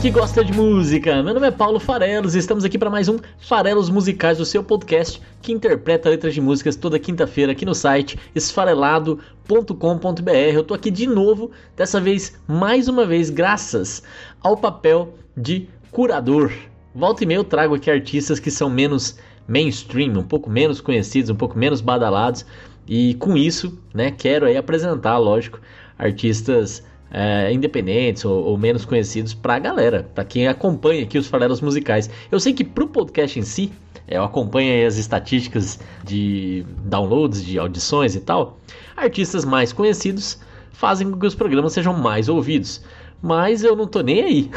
Que 0.00 0.10
gosta 0.12 0.44
de 0.44 0.52
música! 0.52 1.24
Meu 1.24 1.34
nome 1.34 1.48
é 1.48 1.50
Paulo 1.50 1.80
Farelos 1.80 2.36
e 2.36 2.38
estamos 2.38 2.64
aqui 2.64 2.78
para 2.78 2.88
mais 2.88 3.08
um 3.08 3.18
Farelos 3.40 3.90
Musicais, 3.90 4.38
o 4.38 4.44
seu 4.44 4.62
podcast 4.62 5.20
que 5.42 5.50
interpreta 5.52 6.08
letras 6.08 6.34
de 6.34 6.40
músicas 6.40 6.76
toda 6.76 7.00
quinta-feira 7.00 7.50
aqui 7.50 7.64
no 7.64 7.74
site 7.74 8.16
esfarelado.com.br. 8.32 10.30
Eu 10.54 10.62
tô 10.62 10.72
aqui 10.72 10.88
de 10.92 11.04
novo, 11.04 11.50
dessa 11.74 12.00
vez, 12.00 12.38
mais 12.46 12.86
uma 12.86 13.04
vez, 13.04 13.28
graças 13.28 14.04
ao 14.40 14.56
papel 14.56 15.14
de 15.36 15.68
curador. 15.90 16.52
Volta 16.94 17.24
e 17.24 17.26
meia 17.26 17.38
eu 17.38 17.44
trago 17.44 17.74
aqui 17.74 17.90
artistas 17.90 18.38
que 18.38 18.52
são 18.52 18.70
menos 18.70 19.18
mainstream, 19.48 20.16
um 20.16 20.22
pouco 20.22 20.48
menos 20.48 20.80
conhecidos, 20.80 21.28
um 21.28 21.36
pouco 21.36 21.58
menos 21.58 21.80
badalados. 21.80 22.46
E 22.86 23.14
com 23.14 23.36
isso, 23.36 23.76
né, 23.92 24.12
quero 24.12 24.46
aí 24.46 24.56
apresentar, 24.56 25.18
lógico, 25.18 25.60
artistas 25.98 26.84
é, 27.10 27.52
independentes 27.52 28.24
ou, 28.24 28.44
ou 28.44 28.58
menos 28.58 28.84
conhecidos 28.84 29.34
pra 29.34 29.58
galera, 29.58 30.08
pra 30.14 30.24
quem 30.24 30.46
acompanha 30.46 31.02
aqui 31.02 31.18
os 31.18 31.26
farelos 31.26 31.60
musicais. 31.60 32.10
Eu 32.30 32.38
sei 32.38 32.52
que 32.52 32.64
pro 32.64 32.86
podcast 32.86 33.38
em 33.38 33.42
si, 33.42 33.72
é, 34.06 34.16
eu 34.16 34.24
acompanho 34.24 34.86
as 34.86 34.96
estatísticas 34.96 35.78
de 36.04 36.64
downloads, 36.84 37.44
de 37.44 37.58
audições 37.58 38.14
e 38.14 38.20
tal, 38.20 38.58
artistas 38.96 39.44
mais 39.44 39.72
conhecidos 39.72 40.40
fazem 40.72 41.10
com 41.10 41.18
que 41.18 41.26
os 41.26 41.34
programas 41.34 41.72
sejam 41.72 41.92
mais 41.92 42.28
ouvidos. 42.28 42.82
Mas 43.20 43.64
eu 43.64 43.74
não 43.74 43.86
tô 43.86 44.00
nem 44.00 44.22
aí. 44.22 44.50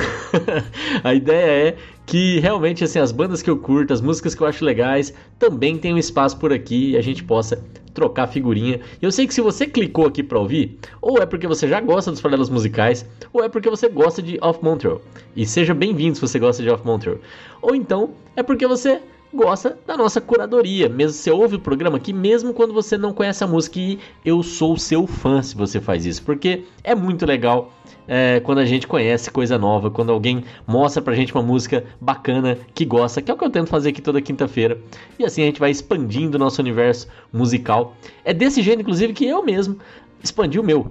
a 1.03 1.15
ideia 1.15 1.69
é 1.69 1.77
que 2.11 2.41
realmente 2.41 2.83
assim 2.83 2.99
as 2.99 3.09
bandas 3.09 3.41
que 3.41 3.49
eu 3.49 3.57
curto, 3.57 3.93
as 3.93 4.01
músicas 4.01 4.35
que 4.35 4.43
eu 4.43 4.47
acho 4.47 4.65
legais, 4.65 5.13
também 5.39 5.77
tem 5.77 5.93
um 5.93 5.97
espaço 5.97 6.37
por 6.37 6.51
aqui 6.51 6.89
e 6.89 6.97
a 6.97 7.01
gente 7.01 7.23
possa 7.23 7.63
trocar 7.93 8.27
figurinha. 8.27 8.81
E 9.01 9.05
eu 9.05 9.13
sei 9.13 9.25
que 9.25 9.33
se 9.33 9.39
você 9.39 9.65
clicou 9.65 10.05
aqui 10.05 10.21
para 10.21 10.37
ouvir, 10.37 10.77
ou 11.01 11.21
é 11.21 11.25
porque 11.25 11.47
você 11.47 11.69
já 11.69 11.79
gosta 11.79 12.11
dos 12.11 12.19
farelos 12.19 12.49
musicais, 12.49 13.05
ou 13.31 13.41
é 13.41 13.47
porque 13.47 13.69
você 13.69 13.87
gosta 13.87 14.21
de 14.21 14.37
Off 14.41 14.61
Montreal. 14.61 15.01
E 15.37 15.45
seja 15.45 15.73
bem-vindo 15.73 16.15
se 16.15 16.21
você 16.21 16.37
gosta 16.37 16.61
de 16.61 16.69
Off 16.69 16.85
Montreal. 16.85 17.17
Ou 17.61 17.73
então 17.73 18.09
é 18.35 18.43
porque 18.43 18.67
você 18.67 18.99
gosta 19.33 19.77
da 19.85 19.95
nossa 19.95 20.19
curadoria. 20.19 20.89
Mesmo 20.89 21.13
você 21.13 21.31
ouve 21.31 21.55
o 21.55 21.59
programa 21.59 21.97
aqui, 21.97 22.13
mesmo 22.13 22.53
quando 22.53 22.73
você 22.73 22.97
não 22.97 23.13
conhece 23.13 23.43
a 23.43 23.47
música, 23.47 23.79
e 23.79 23.99
eu 24.25 24.43
sou 24.43 24.77
seu 24.77 25.07
fã 25.07 25.41
se 25.41 25.55
você 25.55 25.79
faz 25.79 26.05
isso, 26.05 26.23
porque 26.23 26.63
é 26.83 26.93
muito 26.93 27.25
legal 27.25 27.73
é, 28.07 28.39
quando 28.41 28.59
a 28.59 28.65
gente 28.65 28.87
conhece 28.87 29.31
coisa 29.31 29.57
nova, 29.57 29.89
quando 29.89 30.11
alguém 30.11 30.43
mostra 30.67 31.01
pra 31.01 31.15
gente 31.15 31.33
uma 31.33 31.43
música 31.43 31.85
bacana 31.99 32.57
que 32.73 32.85
gosta, 32.85 33.21
que 33.21 33.31
é 33.31 33.33
o 33.33 33.37
que 33.37 33.43
eu 33.43 33.49
tento 33.49 33.69
fazer 33.69 33.89
aqui 33.89 34.01
toda 34.01 34.21
quinta-feira. 34.21 34.77
E 35.17 35.25
assim 35.25 35.43
a 35.43 35.45
gente 35.45 35.59
vai 35.59 35.71
expandindo 35.71 36.35
o 36.35 36.39
nosso 36.39 36.61
universo 36.61 37.07
musical. 37.31 37.95
É 38.23 38.33
desse 38.33 38.61
jeito, 38.61 38.81
inclusive, 38.81 39.13
que 39.13 39.25
eu 39.25 39.43
mesmo 39.43 39.77
expandi 40.23 40.59
o 40.59 40.63
meu. 40.63 40.83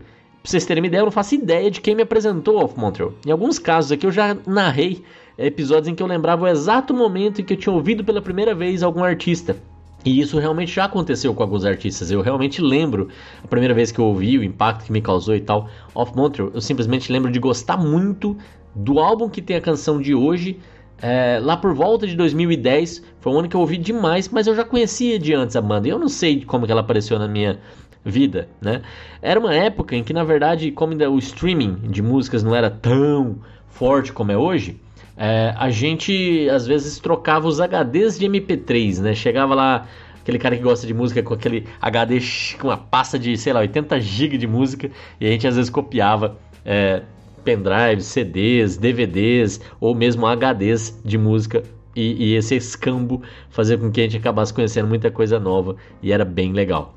Pra 0.43 0.51
vocês 0.51 0.65
terem 0.65 0.83
uma 0.83 0.87
ideia, 0.87 1.03
eu 1.03 1.05
não 1.05 1.13
faço 1.13 1.35
ideia 1.35 1.71
de 1.71 1.83
quem 1.83 1.95
me 1.95 2.03
apresentou 2.03 2.65
Off 2.65 2.79
Montreal. 2.79 3.13
Em 3.27 3.31
alguns 3.31 3.59
casos 3.59 3.93
aqui 3.93 4.07
eu 4.07 4.11
já 4.11 4.35
narrei 4.47 5.05
episódios 5.39 5.89
em 5.89 5.95
que 5.95 6.03
eu 6.03 6.07
lembrava 6.07 6.45
o 6.45 6.49
exato 6.49 6.95
momento 6.95 7.41
em 7.41 7.45
que 7.45 7.55
eu 7.55 7.57
tinha 7.57 7.73
ouvido 7.73 8.05
pela 8.05 8.21
primeira 8.21 8.55
vez 8.55 8.83
algum 8.83 9.03
artista. 9.03 9.57
E 10.05 10.19
isso 10.19 10.39
realmente 10.39 10.73
já 10.73 10.85
aconteceu 10.85 11.35
com 11.35 11.43
alguns 11.43 11.65
artistas. 11.65 12.11
Eu 12.11 12.23
realmente 12.23 12.63
lembro 12.63 13.09
a 13.43 13.47
primeira 13.47 13.75
vez 13.75 13.93
que 13.93 13.99
eu 13.99 14.07
ouvi, 14.07 14.39
o 14.39 14.45
impacto 14.45 14.85
que 14.85 14.93
me 14.93 15.03
causou 15.03 15.37
e 15.37 15.41
tal. 15.41 15.69
Off 15.95 16.17
Montreal, 16.17 16.51
eu 16.55 16.61
simplesmente 16.61 17.13
lembro 17.13 17.31
de 17.31 17.39
gostar 17.39 17.77
muito 17.77 18.37
do 18.75 18.99
álbum 18.99 19.29
que 19.29 19.43
tem 19.43 19.57
a 19.57 19.61
canção 19.61 20.01
de 20.01 20.15
hoje. 20.15 20.59
É, 21.03 21.39
lá 21.43 21.57
por 21.57 21.75
volta 21.75 22.07
de 22.07 22.15
2010, 22.15 23.03
foi 23.21 23.33
um 23.33 23.39
ano 23.39 23.49
que 23.49 23.57
eu 23.57 23.61
ouvi 23.61 23.77
demais, 23.77 24.29
mas 24.29 24.47
eu 24.47 24.55
já 24.55 24.65
conhecia 24.65 25.19
de 25.19 25.35
antes 25.35 25.55
a 25.57 25.61
banda. 25.61 25.87
E 25.87 25.91
eu 25.91 25.99
não 25.99 26.09
sei 26.09 26.45
como 26.45 26.65
que 26.65 26.73
ela 26.73 26.81
apareceu 26.81 27.19
na 27.19 27.29
minha 27.29 27.59
vida, 28.05 28.49
né? 28.61 28.83
Era 29.21 29.39
uma 29.39 29.55
época 29.55 29.95
em 29.95 30.03
que, 30.03 30.13
na 30.13 30.25
verdade, 30.25 30.71
como 30.71 30.95
o 30.95 31.19
streaming 31.19 31.75
de 31.91 32.01
músicas 32.01 32.43
não 32.43 32.55
era 32.55 32.71
tão 32.71 33.39
forte 33.69 34.13
como 34.13 34.33
é 34.33 34.37
hoje, 34.37 34.81
é, 35.23 35.53
a 35.55 35.69
gente 35.69 36.49
às 36.49 36.67
vezes 36.67 36.99
trocava 36.99 37.47
os 37.47 37.61
HDs 37.61 38.19
de 38.19 38.27
MP3, 38.27 39.01
né? 39.01 39.15
Chegava 39.15 39.55
lá 39.55 39.87
aquele 40.19 40.39
cara 40.39 40.57
que 40.57 40.63
gosta 40.63 40.87
de 40.87 40.95
música 40.95 41.23
com 41.23 41.35
aquele 41.35 41.67
HD 41.79 42.21
com 42.59 42.69
uma 42.69 42.79
pasta 42.79 43.19
de, 43.19 43.37
sei 43.37 43.53
lá, 43.53 43.61
80 43.61 44.01
GB 44.01 44.39
de 44.39 44.47
música 44.47 44.91
e 45.21 45.27
a 45.27 45.31
gente 45.31 45.47
às 45.47 45.57
vezes 45.57 45.69
copiava 45.69 46.39
é, 46.65 47.03
pendrives, 47.45 48.07
CDs, 48.07 48.79
DVDs 48.79 49.61
ou 49.79 49.95
mesmo 49.95 50.27
HDs 50.27 50.99
de 51.05 51.19
música 51.19 51.63
e, 51.95 52.31
e, 52.31 52.35
esse 52.35 52.55
escambo 52.55 53.21
fazia 53.51 53.77
com 53.77 53.91
que 53.91 54.01
a 54.01 54.05
gente 54.05 54.17
acabasse 54.17 54.55
conhecendo 54.55 54.89
muita 54.89 55.11
coisa 55.11 55.39
nova 55.39 55.77
e 56.03 56.13
era 56.13 56.25
bem 56.25 56.55
legal. 56.55 56.95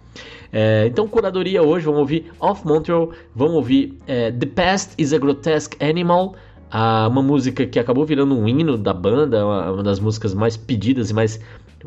É, 0.49 0.85
então, 0.87 1.09
curadoria 1.09 1.61
hoje, 1.61 1.85
vamos 1.85 1.99
ouvir 1.99 2.31
Off 2.39 2.65
Montreal, 2.65 3.11
vamos 3.35 3.55
ouvir 3.55 3.97
é, 4.07 4.31
The 4.31 4.45
Past 4.45 4.93
is 4.97 5.11
a 5.11 5.17
Grotesque 5.17 5.83
Animal, 5.83 6.35
uma 6.73 7.21
música 7.21 7.65
que 7.65 7.79
acabou 7.79 8.05
virando 8.05 8.35
um 8.35 8.47
hino 8.47 8.77
da 8.77 8.93
banda, 8.93 9.45
uma, 9.45 9.83
das 9.83 9.99
músicas 9.99 10.33
mais 10.33 10.57
pedidas 10.57 11.11
e 11.11 11.13
mais 11.13 11.39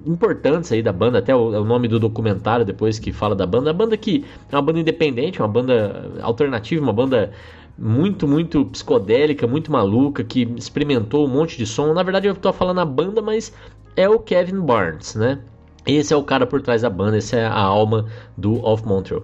importantes 0.06 0.70
aí 0.70 0.82
da 0.82 0.92
banda, 0.92 1.18
até 1.18 1.34
o, 1.34 1.48
o, 1.48 1.64
nome 1.64 1.88
do 1.88 1.98
documentário 1.98 2.64
depois 2.64 2.98
que 2.98 3.12
fala 3.12 3.34
da 3.34 3.46
banda. 3.46 3.70
A 3.70 3.72
banda 3.72 3.96
que 3.96 4.24
é 4.50 4.54
uma 4.54 4.62
banda 4.62 4.78
independente, 4.78 5.40
uma 5.40 5.48
banda 5.48 6.12
alternativa, 6.22 6.82
uma 6.82 6.92
banda 6.92 7.32
muito, 7.76 8.28
muito 8.28 8.64
psicodélica, 8.66 9.46
muito 9.46 9.72
maluca, 9.72 10.22
que 10.22 10.42
experimentou 10.56 11.26
um 11.26 11.28
monte 11.28 11.58
de 11.58 11.66
som. 11.66 11.92
Na 11.92 12.02
verdade, 12.02 12.28
eu 12.28 12.32
estou 12.32 12.52
falando 12.52 12.80
a 12.80 12.84
banda, 12.84 13.20
mas 13.20 13.52
é 13.96 14.08
o 14.08 14.20
Kevin 14.20 14.60
Barnes, 14.60 15.14
né? 15.14 15.40
Esse 15.86 16.12
é 16.12 16.16
o 16.16 16.22
cara 16.22 16.46
por 16.46 16.60
trás 16.62 16.82
da 16.82 16.90
banda, 16.90 17.16
essa 17.16 17.36
é 17.36 17.46
a 17.46 17.60
alma 17.60 18.06
do 18.36 18.64
Off 18.64 18.84
Montreal. 18.86 19.22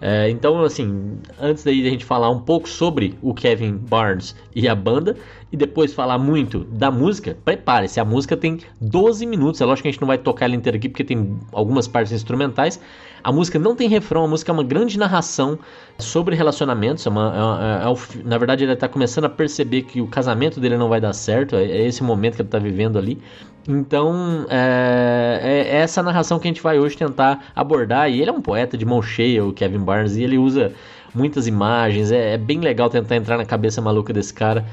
É, 0.00 0.30
então, 0.30 0.62
assim, 0.62 1.18
antes 1.40 1.64
daí 1.64 1.86
a 1.86 1.90
gente 1.90 2.04
falar 2.04 2.30
um 2.30 2.40
pouco 2.40 2.68
sobre 2.68 3.18
o 3.20 3.34
Kevin 3.34 3.76
Barnes 3.76 4.34
e 4.54 4.68
a 4.68 4.74
banda, 4.74 5.16
e 5.50 5.56
depois 5.56 5.92
falar 5.92 6.18
muito 6.18 6.60
da 6.64 6.90
música, 6.90 7.36
prepare-se, 7.44 7.98
a 7.98 8.04
música 8.04 8.36
tem 8.36 8.58
12 8.80 9.26
minutos, 9.26 9.60
é 9.60 9.64
lógico 9.64 9.82
que 9.82 9.88
a 9.88 9.92
gente 9.92 10.00
não 10.00 10.08
vai 10.08 10.18
tocar 10.18 10.46
ela 10.46 10.54
inteira 10.54 10.76
aqui 10.76 10.88
porque 10.88 11.04
tem 11.04 11.38
algumas 11.52 11.88
partes 11.88 12.12
instrumentais. 12.12 12.80
A 13.22 13.32
música 13.32 13.58
não 13.58 13.74
tem 13.74 13.88
refrão, 13.88 14.24
a 14.24 14.28
música 14.28 14.50
é 14.50 14.54
uma 14.54 14.62
grande 14.62 14.98
narração 14.98 15.58
sobre 15.98 16.34
relacionamentos. 16.34 17.06
É 17.06 17.10
uma, 17.10 17.84
é, 17.84 17.88
é, 17.88 17.92
é, 17.92 18.22
na 18.24 18.38
verdade, 18.38 18.64
ele 18.64 18.72
está 18.72 18.88
começando 18.88 19.24
a 19.24 19.28
perceber 19.28 19.82
que 19.82 20.00
o 20.00 20.06
casamento 20.06 20.60
dele 20.60 20.76
não 20.76 20.88
vai 20.88 21.00
dar 21.00 21.12
certo, 21.12 21.56
é, 21.56 21.64
é 21.64 21.86
esse 21.86 22.02
momento 22.02 22.36
que 22.36 22.42
ele 22.42 22.48
está 22.48 22.58
vivendo 22.58 22.98
ali. 22.98 23.20
Então, 23.66 24.46
é, 24.48 25.40
é, 25.42 25.76
essa 25.76 26.02
narração 26.02 26.38
que 26.38 26.48
a 26.48 26.50
gente 26.50 26.62
vai 26.62 26.78
hoje 26.78 26.96
tentar 26.96 27.52
abordar. 27.54 28.10
E 28.10 28.20
ele 28.20 28.30
é 28.30 28.32
um 28.32 28.40
poeta 28.40 28.78
de 28.78 28.84
mão 28.84 29.02
cheia, 29.02 29.44
o 29.44 29.52
Kevin 29.52 29.80
Barnes, 29.80 30.16
e 30.16 30.22
ele 30.22 30.38
usa 30.38 30.72
muitas 31.14 31.46
imagens. 31.46 32.10
É, 32.10 32.38
bem 32.38 32.60
legal 32.60 32.88
tentar 32.88 33.16
entrar 33.16 33.36
na 33.36 33.44
cabeça 33.44 33.82
maluca 33.82 34.12
desse 34.12 34.32
cara. 34.32 34.64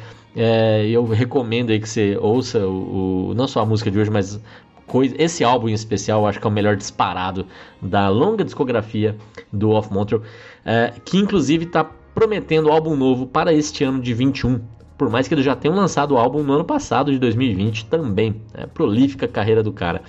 Eu 0.89 1.05
recomendo 1.05 1.69
aí 1.69 1.79
que 1.79 1.87
você 1.87 2.17
ouça 2.19 2.59
o, 2.59 3.29
o, 3.29 3.33
não 3.33 3.47
só 3.47 3.61
a 3.61 3.65
música 3.65 3.89
de 3.89 3.97
hoje, 3.97 4.11
mas 4.11 4.37
coisa, 4.87 5.15
esse 5.17 5.43
álbum 5.43 5.69
em 5.69 5.73
especial, 5.73 6.21
eu 6.21 6.27
acho 6.27 6.39
que 6.39 6.45
é 6.45 6.49
o 6.49 6.53
melhor 6.53 6.75
disparado 6.75 7.45
da 7.81 8.09
longa 8.09 8.43
discografia 8.43 9.15
do 9.51 9.71
Off 9.71 9.91
Montreal, 9.93 10.21
é, 10.63 10.93
que 11.03 11.17
inclusive 11.17 11.65
está 11.65 11.83
prometendo 11.83 12.71
álbum 12.71 12.95
novo 12.95 13.27
para 13.27 13.53
este 13.53 13.83
ano 13.83 14.01
de 14.01 14.13
21. 14.13 14.61
Por 14.97 15.09
mais 15.09 15.27
que 15.27 15.33
ele 15.33 15.43
já 15.43 15.55
tenha 15.55 15.73
lançado 15.73 16.13
o 16.13 16.17
álbum 16.17 16.41
no 16.41 16.53
ano 16.53 16.63
passado, 16.63 17.11
de 17.11 17.19
2020, 17.19 17.85
também. 17.87 18.41
É 18.53 18.65
prolífica 18.65 19.27
carreira 19.27 19.61
do 19.61 19.73
cara. 19.73 20.01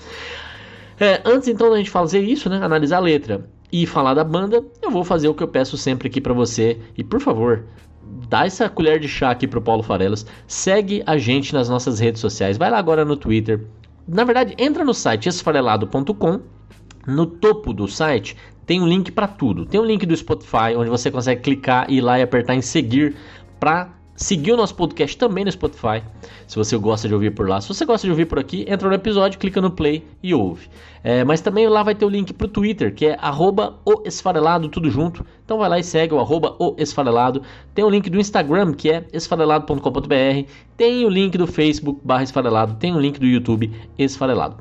É, 0.99 1.21
antes 1.25 1.49
então 1.49 1.69
da 1.69 1.77
gente 1.77 1.91
fazer 1.91 2.21
isso, 2.21 2.49
né, 2.49 2.59
analisar 2.63 2.99
a 2.99 3.01
letra 3.01 3.45
e 3.73 3.85
falar 3.85 4.15
da 4.15 4.25
banda, 4.25 4.65
eu 4.81 4.91
vou 4.91 5.05
fazer 5.05 5.29
o 5.29 5.35
que 5.35 5.43
eu 5.43 5.49
peço 5.49 5.77
sempre 5.77 6.09
aqui 6.09 6.21
para 6.21 6.33
você. 6.33 6.79
E 6.97 7.03
por 7.03 7.21
favor, 7.21 7.65
dá 8.29 8.47
essa 8.47 8.69
colher 8.69 8.99
de 8.99 9.09
chá 9.09 9.31
aqui 9.31 9.47
pro 9.47 9.61
Paulo 9.61 9.83
Farelas. 9.83 10.25
Segue 10.47 11.03
a 11.05 11.19
gente 11.19 11.53
nas 11.53 11.69
nossas 11.69 11.99
redes 11.99 12.21
sociais. 12.21 12.57
Vai 12.57 12.71
lá 12.71 12.79
agora 12.79 13.05
no 13.05 13.17
Twitter. 13.17 13.67
Na 14.07 14.25
verdade, 14.25 14.55
entra 14.59 14.85
no 14.85 14.95
site 14.95 15.29
esfarelado.com. 15.29 16.41
No 17.07 17.27
topo 17.27 17.73
do 17.73 17.89
site 17.89 18.37
tem 18.65 18.81
um 18.81 18.87
link 18.87 19.11
para 19.13 19.29
tudo. 19.29 19.67
Tem 19.67 19.81
um 19.81 19.85
link 19.85 20.05
do 20.07 20.17
Spotify 20.17 20.75
onde 20.77 20.91
você 20.91 21.11
consegue 21.11 21.41
clicar 21.43 21.87
e 21.89 21.97
ir 21.97 22.01
lá 22.01 22.19
e 22.19 22.23
apertar 22.23 22.55
em 22.55 22.63
seguir 22.63 23.17
para 23.59 23.91
seguir 24.17 24.53
o 24.53 24.57
nosso 24.57 24.75
podcast 24.75 25.17
também 25.17 25.45
no 25.45 25.53
Spotify, 25.53 26.03
se 26.47 26.57
você 26.57 26.77
gosta 26.77 27.07
de 27.07 27.15
ouvir 27.15 27.33
por 27.33 27.49
lá. 27.49 27.61
Se 27.61 27.69
você 27.69 27.85
gosta 27.85 28.07
de 28.07 28.11
ouvir 28.11 28.27
por 28.27 28.39
aqui, 28.39 28.65
entra 28.69 28.89
no 28.89 28.95
episódio, 28.95 29.39
clica 29.39 29.61
no 29.61 29.71
play 29.71 30.05
e 30.23 30.35
ouve. 30.35 30.69
É, 31.05 31.23
mas 31.23 31.41
também 31.41 31.69
lá 31.69 31.83
vai 31.83 31.95
ter 31.95 32.05
o 32.05 32.09
link 32.09 32.33
pro 32.33 32.49
Twitter, 32.49 32.95
que 32.95 33.07
é 33.07 33.17
arroba 33.21 33.79
o 33.85 34.03
esfarelado, 34.05 34.69
tudo 34.69 34.91
junto. 34.91 35.25
Então 35.45 35.59
vai 35.59 35.69
lá 35.69 35.79
e 35.79 35.85
segue 35.85 36.15
o 36.15 36.19
arroba 36.19 36.57
o 36.59 36.75
esfarelado. 36.79 37.43
Tem 37.75 37.85
o 37.85 37.91
link 37.91 38.11
do 38.11 38.19
Instagram, 38.19 38.73
que 38.73 38.91
é 38.91 39.05
esfarelado.com.br. 39.13 40.51
Tem 40.77 41.05
o 41.05 41.09
link 41.09 41.39
do 41.39 41.47
Facebook, 41.47 42.01
barra 42.03 42.25
esfarelado. 42.25 42.75
Tem 42.75 42.95
o 42.95 42.99
link 42.99 43.21
do 43.21 43.27
YouTube, 43.27 43.71
esfarelado. 43.97 44.57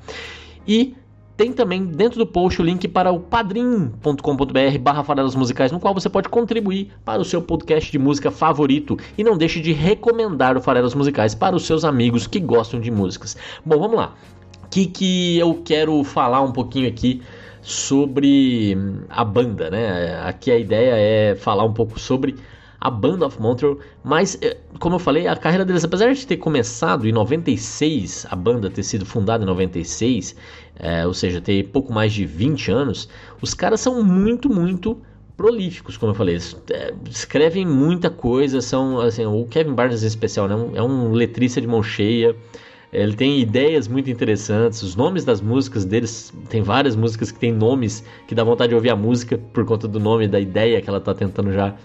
E 0.67 0.95
tem 1.37 1.51
também 1.51 1.85
dentro 1.85 2.17
do 2.17 2.25
post 2.25 2.61
o 2.61 2.65
link 2.65 2.87
para 2.87 3.11
o 3.11 3.19
padrim.com.br 3.19 4.77
barra 4.79 5.03
farelas 5.03 5.35
musicais, 5.35 5.71
no 5.71 5.79
qual 5.79 5.93
você 5.93 6.09
pode 6.09 6.29
contribuir 6.29 6.91
para 7.03 7.21
o 7.21 7.25
seu 7.25 7.41
podcast 7.41 7.91
de 7.91 7.99
música 7.99 8.31
favorito. 8.31 8.97
E 9.17 9.23
não 9.23 9.37
deixe 9.37 9.59
de 9.59 9.73
recomendar 9.73 10.55
o 10.55 10.61
Farelas 10.61 10.95
Musicais 10.95 11.35
para 11.35 11.55
os 11.55 11.65
seus 11.65 11.83
amigos 11.83 12.25
que 12.25 12.39
gostam 12.39 12.79
de 12.79 12.89
músicas. 12.89 13.35
Bom, 13.65 13.79
vamos 13.79 13.97
lá. 13.97 14.15
O 14.63 14.69
que, 14.69 14.85
que 14.85 15.37
eu 15.37 15.61
quero 15.63 16.03
falar 16.03 16.41
um 16.41 16.51
pouquinho 16.51 16.87
aqui 16.87 17.21
sobre 17.61 18.77
a 19.09 19.25
banda, 19.25 19.69
né? 19.69 20.21
Aqui 20.23 20.51
a 20.51 20.57
ideia 20.57 20.93
é 20.95 21.35
falar 21.35 21.65
um 21.65 21.73
pouco 21.73 21.99
sobre 21.99 22.35
a 22.79 22.89
Band 22.91 23.25
of 23.25 23.41
Montreal, 23.41 23.79
mas 24.03 24.37
eh, 24.43 24.57
como 24.79 24.95
eu 24.95 24.99
falei, 24.99 25.27
a 25.27 25.35
carreira 25.35 25.65
deles, 25.65 25.83
apesar 25.83 26.13
de 26.13 26.27
ter 26.27 26.37
começado 26.37 27.07
em 27.07 27.11
96, 27.11 28.27
a 28.29 28.35
banda 28.35 28.69
ter 28.69 28.83
sido 28.83 29.03
fundada 29.05 29.43
em 29.43 29.47
96, 29.47 30.35
é, 30.77 31.05
ou 31.05 31.13
seja, 31.13 31.41
ter 31.41 31.63
pouco 31.69 31.93
mais 31.93 32.13
de 32.13 32.25
20 32.25 32.71
anos, 32.71 33.09
os 33.41 33.53
caras 33.53 33.79
são 33.79 34.03
muito, 34.03 34.49
muito 34.49 35.01
prolíficos, 35.37 35.97
como 35.97 36.11
eu 36.11 36.15
falei, 36.15 36.37
é, 36.71 36.93
escrevem 37.09 37.65
muita 37.65 38.09
coisa, 38.09 38.61
são 38.61 38.99
assim, 38.99 39.25
o 39.25 39.45
Kevin 39.45 39.73
Barnes 39.73 40.03
em 40.03 40.07
especial, 40.07 40.47
né, 40.47 40.55
é 40.75 40.81
um 40.81 41.11
letrista 41.11 41.59
de 41.59 41.67
mão 41.67 41.83
cheia, 41.83 42.35
ele 42.93 43.13
tem 43.13 43.41
ideias 43.41 43.87
muito 43.87 44.09
interessantes, 44.09 44.81
os 44.81 44.95
nomes 44.95 45.25
das 45.25 45.41
músicas 45.41 45.83
deles, 45.83 46.33
tem 46.49 46.61
várias 46.61 46.95
músicas 46.95 47.29
que 47.31 47.37
tem 47.37 47.51
nomes 47.51 48.03
que 48.25 48.33
dá 48.33 48.43
vontade 48.43 48.69
de 48.69 48.75
ouvir 48.75 48.89
a 48.89 48.95
música 48.95 49.37
por 49.37 49.65
conta 49.65 49.87
do 49.87 49.99
nome, 49.99 50.27
da 50.27 50.39
ideia 50.39 50.81
que 50.81 50.87
ela 50.87 50.99
está 50.99 51.13
tentando 51.13 51.51
já 51.51 51.75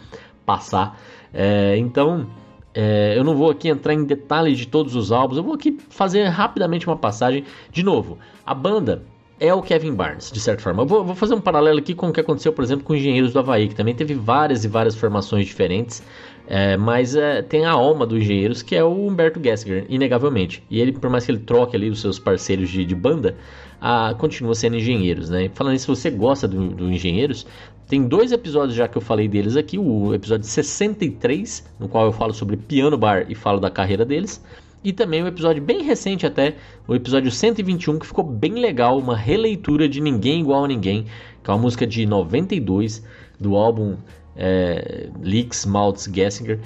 passar. 0.47 1.01
É, 1.35 1.77
então, 1.77 2.29
é, 2.75 3.15
eu 3.17 3.25
não 3.25 3.35
vou 3.35 3.51
aqui 3.51 3.69
entrar 3.69 3.95
em 3.95 4.05
detalhes 4.05 4.59
de 4.59 4.67
todos 4.67 4.95
os 4.95 5.11
álbuns, 5.11 5.39
eu 5.39 5.45
vou 5.45 5.55
aqui 5.55 5.79
fazer 5.89 6.25
rapidamente 6.25 6.87
uma 6.87 6.97
passagem. 6.97 7.45
De 7.73 7.83
novo, 7.83 8.19
a 8.47 8.55
banda 8.55 9.03
é 9.41 9.53
o 9.53 9.63
Kevin 9.63 9.95
Barnes, 9.95 10.31
de 10.31 10.39
certa 10.39 10.63
forma. 10.63 10.83
Eu 10.83 10.87
vou, 10.87 11.05
vou, 11.05 11.15
fazer 11.15 11.35
um 11.35 11.41
paralelo 11.41 11.79
aqui 11.79 11.95
com 11.95 12.11
o 12.11 12.13
que 12.13 12.21
aconteceu, 12.21 12.53
por 12.53 12.63
exemplo, 12.63 12.85
com 12.85 12.95
Engenheiros 12.95 13.33
do 13.33 13.39
Havaí, 13.39 13.69
que 13.69 13.75
também 13.75 13.95
teve 13.95 14.15
várias 14.15 14.65
e 14.65 14.69
várias 14.69 14.95
formações 14.95 15.47
diferentes, 15.47 16.03
é, 16.47 16.77
mas 16.77 17.17
é, 17.17 17.41
tem 17.41 17.65
a 17.65 17.73
alma 17.73 18.07
do 18.07 18.19
Engenheiros, 18.19 18.63
que 18.63 18.77
é 18.77 18.85
o 18.85 19.07
Humberto 19.07 19.41
Gessinger, 19.43 19.87
inegavelmente. 19.89 20.63
E 20.71 20.79
ele, 20.81 20.93
por 20.93 21.09
mais 21.09 21.25
que 21.25 21.33
ele 21.33 21.39
troque 21.39 21.75
ali 21.75 21.89
os 21.89 22.01
seus 22.01 22.19
parceiros 22.19 22.69
de, 22.69 22.85
de 22.85 22.95
banda, 22.95 23.37
a, 23.81 24.15
continua 24.19 24.55
sendo 24.55 24.77
Engenheiros, 24.77 25.31
né? 25.31 25.51
Falando 25.55 25.75
isso, 25.75 25.95
se 25.95 26.03
você 26.03 26.11
gosta 26.11 26.47
do, 26.47 26.69
do 26.69 26.93
Engenheiros, 26.93 27.47
tem 27.91 28.07
dois 28.07 28.31
episódios 28.31 28.77
já 28.77 28.87
que 28.87 28.97
eu 28.97 29.03
falei 29.03 29.27
deles 29.27 29.57
aqui, 29.57 29.77
o 29.77 30.15
episódio 30.15 30.47
63, 30.47 31.67
no 31.77 31.89
qual 31.89 32.05
eu 32.07 32.13
falo 32.13 32.33
sobre 32.33 32.57
piano 32.57 32.97
bar 32.97 33.27
e 33.29 33.35
falo 33.35 33.59
da 33.59 33.69
carreira 33.69 34.05
deles, 34.05 34.41
e 34.85 34.93
também 34.93 35.25
um 35.25 35.27
episódio 35.27 35.61
bem 35.61 35.83
recente 35.83 36.25
até, 36.25 36.55
o 36.87 36.95
episódio 36.95 37.33
121, 37.33 37.99
que 37.99 38.07
ficou 38.07 38.23
bem 38.23 38.53
legal, 38.53 38.97
uma 38.97 39.17
releitura 39.17 39.89
de 39.89 40.01
Ninguém 40.01 40.43
Igual 40.43 40.67
a 40.67 40.69
Ninguém, 40.69 41.05
que 41.43 41.51
é 41.51 41.53
uma 41.53 41.59
música 41.59 41.85
de 41.85 42.07
92 42.07 43.05
do 43.41 43.57
álbum 43.57 43.97
é, 44.37 45.09
Leaks, 45.21 45.67
Maltz, 45.67 46.09
Gessinger, 46.15 46.61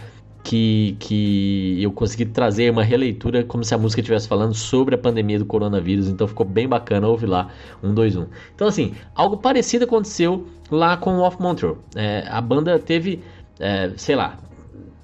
que, 0.44 0.94
que 1.00 1.82
eu 1.82 1.90
consegui 1.90 2.26
trazer 2.26 2.70
uma 2.70 2.84
releitura 2.84 3.42
como 3.42 3.64
se 3.64 3.74
a 3.74 3.78
música 3.78 4.02
estivesse 4.02 4.28
falando 4.28 4.54
sobre 4.54 4.94
a 4.94 4.98
pandemia 4.98 5.38
do 5.38 5.46
coronavírus, 5.46 6.06
então 6.06 6.28
ficou 6.28 6.44
bem 6.44 6.68
bacana, 6.68 7.08
ouve 7.08 7.24
lá, 7.24 7.48
121. 7.80 8.26
Então 8.54 8.68
assim, 8.68 8.92
algo 9.14 9.38
parecido 9.38 9.86
aconteceu 9.86 10.46
lá 10.70 10.98
com 10.98 11.14
o 11.14 11.20
Off 11.22 11.40
Montreal. 11.40 11.78
É, 11.96 12.24
a 12.28 12.42
banda 12.42 12.78
teve, 12.78 13.22
é, 13.58 13.92
sei 13.96 14.14
lá, 14.14 14.38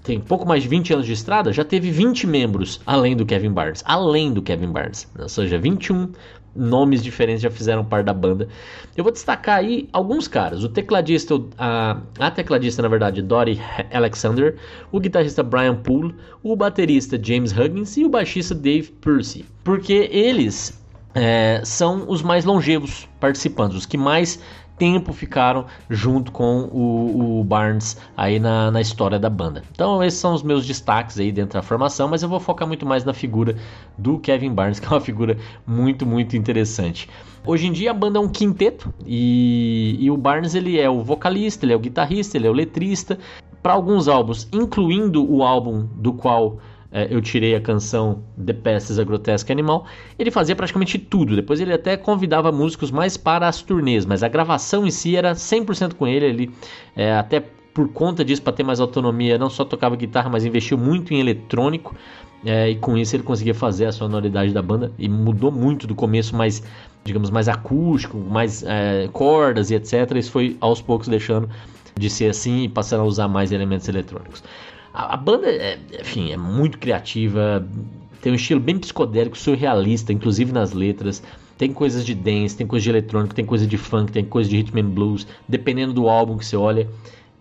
tem 0.02 0.20
pouco 0.20 0.46
mais 0.46 0.62
de 0.62 0.68
20 0.68 0.92
anos 0.92 1.06
de 1.06 1.14
estrada, 1.14 1.52
já 1.52 1.64
teve 1.64 1.90
20 1.90 2.26
membros 2.26 2.80
além 2.84 3.16
do 3.16 3.24
Kevin 3.24 3.52
Barnes. 3.52 3.82
Além 3.86 4.32
do 4.32 4.42
Kevin 4.42 4.68
Barnes. 4.68 5.10
Ou 5.18 5.28
seja, 5.28 5.56
21 5.58 6.10
nomes 6.54 7.02
diferentes 7.02 7.42
já 7.42 7.50
fizeram 7.50 7.84
parte 7.84 8.06
da 8.06 8.14
banda. 8.14 8.48
Eu 8.96 9.04
vou 9.04 9.12
destacar 9.12 9.58
aí 9.58 9.88
alguns 9.92 10.26
caras. 10.26 10.64
O 10.64 10.68
tecladista, 10.68 11.34
a, 11.56 11.98
a 12.18 12.30
tecladista, 12.30 12.82
na 12.82 12.88
verdade, 12.88 13.22
Dori 13.22 13.60
Alexander, 13.92 14.56
o 14.90 15.00
guitarrista 15.00 15.42
Brian 15.42 15.76
Poole, 15.76 16.14
o 16.42 16.56
baterista 16.56 17.18
James 17.22 17.52
Huggins 17.52 17.96
e 17.96 18.04
o 18.04 18.08
baixista 18.08 18.54
Dave 18.54 18.90
Percy. 19.00 19.44
Porque 19.62 20.08
eles 20.12 20.80
é, 21.14 21.60
são 21.64 22.08
os 22.08 22.22
mais 22.22 22.44
longevos 22.44 23.08
participantes, 23.18 23.76
os 23.76 23.86
que 23.86 23.96
mais 23.96 24.40
tempo 24.80 25.12
ficaram 25.12 25.66
junto 25.90 26.32
com 26.32 26.62
o, 26.72 27.40
o 27.40 27.44
Barnes 27.44 27.98
aí 28.16 28.40
na, 28.40 28.70
na, 28.70 28.80
história 28.80 29.18
da 29.18 29.28
banda. 29.28 29.62
Então 29.72 30.02
esses 30.02 30.18
são 30.18 30.32
os 30.32 30.42
meus 30.42 30.66
destaques 30.66 31.18
aí 31.18 31.30
dentro 31.30 31.60
da 31.60 31.62
formação, 31.62 32.08
mas 32.08 32.22
eu 32.22 32.30
vou 32.30 32.40
focar 32.40 32.66
muito 32.66 32.86
mais 32.86 33.04
na 33.04 33.12
figura 33.12 33.54
do 33.98 34.18
Kevin 34.18 34.54
Barnes, 34.54 34.80
que 34.80 34.86
é 34.86 34.88
uma 34.88 35.00
figura 35.00 35.36
muito, 35.66 36.06
muito 36.06 36.34
interessante. 36.34 37.10
Hoje 37.44 37.66
em 37.66 37.72
dia 37.72 37.90
a 37.90 37.94
banda 37.94 38.18
é 38.18 38.22
um 38.22 38.28
quinteto 38.28 38.92
e, 39.06 39.98
e 40.00 40.10
o 40.10 40.16
Barnes 40.16 40.54
ele 40.54 40.80
é 40.80 40.88
o 40.88 41.02
vocalista, 41.02 41.66
ele 41.66 41.74
é 41.74 41.76
o 41.76 41.80
guitarrista, 41.80 42.38
ele 42.38 42.46
é 42.46 42.50
o 42.50 42.54
letrista. 42.54 43.18
Para 43.62 43.74
alguns 43.74 44.08
álbuns, 44.08 44.48
incluindo 44.50 45.30
o 45.30 45.42
álbum 45.42 45.86
do 45.96 46.14
qual 46.14 46.58
eu 47.10 47.20
tirei 47.20 47.54
a 47.54 47.60
canção 47.60 48.22
The 48.44 48.52
Past 48.52 49.00
a 49.00 49.04
Grotesque 49.04 49.52
Animal, 49.52 49.86
ele 50.18 50.30
fazia 50.30 50.56
praticamente 50.56 50.98
tudo. 50.98 51.36
Depois 51.36 51.60
ele 51.60 51.72
até 51.72 51.96
convidava 51.96 52.50
músicos 52.50 52.90
mais 52.90 53.16
para 53.16 53.46
as 53.46 53.62
turnês, 53.62 54.04
mas 54.04 54.22
a 54.22 54.28
gravação 54.28 54.86
em 54.86 54.90
si 54.90 55.16
era 55.16 55.32
100% 55.32 55.94
com 55.94 56.06
ele. 56.06 56.26
Ele 56.26 56.50
é, 56.96 57.14
até 57.14 57.44
por 57.72 57.88
conta 57.88 58.24
disso, 58.24 58.42
para 58.42 58.52
ter 58.52 58.62
mais 58.62 58.80
autonomia, 58.80 59.38
não 59.38 59.48
só 59.48 59.64
tocava 59.64 59.94
guitarra, 59.96 60.28
mas 60.28 60.44
investiu 60.44 60.76
muito 60.76 61.14
em 61.14 61.20
eletrônico. 61.20 61.94
É, 62.44 62.70
e 62.70 62.76
com 62.76 62.96
isso 62.96 63.14
ele 63.14 63.22
conseguia 63.22 63.54
fazer 63.54 63.84
a 63.84 63.92
sonoridade 63.92 64.52
da 64.52 64.62
banda 64.62 64.90
e 64.98 65.08
mudou 65.08 65.52
muito 65.52 65.86
do 65.86 65.94
começo 65.94 66.34
mais, 66.34 66.62
digamos, 67.04 67.30
mais 67.30 67.48
acústico, 67.48 68.16
mais 68.16 68.62
é, 68.62 69.08
cordas 69.12 69.70
e 69.70 69.74
etc. 69.74 70.10
Isso 70.16 70.32
foi 70.32 70.56
aos 70.58 70.80
poucos 70.80 71.06
deixando 71.06 71.50
de 71.94 72.08
ser 72.08 72.30
assim 72.30 72.62
e 72.62 72.68
passando 72.68 73.00
a 73.00 73.04
usar 73.04 73.28
mais 73.28 73.52
elementos 73.52 73.86
eletrônicos. 73.88 74.42
A, 74.92 75.14
a 75.14 75.16
banda, 75.16 75.48
é, 75.48 75.78
enfim, 76.00 76.32
é 76.32 76.36
muito 76.36 76.78
criativa, 76.78 77.66
tem 78.20 78.32
um 78.32 78.34
estilo 78.34 78.60
bem 78.60 78.78
psicodélico, 78.78 79.36
surrealista, 79.36 80.12
inclusive 80.12 80.52
nas 80.52 80.72
letras. 80.72 81.22
Tem 81.56 81.72
coisas 81.72 82.04
de 82.04 82.14
dance, 82.14 82.56
tem 82.56 82.66
coisa 82.66 82.84
de 82.84 82.90
eletrônico, 82.90 83.34
tem 83.34 83.44
coisa 83.44 83.66
de 83.66 83.76
funk, 83.76 84.12
tem 84.12 84.24
coisa 84.24 84.48
de 84.48 84.56
rhythm 84.56 84.78
and 84.78 84.90
blues, 84.90 85.26
dependendo 85.48 85.92
do 85.92 86.08
álbum 86.08 86.38
que 86.38 86.44
você 86.44 86.56
olha. 86.56 86.88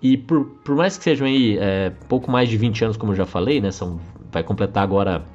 E 0.02 0.18
por, 0.18 0.46
por 0.64 0.76
mais 0.76 0.98
que 0.98 1.04
sejam 1.04 1.28
aí 1.28 1.58
é, 1.58 1.92
pouco 2.08 2.30
mais 2.32 2.50
de 2.50 2.58
20 2.58 2.86
anos, 2.86 2.98
como 2.98 3.12
eu 3.12 3.16
já 3.16 3.26
falei, 3.26 3.60
né? 3.62 3.72
São, 3.72 4.00
vai 4.32 4.44
completar 4.44 4.84
agora 4.84 5.26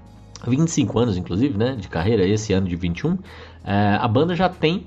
25 0.46 0.98
anos, 0.98 1.17
inclusive, 1.17 1.56
né? 1.56 1.77
De 1.77 1.89
carreira, 1.89 2.27
esse 2.27 2.53
ano 2.53 2.67
de 2.67 2.77
21. 2.77 3.19
É, 3.65 3.96
a 4.00 4.08
banda 4.08 4.34
já 4.34 4.48
tem 4.48 4.84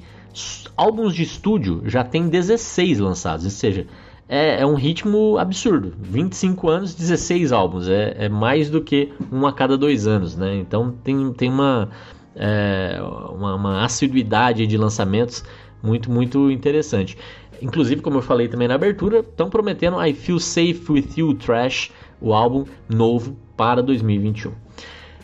álbuns 0.75 1.15
de 1.15 1.23
estúdio, 1.23 1.81
já 1.85 2.03
tem 2.03 2.29
16 2.29 2.99
lançados, 2.99 3.45
ou 3.45 3.51
seja, 3.51 3.87
é, 4.29 4.61
é, 4.61 4.65
um 4.65 4.75
ritmo 4.75 5.37
absurdo. 5.37 5.93
25 5.99 6.69
anos, 6.69 6.93
16 6.93 7.51
álbuns. 7.51 7.87
É, 7.87 8.15
é, 8.25 8.29
mais 8.29 8.69
do 8.69 8.81
que 8.81 9.13
um 9.31 9.45
a 9.47 9.53
cada 9.53 9.77
dois 9.77 10.05
anos, 10.05 10.35
né? 10.35 10.55
Então 10.55 10.91
tem, 11.03 11.33
tem 11.33 11.49
uma, 11.49 11.89
é, 12.35 12.99
uma, 13.31 13.55
uma, 13.55 13.85
assiduidade 13.85 14.67
de 14.67 14.77
lançamentos 14.77 15.43
muito, 15.81 16.11
muito 16.11 16.51
interessante. 16.51 17.17
Inclusive, 17.61 18.01
como 18.01 18.17
eu 18.17 18.21
falei 18.21 18.47
também 18.47 18.67
na 18.67 18.75
abertura, 18.75 19.19
estão 19.19 19.49
prometendo 19.49 20.01
I 20.03 20.13
Feel 20.13 20.39
Safe 20.39 20.83
With 20.89 21.09
You 21.17 21.33
Trash, 21.33 21.91
o 22.21 22.33
álbum 22.33 22.65
novo 22.89 23.35
para 23.55 23.81
2021. 23.81 24.66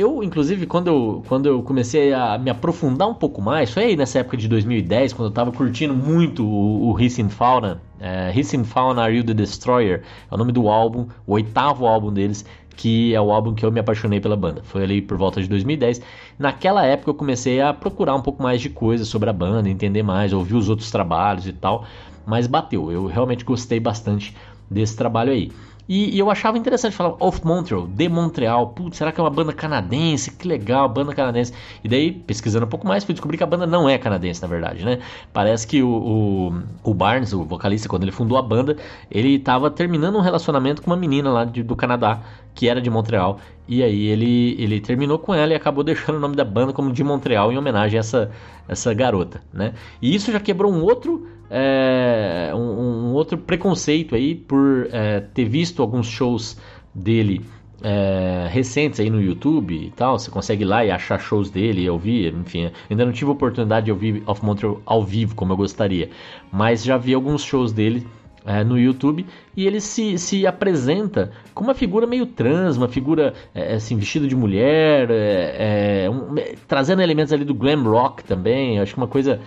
Eu, 0.03 0.21
inclusive, 0.21 0.65
quando 0.65 0.87
eu, 0.87 1.23
quando 1.29 1.45
eu 1.45 1.63
comecei 1.63 2.13
a 2.13 2.37
me 2.37 2.49
aprofundar 2.49 3.07
um 3.07 3.13
pouco 3.13 3.41
mais, 3.41 3.71
foi 3.71 3.85
aí 3.85 3.95
nessa 3.95 4.19
época 4.19 4.35
de 4.35 4.49
2010, 4.49 5.13
quando 5.13 5.29
eu 5.29 5.33
tava 5.33 5.49
curtindo 5.49 5.93
muito 5.93 6.45
o, 6.45 6.91
o 6.91 6.99
Hissing 6.99 7.29
Fauna. 7.29 7.81
É, 8.01 8.37
Hissing 8.37 8.65
Fauna 8.65 9.01
Are 9.01 9.15
You 9.15 9.23
The 9.23 9.33
Destroyer? 9.33 10.03
É 10.29 10.35
o 10.35 10.37
nome 10.37 10.51
do 10.51 10.67
álbum, 10.67 11.07
o 11.25 11.35
oitavo 11.35 11.85
álbum 11.85 12.11
deles, 12.11 12.45
que 12.75 13.15
é 13.15 13.21
o 13.21 13.31
álbum 13.31 13.53
que 13.53 13.65
eu 13.65 13.71
me 13.71 13.79
apaixonei 13.79 14.19
pela 14.19 14.35
banda. 14.35 14.61
Foi 14.65 14.83
ali 14.83 15.01
por 15.01 15.17
volta 15.17 15.41
de 15.41 15.47
2010. 15.47 16.01
Naquela 16.37 16.85
época 16.85 17.09
eu 17.09 17.15
comecei 17.15 17.61
a 17.61 17.73
procurar 17.73 18.13
um 18.13 18.21
pouco 18.21 18.43
mais 18.43 18.59
de 18.59 18.69
coisas 18.69 19.07
sobre 19.07 19.29
a 19.29 19.33
banda, 19.33 19.69
entender 19.69 20.03
mais, 20.03 20.33
ouvir 20.33 20.55
os 20.55 20.67
outros 20.67 20.91
trabalhos 20.91 21.47
e 21.47 21.53
tal. 21.53 21.85
Mas 22.25 22.45
bateu, 22.45 22.91
eu 22.91 23.05
realmente 23.05 23.45
gostei 23.45 23.79
bastante 23.79 24.35
desse 24.69 24.97
trabalho 24.97 25.31
aí. 25.31 25.49
E, 25.87 26.15
e, 26.15 26.19
eu 26.19 26.31
achava 26.31 26.57
interessante 26.57 26.95
falar 26.95 27.15
Off 27.19 27.45
Montreal, 27.45 27.85
de 27.87 28.07
Montreal. 28.07 28.67
Putz, 28.69 28.97
será 28.97 29.11
que 29.11 29.19
é 29.19 29.23
uma 29.23 29.29
banda 29.29 29.51
canadense? 29.51 30.31
Que 30.31 30.47
legal, 30.47 30.87
banda 30.87 31.13
canadense. 31.13 31.53
E 31.83 31.89
daí, 31.89 32.11
pesquisando 32.11 32.65
um 32.65 32.69
pouco 32.69 32.87
mais, 32.87 33.03
fui 33.03 33.13
descobrir 33.13 33.37
que 33.37 33.43
a 33.43 33.47
banda 33.47 33.67
não 33.67 33.89
é 33.89 33.97
canadense, 33.97 34.41
na 34.41 34.47
verdade, 34.47 34.85
né? 34.85 34.99
Parece 35.33 35.67
que 35.67 35.83
o, 35.83 35.89
o, 35.89 36.91
o 36.91 36.93
Barnes, 36.93 37.33
o 37.33 37.43
vocalista, 37.43 37.89
quando 37.89 38.03
ele 38.03 38.11
fundou 38.11 38.37
a 38.37 38.41
banda, 38.41 38.77
ele 39.11 39.35
estava 39.35 39.69
terminando 39.69 40.15
um 40.17 40.21
relacionamento 40.21 40.81
com 40.81 40.89
uma 40.89 40.97
menina 40.97 41.29
lá 41.29 41.43
de, 41.43 41.61
do 41.61 41.75
Canadá, 41.75 42.21
que 42.53 42.67
era 42.67 42.81
de 42.81 42.89
Montreal. 42.89 43.39
E 43.67 43.81
aí 43.81 44.07
ele, 44.07 44.55
ele 44.59 44.79
terminou 44.81 45.17
com 45.17 45.33
ela 45.33 45.53
e 45.53 45.55
acabou 45.55 45.83
deixando 45.83 46.15
o 46.15 46.19
nome 46.19 46.35
da 46.35 46.43
banda 46.43 46.73
como 46.73 46.91
de 46.91 47.03
Montreal 47.03 47.51
em 47.51 47.57
homenagem 47.57 47.97
a 47.97 48.01
essa, 48.01 48.31
essa 48.67 48.93
garota, 48.93 49.41
né? 49.53 49.73
E 50.01 50.13
isso 50.13 50.31
já 50.31 50.39
quebrou 50.39 50.71
um 50.71 50.83
outro 50.83 51.27
é, 51.49 52.51
um, 52.53 52.57
um, 52.57 53.13
outro 53.13 53.37
preconceito 53.37 54.15
aí 54.15 54.33
por 54.33 54.87
é, 54.91 55.19
ter 55.19 55.45
visto 55.45 55.81
alguns 55.81 56.07
shows 56.07 56.57
dele 56.93 57.45
é, 57.83 58.47
recentes 58.49 58.99
aí 58.99 59.09
no 59.09 59.21
YouTube 59.21 59.75
e 59.75 59.91
tal. 59.91 60.17
Você 60.17 60.31
consegue 60.31 60.63
ir 60.63 60.65
lá 60.65 60.83
e 60.83 60.89
achar 60.89 61.19
shows 61.19 61.51
dele, 61.51 61.85
eu 61.85 61.97
vi, 61.97 62.27
enfim, 62.29 62.71
ainda 62.89 63.05
não 63.05 63.11
tive 63.11 63.29
oportunidade 63.29 63.85
de 63.85 63.91
ouvir 63.91 64.23
Off 64.25 64.43
Montreal 64.43 64.81
ao 64.85 65.03
vivo 65.03 65.35
como 65.35 65.53
eu 65.53 65.57
gostaria, 65.57 66.09
mas 66.51 66.83
já 66.83 66.97
vi 66.97 67.13
alguns 67.13 67.43
shows 67.43 67.71
dele 67.71 68.07
é, 68.45 68.63
no 68.63 68.77
YouTube 68.77 69.25
e 69.55 69.65
ele 69.65 69.79
se, 69.79 70.17
se 70.17 70.45
apresenta 70.45 71.31
como 71.53 71.69
uma 71.69 71.75
figura 71.75 72.05
meio 72.05 72.25
trans, 72.25 72.77
uma 72.77 72.87
figura 72.87 73.33
é, 73.53 73.75
assim, 73.75 73.97
vestido 73.97 74.27
de 74.27 74.35
mulher, 74.35 75.09
é, 75.09 76.03
é 76.05 76.09
um, 76.09 76.37
é, 76.37 76.55
trazendo 76.67 77.01
elementos 77.01 77.31
ali 77.31 77.45
do 77.45 77.53
glam 77.53 77.83
rock 77.83 78.23
também. 78.23 78.79
Acho 78.79 78.93
que 78.93 78.97
uma 78.97 79.07
coisa 79.07 79.39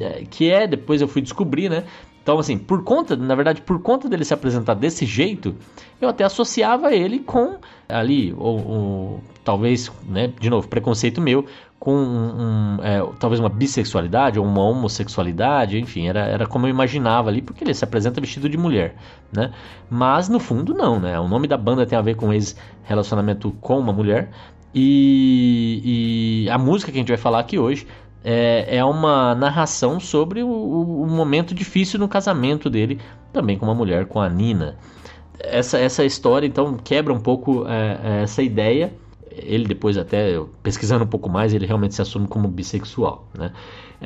é, 0.00 0.24
que 0.28 0.50
é, 0.50 0.66
depois 0.66 1.00
eu 1.00 1.08
fui 1.08 1.22
descobrir, 1.22 1.68
né? 1.68 1.84
Então, 2.22 2.38
assim, 2.38 2.56
por 2.56 2.82
conta, 2.82 3.14
na 3.14 3.34
verdade, 3.34 3.60
por 3.60 3.78
conta 3.82 4.08
dele 4.08 4.24
se 4.24 4.32
apresentar 4.32 4.72
desse 4.72 5.04
jeito, 5.04 5.54
eu 6.00 6.08
até 6.08 6.24
associava 6.24 6.94
ele 6.94 7.18
com 7.18 7.58
ali, 7.86 8.34
ou, 8.38 8.66
ou 8.66 9.20
talvez, 9.44 9.92
né, 10.08 10.32
de 10.40 10.48
novo, 10.48 10.66
preconceito 10.66 11.20
meu, 11.20 11.44
com 11.84 11.94
um, 11.94 12.76
um, 12.76 12.78
é, 12.82 13.06
talvez 13.18 13.38
uma 13.38 13.50
bissexualidade 13.50 14.38
ou 14.38 14.46
uma 14.46 14.62
homossexualidade, 14.62 15.78
enfim, 15.78 16.08
era, 16.08 16.20
era 16.20 16.46
como 16.46 16.66
eu 16.66 16.70
imaginava 16.70 17.28
ali, 17.28 17.42
porque 17.42 17.62
ele 17.62 17.74
se 17.74 17.84
apresenta 17.84 18.22
vestido 18.22 18.48
de 18.48 18.56
mulher, 18.56 18.96
né? 19.30 19.52
Mas 19.90 20.30
no 20.30 20.40
fundo 20.40 20.72
não, 20.72 20.98
né? 20.98 21.20
O 21.20 21.28
nome 21.28 21.46
da 21.46 21.58
banda 21.58 21.84
tem 21.84 21.98
a 21.98 22.00
ver 22.00 22.16
com 22.16 22.32
esse 22.32 22.56
relacionamento 22.84 23.50
com 23.60 23.78
uma 23.78 23.92
mulher 23.92 24.30
e, 24.74 26.44
e 26.46 26.50
a 26.50 26.56
música 26.56 26.90
que 26.90 26.96
a 26.96 27.00
gente 27.02 27.08
vai 27.08 27.18
falar 27.18 27.40
aqui 27.40 27.58
hoje 27.58 27.86
é, 28.24 28.78
é 28.78 28.84
uma 28.84 29.34
narração 29.34 30.00
sobre 30.00 30.42
o, 30.42 30.48
o, 30.48 31.06
momento 31.06 31.54
difícil 31.54 32.00
no 32.00 32.08
casamento 32.08 32.70
dele, 32.70 32.98
também 33.30 33.58
com 33.58 33.66
uma 33.66 33.74
mulher, 33.74 34.06
com 34.06 34.22
a 34.22 34.28
Nina. 34.30 34.78
Essa, 35.38 35.78
essa 35.78 36.02
história 36.02 36.46
então 36.46 36.78
quebra 36.78 37.12
um 37.12 37.20
pouco 37.20 37.66
é, 37.68 38.00
é 38.02 38.22
essa 38.22 38.42
ideia 38.42 38.90
ele 39.36 39.64
depois 39.66 39.96
até 39.96 40.40
pesquisando 40.62 41.04
um 41.04 41.08
pouco 41.08 41.28
mais 41.28 41.52
ele 41.54 41.66
realmente 41.66 41.94
se 41.94 42.02
assume 42.02 42.26
como 42.26 42.48
bissexual 42.48 43.28
né? 43.36 43.52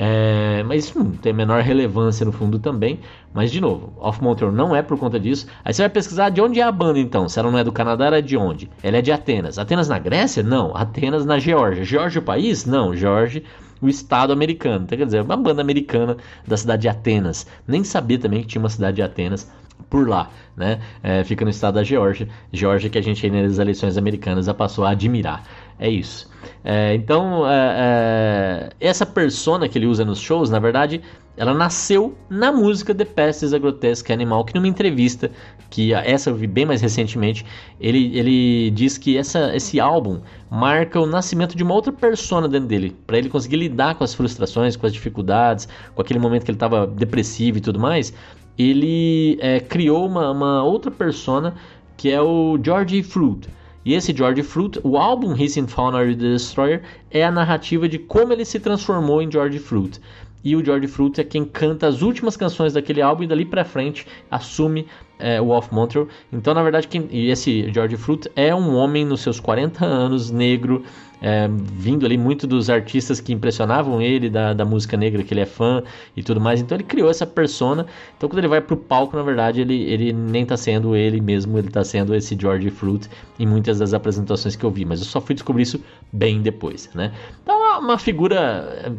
É, 0.00 0.62
mas 0.62 0.84
isso 0.84 0.98
não 0.98 1.10
tem 1.10 1.32
menor 1.32 1.60
relevância 1.60 2.24
no 2.24 2.30
fundo 2.30 2.58
também. 2.60 3.00
Mas 3.34 3.50
de 3.50 3.60
novo 3.60 3.92
Off 3.98 4.22
Montreal 4.22 4.52
não 4.52 4.74
é 4.74 4.80
por 4.80 4.96
conta 4.96 5.18
disso. 5.18 5.48
Aí 5.64 5.74
você 5.74 5.82
vai 5.82 5.88
pesquisar 5.88 6.30
de 6.30 6.40
onde 6.40 6.60
é 6.60 6.62
a 6.62 6.70
banda 6.70 7.00
então? 7.00 7.28
Se 7.28 7.38
ela 7.38 7.50
não 7.50 7.58
é 7.58 7.64
do 7.64 7.72
Canadá 7.72 8.06
ela 8.06 8.18
é 8.18 8.22
de 8.22 8.36
onde? 8.36 8.70
Ela 8.80 8.98
é 8.98 9.02
de 9.02 9.10
Atenas. 9.10 9.58
Atenas 9.58 9.88
na 9.88 9.98
Grécia? 9.98 10.42
Não. 10.42 10.76
Atenas 10.76 11.26
na 11.26 11.38
Geórgia. 11.40 11.84
Geórgia 11.84 12.20
o 12.20 12.24
país? 12.24 12.64
Não. 12.64 12.94
Geórgia 12.94 13.42
o 13.80 13.88
estado 13.88 14.32
americano. 14.32 14.84
Então, 14.84 14.98
quer 14.98 15.04
dizer 15.04 15.22
uma 15.22 15.36
banda 15.36 15.60
americana 15.60 16.16
da 16.46 16.56
cidade 16.56 16.82
de 16.82 16.88
Atenas. 16.88 17.46
Nem 17.66 17.82
sabia 17.82 18.18
também 18.18 18.42
que 18.42 18.48
tinha 18.48 18.62
uma 18.62 18.68
cidade 18.68 18.96
de 18.96 19.02
Atenas 19.02 19.50
por 19.88 20.08
lá, 20.08 20.30
né? 20.56 20.80
É, 21.02 21.24
fica 21.24 21.44
no 21.44 21.50
estado 21.50 21.74
da 21.74 21.84
Geórgia, 21.84 22.28
Geórgia 22.52 22.90
que 22.90 22.98
a 22.98 23.02
gente 23.02 23.24
aí 23.24 23.30
nas 23.30 23.58
eleições 23.58 23.96
americanas 23.96 24.46
já 24.46 24.54
passou 24.54 24.84
a 24.84 24.90
admirar. 24.90 25.44
É 25.78 25.88
isso. 25.88 26.28
É, 26.64 26.94
então, 26.94 27.48
é, 27.48 27.74
é, 27.78 28.70
essa 28.80 29.06
persona 29.06 29.68
que 29.68 29.78
ele 29.78 29.86
usa 29.86 30.04
nos 30.04 30.18
shows, 30.18 30.50
na 30.50 30.58
verdade, 30.58 31.00
ela 31.36 31.54
nasceu 31.54 32.16
na 32.28 32.50
música 32.50 32.92
The 32.92 33.04
Past 33.04 33.44
is 33.44 33.54
a 33.54 33.58
Grotesque 33.58 34.12
Animal, 34.12 34.44
que 34.44 34.54
numa 34.54 34.66
entrevista, 34.66 35.30
que 35.70 35.94
essa 35.94 36.30
eu 36.30 36.34
vi 36.34 36.48
bem 36.48 36.66
mais 36.66 36.80
recentemente, 36.80 37.46
ele, 37.80 38.18
ele 38.18 38.70
diz 38.72 38.98
que 38.98 39.16
essa, 39.16 39.54
esse 39.54 39.78
álbum 39.78 40.20
marca 40.50 41.00
o 41.00 41.06
nascimento 41.06 41.56
de 41.56 41.62
uma 41.62 41.74
outra 41.74 41.92
persona 41.92 42.48
dentro 42.48 42.66
dele, 42.66 42.96
para 43.06 43.18
ele 43.18 43.28
conseguir 43.28 43.56
lidar 43.56 43.94
com 43.94 44.02
as 44.02 44.14
frustrações, 44.14 44.76
com 44.76 44.84
as 44.84 44.92
dificuldades, 44.92 45.68
com 45.94 46.02
aquele 46.02 46.18
momento 46.18 46.44
que 46.44 46.50
ele 46.50 46.56
estava 46.56 46.86
depressivo 46.88 47.58
e 47.58 47.60
tudo 47.60 47.78
mais 47.78 48.12
ele 48.58 49.38
é, 49.40 49.60
criou 49.60 50.06
uma, 50.06 50.30
uma, 50.30 50.64
outra 50.64 50.90
persona 50.90 51.54
que 51.96 52.10
é 52.10 52.20
o 52.20 52.58
George 52.62 53.02
Fruit. 53.02 53.48
E 53.84 53.94
esse 53.94 54.14
George 54.14 54.42
Fruit, 54.42 54.80
o 54.82 54.96
álbum 54.98 55.34
Hissing 55.34 55.66
Fauna 55.66 56.04
the 56.04 56.14
Destroyer, 56.14 56.82
é 57.10 57.24
a 57.24 57.30
narrativa 57.30 57.88
de 57.88 57.98
como 57.98 58.32
ele 58.32 58.44
se 58.44 58.60
transformou 58.60 59.22
em 59.22 59.30
George 59.30 59.58
Fruit. 59.58 60.00
E 60.44 60.54
o 60.54 60.64
George 60.64 60.86
Fruit 60.86 61.20
é 61.20 61.24
quem 61.24 61.44
canta 61.44 61.86
as 61.86 62.02
últimas 62.02 62.36
canções 62.36 62.72
daquele 62.72 63.00
álbum 63.00 63.22
e 63.22 63.26
dali 63.26 63.44
para 63.44 63.64
frente 63.64 64.06
assume 64.30 64.86
é, 65.18 65.40
o 65.40 65.48
Off 65.48 65.72
Montreal. 65.74 66.08
Então, 66.32 66.54
na 66.54 66.62
verdade, 66.62 66.88
quem, 66.88 67.08
esse 67.10 67.70
George 67.72 67.96
Fruit 67.96 68.30
é 68.36 68.54
um 68.54 68.74
homem 68.76 69.04
nos 69.04 69.20
seus 69.20 69.40
40 69.40 69.84
anos, 69.84 70.30
negro, 70.30 70.84
é, 71.20 71.48
vindo 71.50 72.06
ali 72.06 72.16
muito 72.16 72.46
dos 72.46 72.70
artistas 72.70 73.20
que 73.20 73.32
impressionavam 73.32 74.00
ele, 74.00 74.30
da, 74.30 74.52
da 74.52 74.64
música 74.64 74.96
negra 74.96 75.22
que 75.22 75.34
ele 75.34 75.40
é 75.40 75.46
fã 75.46 75.82
e 76.16 76.22
tudo 76.22 76.40
mais. 76.40 76.60
Então 76.60 76.76
ele 76.76 76.84
criou 76.84 77.10
essa 77.10 77.26
persona. 77.26 77.86
Então 78.16 78.28
quando 78.28 78.38
ele 78.38 78.48
vai 78.48 78.60
pro 78.60 78.76
palco, 78.76 79.16
na 79.16 79.22
verdade, 79.22 79.60
ele, 79.60 79.82
ele 79.82 80.12
nem 80.12 80.46
tá 80.46 80.56
sendo 80.56 80.94
ele 80.94 81.20
mesmo, 81.20 81.58
ele 81.58 81.70
tá 81.70 81.82
sendo 81.82 82.14
esse 82.14 82.36
George 82.40 82.70
Fruit 82.70 83.08
em 83.38 83.46
muitas 83.46 83.78
das 83.78 83.92
apresentações 83.92 84.54
que 84.54 84.64
eu 84.64 84.70
vi. 84.70 84.84
Mas 84.84 85.00
eu 85.00 85.06
só 85.06 85.20
fui 85.20 85.34
descobrir 85.34 85.62
isso 85.62 85.82
bem 86.12 86.40
depois, 86.40 86.88
né? 86.94 87.12
Então 87.42 87.74
é 87.74 87.78
uma 87.78 87.98
figura 87.98 88.36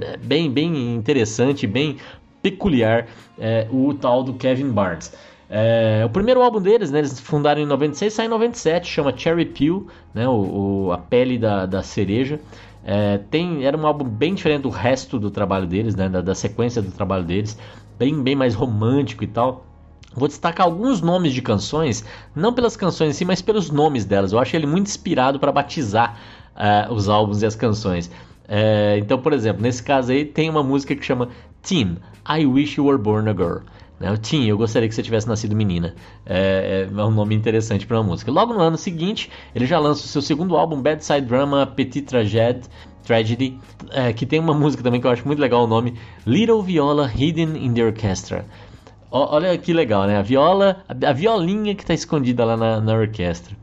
é, 0.02 0.18
bem, 0.18 0.52
bem 0.52 0.96
interessante, 0.96 1.66
bem 1.66 1.98
peculiar, 2.42 3.08
é, 3.38 3.68
o 3.70 3.94
tal 3.94 4.24
do 4.24 4.34
Kevin 4.34 4.70
Barnes. 4.70 5.14
É, 5.50 6.04
o 6.06 6.10
primeiro 6.10 6.44
álbum 6.44 6.62
deles, 6.62 6.92
né, 6.92 7.00
eles 7.00 7.20
fundaram 7.20 7.60
em 7.60 7.66
96, 7.66 8.14
sai 8.14 8.28
em 8.28 8.30
97, 8.30 8.88
chama 8.88 9.16
Cherry 9.18 9.46
Peel, 9.46 9.88
né, 10.14 10.28
o, 10.28 10.86
o 10.86 10.92
a 10.92 10.98
pele 11.00 11.40
da, 11.40 11.66
da 11.66 11.82
cereja. 11.82 12.40
É, 12.86 13.18
tem, 13.18 13.66
era 13.66 13.76
um 13.76 13.86
álbum 13.86 14.06
bem 14.06 14.36
diferente 14.36 14.62
do 14.62 14.70
resto 14.70 15.20
do 15.20 15.32
trabalho 15.32 15.66
deles, 15.66 15.96
né, 15.96 16.08
da, 16.08 16.22
da, 16.22 16.36
sequência 16.36 16.82
do 16.82 16.92
trabalho 16.92 17.24
deles, 17.24 17.58
bem, 17.98 18.22
bem 18.22 18.36
mais 18.36 18.54
romântico 18.54 19.24
e 19.24 19.28
tal. 19.28 19.66
Vou 20.16 20.28
destacar 20.28 20.66
alguns 20.66 21.02
nomes 21.02 21.34
de 21.34 21.42
canções, 21.42 22.06
não 22.36 22.54
pelas 22.54 22.76
canções 22.76 23.12
em 23.12 23.14
si, 23.14 23.26
mas 23.26 23.42
pelos 23.42 23.70
nomes 23.70 24.06
delas. 24.06 24.32
Eu 24.32 24.40
acho 24.40 24.56
ele 24.56 24.66
muito 24.66 24.88
inspirado 24.88 25.40
para 25.40 25.52
batizar 25.52 26.18
uh, 26.56 26.94
os 26.94 27.08
álbuns 27.10 27.42
e 27.42 27.46
as 27.46 27.56
canções. 27.56 28.10
É, 28.48 28.98
então, 28.98 29.20
por 29.20 29.34
exemplo, 29.34 29.62
nesse 29.62 29.84
caso 29.84 30.12
aí 30.12 30.26
tem 30.26 30.50
uma 30.50 30.64
música 30.64 30.96
que 30.96 31.06
chama 31.06 31.30
Teen, 31.62 31.98
I 32.28 32.46
Wish 32.46 32.80
You 32.80 32.88
Were 32.88 32.98
Born 32.98 33.30
a 33.30 33.34
Girl. 33.34 33.60
Né? 34.00 34.16
Tim, 34.18 34.46
eu 34.46 34.58
gostaria 34.58 34.88
que 34.88 34.96
você 34.96 35.04
tivesse 35.04 35.28
nascido 35.28 35.56
menina. 35.56 35.94
É, 36.26 36.88
é 36.92 37.04
um 37.04 37.12
nome 37.12 37.36
interessante 37.36 37.86
para 37.86 37.98
uma 37.98 38.04
música. 38.04 38.32
Logo 38.32 38.54
no 38.54 38.62
ano 38.62 38.78
seguinte, 38.78 39.30
ele 39.54 39.66
já 39.66 39.78
lança 39.78 40.06
o 40.06 40.08
seu 40.08 40.22
segundo 40.22 40.56
álbum, 40.56 40.82
Bad 40.82 41.04
Side 41.04 41.22
Drama 41.28 41.68
Petit 41.68 42.04
Tragedy, 42.04 42.62
Tragedy 43.04 43.60
é, 43.92 44.14
que 44.14 44.26
tem 44.26 44.40
uma 44.40 44.54
música 44.54 44.84
também 44.84 45.02
que 45.02 45.08
eu 45.08 45.12
acho 45.12 45.26
muito 45.26 45.40
legal 45.40 45.64
o 45.64 45.68
nome, 45.68 45.96
Little 46.26 46.62
Viola 46.62 47.12
Hidden 47.14 47.58
in 47.58 47.74
the 47.74 47.84
Orchestra. 47.84 48.46
O, 49.12 49.18
olha 49.18 49.58
que 49.58 49.74
legal, 49.74 50.06
né? 50.06 50.18
A 50.18 50.22
viola, 50.22 50.84
a, 50.88 51.10
a 51.10 51.14
violinha 51.14 51.74
que 51.74 51.82
está 51.82 51.94
escondida 51.94 52.46
lá 52.46 52.56
na, 52.56 52.80
na 52.80 52.94
orquestra. 52.94 53.58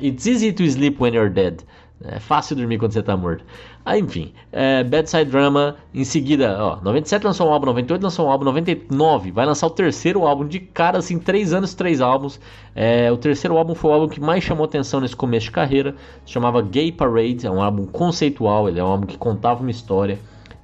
It's 0.00 0.26
easy 0.26 0.52
to 0.52 0.64
sleep 0.64 1.00
when 1.00 1.14
you're 1.14 1.30
dead. 1.30 1.60
É 2.02 2.18
fácil 2.18 2.56
dormir 2.56 2.78
quando 2.78 2.92
você 2.92 3.00
está 3.00 3.16
morto. 3.16 3.44
Ah, 3.88 3.96
enfim, 3.96 4.32
é, 4.50 4.82
Bedside 4.82 5.26
Drama, 5.26 5.76
em 5.94 6.02
seguida, 6.02 6.58
ó, 6.60 6.80
97 6.82 7.22
lançou 7.24 7.48
um 7.48 7.52
álbum, 7.52 7.66
98 7.66 8.02
lançou 8.02 8.26
um 8.26 8.30
álbum, 8.32 8.44
99 8.44 9.30
vai 9.30 9.46
lançar 9.46 9.68
o 9.68 9.70
terceiro 9.70 10.26
álbum 10.26 10.44
de 10.44 10.58
cara, 10.58 10.98
assim, 10.98 11.20
três 11.20 11.52
anos, 11.52 11.72
três 11.72 12.00
álbuns. 12.00 12.40
É, 12.74 13.12
o 13.12 13.16
terceiro 13.16 13.56
álbum 13.56 13.76
foi 13.76 13.92
o 13.92 13.94
álbum 13.94 14.08
que 14.08 14.20
mais 14.20 14.42
chamou 14.42 14.64
atenção 14.64 14.98
nesse 14.98 15.14
começo 15.14 15.46
de 15.46 15.52
carreira, 15.52 15.94
se 16.24 16.32
chamava 16.32 16.60
Gay 16.62 16.90
Parade, 16.90 17.46
é 17.46 17.50
um 17.50 17.62
álbum 17.62 17.86
conceitual, 17.86 18.68
ele 18.68 18.80
é 18.80 18.82
um 18.82 18.88
álbum 18.88 19.06
que 19.06 19.16
contava 19.16 19.60
uma 19.60 19.70
história, 19.70 20.18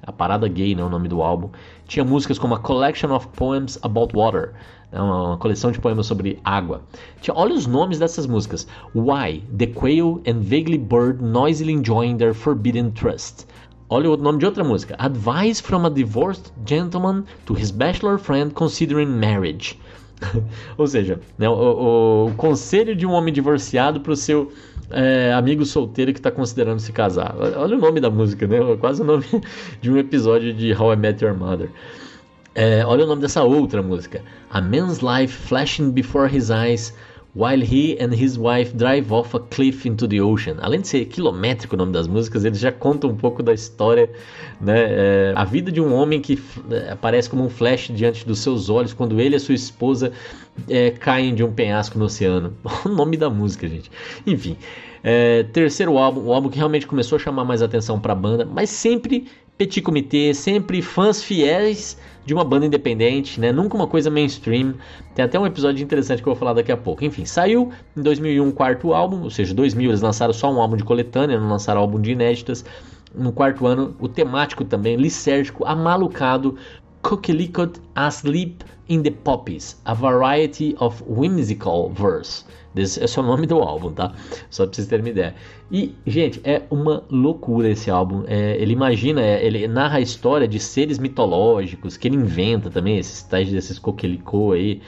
a 0.05 0.11
parada 0.11 0.45
gay, 0.49 0.75
né, 0.75 0.83
o 0.83 0.89
nome 0.89 1.07
do 1.07 1.21
álbum. 1.21 1.49
Tinha 1.93 2.03
músicas 2.03 2.39
como 2.39 2.55
A 2.55 2.59
Collection 2.59 3.13
of 3.13 3.27
Poems 3.37 3.77
About 3.83 4.15
Water, 4.15 4.53
é 4.91 4.99
uma 4.99 5.37
coleção 5.37 5.71
de 5.71 5.79
poemas 5.79 6.07
sobre 6.07 6.39
água. 6.43 6.81
Tinha, 7.21 7.37
olha 7.37 7.53
os 7.53 7.67
nomes 7.67 7.99
dessas 7.99 8.25
músicas: 8.25 8.67
Why, 8.95 9.43
The 9.55 9.67
Quail 9.67 10.19
and 10.27 10.39
Vaguely 10.39 10.79
Bird 10.79 11.23
Noisily 11.23 11.71
Enjoying 11.71 12.17
Their 12.17 12.33
Forbidden 12.33 12.89
Trust. 12.93 13.45
Olha 13.89 14.09
o 14.09 14.17
nome 14.17 14.39
de 14.39 14.45
outra 14.47 14.63
música: 14.63 14.95
Advice 14.97 15.61
from 15.61 15.85
a 15.85 15.89
Divorced 15.91 16.51
Gentleman 16.65 17.25
to 17.45 17.53
His 17.53 17.69
Bachelor 17.69 18.17
Friend 18.17 18.51
Considering 18.55 19.05
Marriage. 19.05 19.79
Ou 20.79 20.87
seja, 20.87 21.19
né, 21.37 21.47
o, 21.47 21.53
o, 21.53 22.25
o, 22.25 22.33
conselho 22.33 22.95
de 22.95 23.05
um 23.05 23.11
homem 23.11 23.31
divorciado 23.31 23.99
para 24.01 24.13
o 24.13 24.15
seu 24.15 24.51
é, 24.93 25.33
amigo 25.33 25.65
solteiro 25.65 26.13
que 26.13 26.19
está 26.19 26.31
considerando 26.31 26.79
se 26.79 26.91
casar. 26.91 27.35
Olha 27.37 27.75
o 27.75 27.79
nome 27.79 27.99
da 27.99 28.09
música, 28.09 28.47
né? 28.47 28.57
Quase 28.79 29.01
o 29.01 29.05
nome 29.05 29.25
de 29.81 29.91
um 29.91 29.97
episódio 29.97 30.53
de 30.53 30.73
How 30.73 30.93
I 30.93 30.95
Met 30.95 31.23
Your 31.23 31.35
Mother. 31.35 31.69
É, 32.55 32.85
olha 32.85 33.03
o 33.03 33.07
nome 33.07 33.21
dessa 33.21 33.43
outra 33.43 33.81
música. 33.81 34.21
A 34.51 34.61
Man's 34.61 34.99
Life 34.99 35.33
Flashing 35.33 35.91
Before 35.91 36.35
His 36.35 36.49
Eyes 36.49 36.93
While 37.35 37.63
he 37.63 37.97
and 37.99 38.13
his 38.13 38.37
wife 38.37 38.77
drive 38.77 39.11
off 39.11 39.35
a 39.35 39.39
cliff 39.39 39.87
into 39.87 40.07
the 40.07 40.21
ocean. 40.21 40.57
Além 40.61 40.81
de 40.81 40.87
ser 40.87 41.05
quilométrico 41.05 41.73
o 41.75 41.77
nome 41.77 41.91
das 41.91 42.07
músicas, 42.07 42.45
eles 42.45 42.59
já 42.59 42.71
contam 42.71 43.09
um 43.09 43.15
pouco 43.15 43.41
da 43.41 43.51
história, 43.51 44.07
né? 44.61 44.75
É, 44.77 45.33
a 45.35 45.43
vida 45.43 45.71
de 45.71 45.81
um 45.81 45.91
homem 45.95 46.21
que 46.21 46.39
é, 46.69 46.91
aparece 46.91 47.27
como 47.27 47.43
um 47.43 47.49
flash 47.49 47.89
diante 47.91 48.23
dos 48.23 48.37
seus 48.37 48.69
olhos 48.69 48.93
quando 48.93 49.19
ele 49.19 49.35
e 49.35 49.39
sua 49.39 49.55
esposa 49.55 50.11
é, 50.69 50.91
caem 50.91 51.33
de 51.33 51.43
um 51.43 51.51
penhasco 51.51 51.97
no 51.97 52.05
oceano. 52.05 52.53
o 52.85 52.89
nome 52.89 53.17
da 53.17 53.31
música, 53.31 53.67
gente. 53.67 53.89
Enfim. 54.27 54.55
É, 55.03 55.41
terceiro 55.51 55.97
álbum, 55.97 56.21
o 56.27 56.33
álbum 56.33 56.49
que 56.49 56.57
realmente 56.57 56.85
começou 56.85 57.15
a 57.15 57.19
chamar 57.19 57.43
mais 57.43 57.63
atenção 57.63 57.99
para 57.99 58.13
a 58.13 58.15
banda, 58.15 58.45
mas 58.45 58.69
sempre 58.69 59.25
petit 59.57 59.81
comité, 59.81 60.33
sempre 60.33 60.81
fãs 60.81 61.21
fiéis 61.23 61.97
de 62.25 62.33
uma 62.33 62.43
banda 62.43 62.65
independente, 62.65 63.39
né? 63.39 63.51
Nunca 63.51 63.75
uma 63.75 63.87
coisa 63.87 64.09
mainstream. 64.09 64.75
Tem 65.13 65.25
até 65.25 65.39
um 65.39 65.45
episódio 65.45 65.83
interessante 65.83 66.21
que 66.21 66.27
eu 66.27 66.33
vou 66.33 66.39
falar 66.39 66.53
daqui 66.53 66.71
a 66.71 66.77
pouco. 66.77 67.03
Enfim, 67.03 67.25
saiu 67.25 67.71
em 67.95 68.01
2001 68.01 68.47
o 68.47 68.51
quarto 68.53 68.93
álbum, 68.93 69.23
ou 69.23 69.29
seja, 69.29 69.53
2000 69.53 69.89
eles 69.89 70.01
lançaram 70.01 70.33
só 70.33 70.51
um 70.51 70.61
álbum 70.61 70.77
de 70.77 70.83
coletânea, 70.83 71.39
não 71.39 71.49
lançaram 71.49 71.81
álbum 71.81 71.99
de 71.99 72.11
inéditas. 72.11 72.65
No 73.13 73.31
quarto 73.31 73.67
ano, 73.67 73.95
o 73.99 74.07
temático 74.07 74.65
também, 74.65 74.95
lisérgico, 74.95 75.65
amalucado, 75.65 76.57
Coquelicot 77.01 77.79
Asleep 77.95 78.63
in 78.87 79.03
the 79.03 79.11
Poppies, 79.11 79.79
a 79.85 79.93
variety 79.93 80.75
of 80.79 81.03
whimsical 81.05 81.89
verse. 81.89 82.45
Esse 82.75 83.19
é 83.19 83.21
o 83.21 83.25
nome 83.25 83.45
do 83.45 83.59
álbum, 83.59 83.91
tá? 83.91 84.13
Só 84.49 84.65
pra 84.65 84.73
vocês 84.73 84.87
terem 84.87 85.05
uma 85.05 85.09
ideia. 85.09 85.35
E, 85.71 85.95
gente, 86.05 86.41
é 86.43 86.63
uma 86.69 87.03
loucura 87.09 87.69
esse 87.69 87.89
álbum. 87.89 88.23
É, 88.27 88.57
ele 88.57 88.73
imagina, 88.73 89.21
é, 89.21 89.45
ele 89.45 89.67
narra 89.67 89.97
a 89.97 90.01
história 90.01 90.47
de 90.47 90.59
seres 90.59 90.97
mitológicos 90.97 91.97
que 91.97 92.07
ele 92.07 92.15
inventa 92.15 92.69
também, 92.69 92.97
esses 92.97 93.23
tais 93.23 93.51
desses 93.51 93.77
coquelicô 93.77 94.53
aí. 94.53 94.81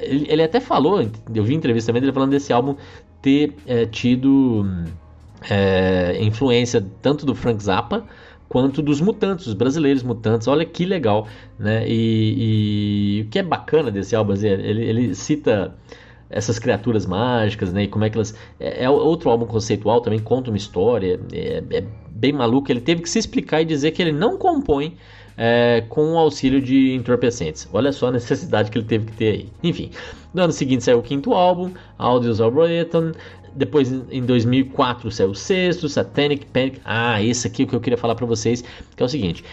Ele, 0.00 0.26
ele, 0.28 0.42
até 0.42 0.60
falou, 0.60 1.00
eu 1.34 1.44
vi 1.44 1.54
entrevista 1.54 1.90
também 1.90 2.00
dele 2.00 2.12
falando 2.12 2.30
desse 2.30 2.52
álbum 2.52 2.76
ter 3.20 3.54
é, 3.66 3.86
tido 3.86 4.66
é, 5.48 6.18
influência 6.20 6.84
tanto 7.00 7.24
do 7.24 7.34
Frank 7.34 7.62
Zappa 7.62 8.04
quanto 8.48 8.82
dos 8.82 9.00
mutantes, 9.00 9.46
os 9.46 9.54
brasileiros 9.54 10.02
mutantes. 10.02 10.46
Olha 10.46 10.64
que 10.64 10.84
legal, 10.84 11.26
né? 11.58 11.88
E, 11.88 13.20
e 13.20 13.22
o 13.22 13.30
que 13.30 13.38
é 13.38 13.42
bacana 13.42 13.90
desse 13.90 14.14
álbum, 14.14 14.32
assim, 14.32 14.48
ele, 14.48 14.84
ele 14.84 15.14
cita 15.14 15.74
essas 16.32 16.58
criaturas 16.58 17.06
mágicas, 17.06 17.72
né? 17.72 17.84
E 17.84 17.88
como 17.88 18.04
é 18.04 18.10
que 18.10 18.16
elas. 18.16 18.34
É, 18.58 18.84
é 18.84 18.90
outro 18.90 19.30
álbum 19.30 19.46
conceitual, 19.46 20.00
também 20.00 20.18
conta 20.18 20.50
uma 20.50 20.56
história. 20.56 21.20
É, 21.32 21.62
é, 21.70 21.84
bem 22.10 22.32
maluco. 22.32 22.72
Ele 22.72 22.80
teve 22.80 23.02
que 23.02 23.10
se 23.10 23.18
explicar 23.18 23.60
e 23.60 23.64
dizer 23.64 23.92
que 23.92 24.00
ele 24.00 24.12
não 24.12 24.36
compõe 24.36 24.96
é, 25.36 25.84
com 25.88 26.14
o 26.14 26.18
auxílio 26.18 26.60
de 26.60 26.94
entorpecentes. 26.94 27.68
Olha 27.72 27.92
só 27.92 28.08
a 28.08 28.12
necessidade 28.12 28.70
que 28.70 28.78
ele 28.78 28.86
teve 28.86 29.06
que 29.06 29.12
ter 29.12 29.28
aí. 29.32 29.48
Enfim, 29.62 29.90
no 30.32 30.42
ano 30.42 30.52
seguinte 30.52 30.82
saiu 30.84 30.98
o 30.98 31.02
quinto 31.02 31.34
álbum, 31.34 31.72
Audios 31.98 32.40
Arboretum. 32.40 33.12
Depois, 33.54 33.92
em 34.10 34.24
2004, 34.24 35.10
saiu 35.10 35.30
o 35.30 35.34
sexto, 35.34 35.86
Satanic 35.86 36.46
Panic. 36.46 36.80
Ah, 36.84 37.22
esse 37.22 37.46
aqui 37.46 37.62
é 37.62 37.64
o 37.66 37.68
que 37.68 37.76
eu 37.76 37.80
queria 37.80 37.98
falar 37.98 38.14
para 38.14 38.24
vocês, 38.24 38.64
que 38.96 39.02
é 39.02 39.04
o 39.04 39.08
seguinte 39.08 39.44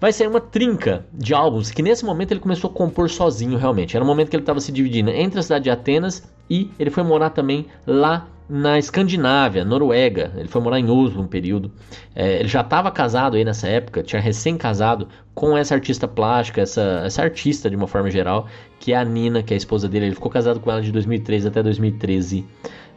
vai 0.00 0.12
ser 0.12 0.28
uma 0.28 0.40
trinca 0.40 1.06
de 1.12 1.34
álbuns 1.34 1.70
que 1.70 1.82
nesse 1.82 2.04
momento 2.04 2.32
ele 2.32 2.40
começou 2.40 2.70
a 2.70 2.72
compor 2.72 3.08
sozinho 3.08 3.58
realmente. 3.58 3.96
Era 3.96 4.04
o 4.04 4.06
momento 4.06 4.30
que 4.30 4.36
ele 4.36 4.42
estava 4.42 4.60
se 4.60 4.72
dividindo 4.72 5.10
entre 5.10 5.38
a 5.38 5.42
cidade 5.42 5.64
de 5.64 5.70
Atenas 5.70 6.28
e 6.48 6.70
ele 6.78 6.90
foi 6.90 7.02
morar 7.02 7.30
também 7.30 7.66
lá 7.86 8.28
na 8.48 8.78
Escandinávia, 8.78 9.64
Noruega. 9.64 10.32
Ele 10.36 10.48
foi 10.48 10.60
morar 10.60 10.78
em 10.78 10.90
Oslo 10.90 11.22
um 11.22 11.26
período. 11.26 11.72
É, 12.14 12.40
ele 12.40 12.48
já 12.48 12.60
estava 12.60 12.90
casado 12.90 13.36
aí 13.36 13.44
nessa 13.44 13.66
época, 13.66 14.02
tinha 14.02 14.20
recém-casado 14.20 15.08
com 15.34 15.56
essa 15.56 15.74
artista 15.74 16.06
plástica, 16.06 16.60
essa, 16.60 17.02
essa 17.04 17.22
artista 17.22 17.70
de 17.70 17.76
uma 17.76 17.86
forma 17.86 18.10
geral, 18.10 18.46
que 18.78 18.92
é 18.92 18.96
a 18.96 19.04
Nina, 19.04 19.42
que 19.42 19.54
é 19.54 19.56
a 19.56 19.58
esposa 19.58 19.88
dele. 19.88 20.06
Ele 20.06 20.14
ficou 20.14 20.30
casado 20.30 20.60
com 20.60 20.70
ela 20.70 20.82
de 20.82 20.92
2003 20.92 21.46
até 21.46 21.62
2013. 21.62 22.44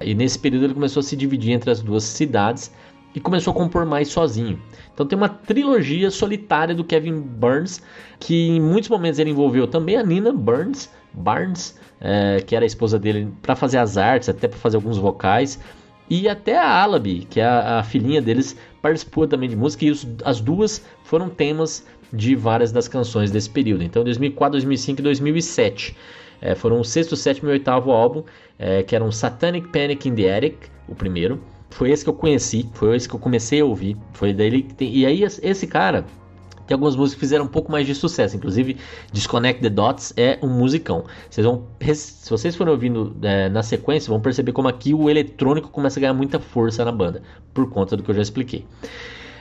E 0.01 0.13
nesse 0.13 0.38
período 0.38 0.66
ele 0.66 0.74
começou 0.74 1.00
a 1.00 1.04
se 1.04 1.16
dividir 1.16 1.54
entre 1.54 1.72
as 1.72 1.82
duas 1.82 2.04
cidades 2.04 2.72
e 3.17 3.19
começou 3.19 3.50
a 3.50 3.55
compor 3.55 3.83
mais 3.83 4.09
sozinho. 4.09 4.62
Então 4.93 5.03
tem 5.03 5.17
uma 5.17 5.27
trilogia 5.27 6.12
solitária 6.12 6.75
do 6.75 6.83
Kevin 6.83 7.19
Burns, 7.19 7.81
que 8.19 8.50
em 8.50 8.62
muitos 8.62 8.91
momentos 8.91 9.17
ele 9.17 9.31
envolveu 9.31 9.67
também 9.67 9.97
a 9.97 10.03
Nina 10.03 10.31
Burns, 10.31 10.88
Barnes, 11.12 11.79
é, 12.00 12.43
que 12.45 12.55
era 12.55 12.63
a 12.63 12.67
esposa 12.67 13.00
dele, 13.00 13.33
para 13.41 13.55
fazer 13.55 13.79
as 13.79 13.97
artes, 13.97 14.29
até 14.29 14.47
para 14.47 14.59
fazer 14.59 14.75
alguns 14.75 15.00
vocais. 15.00 15.59
E 16.07 16.29
até 16.29 16.59
a 16.59 16.83
Alabi, 16.83 17.25
que 17.27 17.39
é 17.39 17.45
a, 17.45 17.79
a, 17.79 17.83
filhinha 17.83 18.21
deles, 18.21 18.55
participou 18.83 19.27
também 19.27 19.50
de 19.50 19.55
música, 19.55 19.83
e 19.83 19.89
os, 19.89 20.07
as 20.24 20.39
duas 20.39 20.86
foram 21.03 21.27
temas 21.27 21.88
de 22.13 22.36
várias 22.36 22.71
das 22.71 22.88
canções 22.88 23.31
desse 23.31 23.50
período. 23.50 23.83
Então, 23.83 24.03
2004, 24.03 24.51
2005 24.51 25.01
e 25.01 25.03
2007 25.03 25.97
é, 26.39 26.53
foram 26.53 26.79
o 26.79 26.86
sexto, 26.86 27.15
sétimo 27.15 27.50
e 27.50 27.53
oitavo 27.53 27.89
álbum, 27.89 28.24
é, 28.59 28.83
que 28.83 28.95
eram 28.95 29.12
Satanic 29.12 29.69
Panic 29.69 30.07
in 30.07 30.13
the 30.13 30.38
Attic, 30.38 30.55
o 30.88 30.93
primeiro, 30.93 31.41
foi 31.69 31.91
esse 31.91 32.03
que 32.03 32.09
eu 32.09 32.13
conheci, 32.13 32.69
foi 32.74 32.95
esse 32.95 33.07
que 33.07 33.15
eu 33.15 33.19
comecei 33.19 33.62
a 33.62 33.65
ouvir. 33.65 33.97
Foi 34.13 34.33
dele 34.33 34.63
que 34.63 34.74
tem. 34.74 34.95
E 34.95 35.05
aí, 35.05 35.24
esse 35.24 35.67
cara 35.67 36.05
tem 36.67 36.75
algumas 36.75 36.95
músicas 36.95 37.15
que 37.15 37.19
fizeram 37.21 37.45
um 37.45 37.47
pouco 37.47 37.71
mais 37.71 37.88
de 37.88 37.95
sucesso. 37.95 38.36
Inclusive, 38.36 38.77
Disconnect 39.12 39.62
the 39.62 39.69
Dots 39.69 40.13
é 40.17 40.38
um 40.41 40.49
musicão. 40.49 41.06
Vocês 41.30 41.45
vão, 41.45 41.65
se 41.80 42.30
vocês 42.30 42.56
forem 42.56 42.73
ouvindo 42.73 43.15
é, 43.21 43.47
na 43.47 43.63
sequência, 43.63 44.10
vão 44.10 44.19
perceber 44.19 44.51
como 44.51 44.67
aqui 44.67 44.93
o 44.93 45.10
eletrônico 45.10 45.69
começa 45.69 45.97
a 45.97 46.01
ganhar 46.01 46.13
muita 46.13 46.39
força 46.39 46.84
na 46.84 46.91
banda, 46.91 47.23
por 47.53 47.69
conta 47.69 47.95
do 47.95 48.03
que 48.03 48.12
eu 48.12 48.15
já 48.15 48.21
expliquei. 48.21 48.65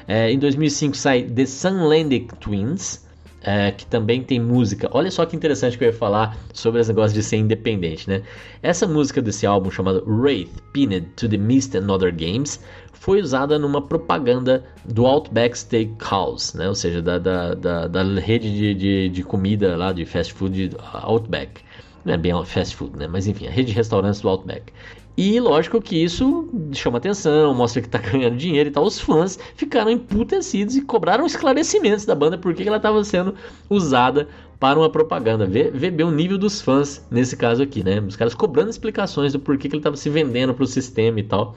É, 0.06 0.30
em 0.30 0.38
2005 0.38 0.96
sai 0.96 1.24
The 1.24 1.46
Sunlandic 1.46 2.36
Twins, 2.36 3.05
é, 3.46 3.70
que 3.70 3.86
também 3.86 4.24
tem 4.24 4.40
música. 4.40 4.90
Olha 4.92 5.08
só 5.08 5.24
que 5.24 5.36
interessante 5.36 5.78
que 5.78 5.84
eu 5.84 5.88
ia 5.88 5.94
falar 5.94 6.36
sobre 6.52 6.80
esse 6.80 6.90
negócio 6.90 7.14
de 7.14 7.22
ser 7.22 7.36
independente, 7.36 8.10
né? 8.10 8.22
Essa 8.60 8.88
música 8.88 9.22
desse 9.22 9.46
álbum 9.46 9.70
chamado 9.70 10.02
Wraith, 10.04 10.50
Pinned 10.72 11.06
to 11.14 11.28
the 11.28 11.36
Mist 11.36 11.76
and 11.76 11.88
Other 11.88 12.12
Games, 12.12 12.60
foi 12.92 13.20
usada 13.20 13.56
numa 13.56 13.80
propaganda 13.80 14.64
do 14.84 15.06
Outback 15.06 15.56
Steakhouse, 15.56 16.56
né? 16.56 16.68
Ou 16.68 16.74
seja, 16.74 17.00
da, 17.00 17.18
da, 17.18 17.54
da, 17.54 17.86
da 17.86 18.02
rede 18.20 18.50
de, 18.50 18.74
de, 18.74 19.08
de, 19.10 19.22
comida 19.22 19.76
lá 19.76 19.92
de 19.92 20.04
fast 20.04 20.34
food 20.34 20.72
Outback. 20.92 21.62
Não 22.04 22.14
é 22.14 22.16
bem 22.16 22.32
fast 22.44 22.74
food, 22.74 22.98
né? 22.98 23.06
Mas 23.06 23.28
enfim, 23.28 23.46
a 23.46 23.50
rede 23.50 23.68
de 23.70 23.76
restaurantes 23.76 24.20
do 24.20 24.28
Outback. 24.28 24.72
E 25.16 25.40
lógico 25.40 25.80
que 25.80 25.96
isso 25.96 26.48
chama 26.72 26.98
atenção, 26.98 27.54
mostra 27.54 27.80
que 27.80 27.88
tá 27.88 27.98
ganhando 28.12 28.36
dinheiro 28.36 28.68
e 28.68 28.72
tal. 28.72 28.84
Os 28.84 29.00
fãs 29.00 29.38
ficaram 29.54 29.90
emputecidos 29.90 30.76
e 30.76 30.82
cobraram 30.82 31.24
esclarecimentos 31.24 32.04
da 32.04 32.14
banda 32.14 32.36
porque 32.36 32.62
ela 32.62 32.76
estava 32.76 33.02
sendo 33.02 33.34
usada 33.70 34.28
para 34.60 34.78
uma 34.78 34.90
propaganda. 34.90 35.46
Vê, 35.46 35.70
vê 35.70 35.90
bem 35.90 36.04
o 36.04 36.10
nível 36.10 36.36
dos 36.36 36.60
fãs 36.60 37.06
nesse 37.10 37.36
caso 37.36 37.62
aqui, 37.62 37.82
né? 37.82 38.00
Os 38.00 38.16
caras 38.16 38.34
cobrando 38.34 38.68
explicações 38.68 39.32
do 39.32 39.40
porquê 39.40 39.68
que 39.68 39.74
ele 39.74 39.80
estava 39.80 39.96
se 39.96 40.10
vendendo 40.10 40.52
para 40.52 40.64
o 40.64 40.66
sistema 40.66 41.18
e 41.18 41.22
tal. 41.22 41.56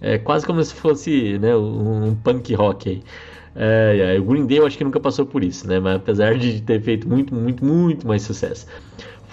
É 0.00 0.18
quase 0.18 0.46
como 0.46 0.62
se 0.62 0.74
fosse 0.74 1.38
né, 1.38 1.56
um, 1.56 2.14
punk 2.14 2.54
rock 2.54 2.90
aí. 2.90 3.02
É, 3.56 4.14
é, 4.16 4.20
o 4.20 4.24
Green 4.24 4.46
Day 4.46 4.58
eu 4.58 4.66
acho 4.66 4.78
que 4.78 4.84
nunca 4.84 5.00
passou 5.00 5.26
por 5.26 5.42
isso, 5.42 5.66
né? 5.66 5.80
Mas 5.80 5.96
apesar 5.96 6.36
de 6.36 6.60
ter 6.62 6.80
feito 6.80 7.08
muito, 7.08 7.34
muito, 7.34 7.64
muito 7.64 8.06
mais 8.06 8.22
sucesso. 8.22 8.66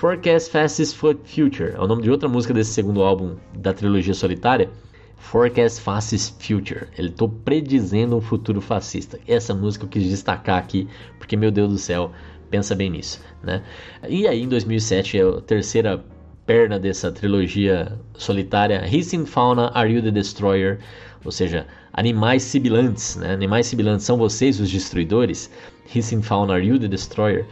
Forecast 0.06 0.52
Fastest 0.52 0.96
Future 0.98 1.74
é 1.74 1.80
o 1.80 1.88
nome 1.88 2.04
de 2.04 2.12
outra 2.12 2.30
música 2.30 2.54
desse 2.54 2.72
segundo 2.72 3.02
álbum 3.02 3.38
da 3.58 3.74
trilogia 3.74 4.14
solitária. 4.14 4.70
Forecast 5.18 5.82
Fastest 5.82 6.36
Future. 6.40 6.86
Ele 6.96 7.10
estou 7.10 7.28
predizendo 7.28 8.16
um 8.16 8.22
futuro 8.22 8.62
fascista. 8.62 9.20
Essa 9.28 9.56
música 9.56 9.86
eu 9.86 9.90
quis 9.90 10.04
destacar 10.04 10.60
aqui, 10.60 10.88
porque 11.18 11.36
meu 11.36 11.50
Deus 11.50 11.72
do 11.72 11.78
céu, 11.80 12.12
pensa 12.52 12.76
bem 12.76 12.92
nisso, 12.92 13.20
né? 13.42 13.64
E 14.08 14.28
aí 14.28 14.44
em 14.44 14.48
2007 14.48 15.18
é 15.18 15.24
a 15.24 15.42
terceira 15.42 16.06
perna 16.46 16.78
dessa 16.78 17.12
trilogia 17.12 18.00
solitária, 18.14 18.88
Hissing 18.88 19.26
Fauna 19.26 19.72
Are 19.74 19.92
You 19.92 20.04
the 20.04 20.12
Destroyer? 20.12 20.82
Ou 21.26 21.32
seja, 21.32 21.68
animais 21.92 22.44
sibilantes, 22.44 23.16
né? 23.16 23.34
Animais 23.34 23.68
sibilantes 23.68 24.06
são 24.06 24.18
vocês 24.18 24.60
os 24.60 24.70
destruidores? 24.70 25.50
Hissing 25.94 26.22
Fauna 26.22 26.54
Are 26.54 26.66
You 26.66 26.80
the 26.80 26.88
Destroyer? 26.88 27.46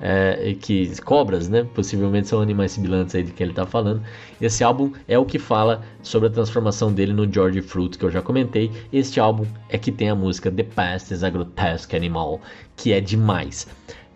é, 0.00 0.54
que 0.60 0.90
cobras, 1.02 1.48
né? 1.48 1.66
Possivelmente 1.74 2.28
são 2.28 2.40
animais 2.40 2.72
sibilantes 2.72 3.14
aí 3.14 3.22
de 3.22 3.32
quem 3.32 3.44
ele 3.44 3.52
está 3.52 3.66
falando. 3.66 4.02
Esse 4.40 4.62
álbum 4.62 4.92
é 5.06 5.18
o 5.18 5.24
que 5.24 5.38
fala 5.38 5.82
sobre 6.02 6.28
a 6.28 6.32
transformação 6.32 6.92
dele 6.92 7.12
no 7.12 7.30
George 7.30 7.60
Fruit, 7.62 7.98
que 7.98 8.04
eu 8.04 8.10
já 8.10 8.22
comentei. 8.22 8.70
Este 8.92 9.18
álbum 9.18 9.46
é 9.68 9.76
que 9.76 9.90
tem 9.90 10.08
a 10.08 10.14
música 10.14 10.50
The 10.50 10.62
Past 10.62 11.12
is 11.12 11.22
a 11.22 11.30
Grotesque 11.30 11.96
Animal, 11.96 12.40
que 12.76 12.92
é 12.92 13.00
demais. 13.00 13.66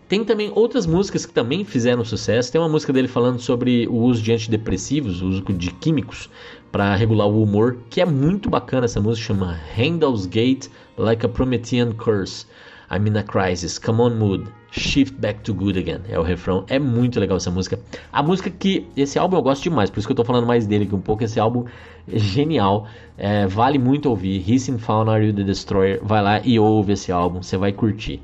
Tem 0.07 0.23
também 0.23 0.51
outras 0.53 0.85
músicas 0.85 1.25
que 1.25 1.33
também 1.33 1.65
fizeram 1.65 2.05
sucesso. 2.05 2.51
Tem 2.51 2.61
uma 2.61 2.69
música 2.69 2.93
dele 2.93 3.07
falando 3.07 3.39
sobre 3.39 3.87
o 3.87 3.95
uso 3.95 4.21
de 4.21 4.31
antidepressivos, 4.31 5.21
o 5.21 5.27
uso 5.27 5.41
de 5.41 5.71
químicos 5.71 6.29
para 6.73 6.95
regular 6.95 7.27
o 7.27 7.43
humor, 7.43 7.77
que 7.87 8.01
é 8.01 8.05
muito 8.05 8.49
bacana. 8.49 8.85
Essa 8.85 8.99
música 8.99 9.27
chama 9.27 9.59
Handles 9.77 10.25
Gate 10.25 10.69
Like 10.97 11.23
a 11.23 11.29
Promethean 11.29 11.93
Curse. 11.93 12.47
I'm 12.89 13.07
in 13.07 13.15
a 13.15 13.23
crisis, 13.23 13.77
come 13.77 14.01
on 14.01 14.15
mood, 14.15 14.47
shift 14.71 15.15
back 15.21 15.41
to 15.43 15.53
good 15.53 15.77
again. 15.77 16.01
É 16.09 16.17
o 16.17 16.23
refrão, 16.23 16.65
é 16.67 16.79
muito 16.79 17.19
legal 17.19 17.37
essa 17.37 17.51
música. 17.51 17.79
A 18.11 18.23
música 18.23 18.49
que 18.49 18.87
esse 18.97 19.19
álbum 19.19 19.37
eu 19.37 19.43
gosto 19.43 19.61
demais, 19.61 19.91
por 19.91 19.99
isso 19.99 20.07
que 20.07 20.11
eu 20.13 20.15
tô 20.15 20.25
falando 20.25 20.47
mais 20.47 20.65
dele 20.65 20.85
aqui 20.85 20.95
um 20.95 21.01
pouco. 21.01 21.23
Esse 21.23 21.39
álbum 21.39 21.65
é 22.11 22.17
genial, 22.17 22.87
é, 23.19 23.45
vale 23.45 23.77
muito 23.77 24.09
ouvir. 24.09 24.43
Hissing 24.47 24.79
Fauna 24.79 25.11
Are 25.11 25.25
You 25.25 25.33
the 25.33 25.43
Destroyer? 25.43 25.99
Vai 26.03 26.23
lá 26.23 26.41
e 26.43 26.59
ouve 26.59 26.93
esse 26.93 27.11
álbum, 27.11 27.43
você 27.43 27.55
vai 27.55 27.71
curtir. 27.71 28.19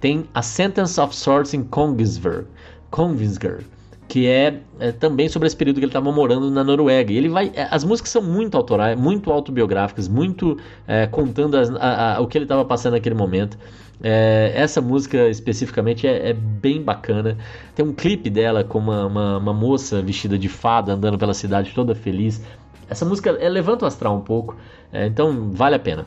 Tem 0.00 0.24
A 0.34 0.42
Sentence 0.42 1.00
of 1.00 1.14
Swords 1.14 1.54
in 1.54 1.62
Kongsberg, 1.64 2.48
Kongsberg 2.90 3.64
que 4.12 4.26
é, 4.26 4.60
é, 4.78 4.92
também 4.92 5.26
sobre 5.26 5.46
esse 5.46 5.56
período 5.56 5.76
que 5.76 5.86
ele 5.86 5.88
estava 5.88 6.12
morando 6.12 6.50
na 6.50 6.62
Noruega. 6.62 7.10
E 7.10 7.16
ele 7.16 7.30
vai, 7.30 7.50
é, 7.54 7.66
as 7.70 7.82
músicas 7.82 8.10
são 8.10 8.20
muito 8.20 8.54
autorais, 8.58 8.94
muito 8.94 9.32
autobiográficas, 9.32 10.06
muito 10.06 10.58
é, 10.86 11.06
contando 11.06 11.56
as, 11.56 11.70
a, 11.70 12.16
a, 12.16 12.20
o 12.20 12.26
que 12.26 12.36
ele 12.36 12.44
estava 12.44 12.62
passando 12.62 12.92
naquele 12.92 13.14
momento. 13.14 13.56
É, 14.02 14.52
essa 14.54 14.82
música 14.82 15.30
especificamente 15.30 16.06
é, 16.06 16.28
é, 16.28 16.32
bem 16.34 16.82
bacana. 16.82 17.38
Tem 17.74 17.86
um 17.86 17.94
clipe 17.94 18.28
dela 18.28 18.62
com 18.62 18.80
uma, 18.80 19.06
uma, 19.06 19.38
uma, 19.38 19.54
moça 19.54 20.02
vestida 20.02 20.36
de 20.36 20.46
fada 20.50 20.92
andando 20.92 21.16
pela 21.16 21.32
cidade 21.32 21.72
toda 21.74 21.94
feliz. 21.94 22.44
Essa 22.90 23.06
música 23.06 23.30
é, 23.40 23.48
levanta 23.48 23.86
o 23.86 23.88
astral 23.88 24.14
um 24.14 24.20
pouco, 24.20 24.54
então 24.92 25.50
vale 25.52 25.76
a 25.76 25.78
pena. 25.78 26.04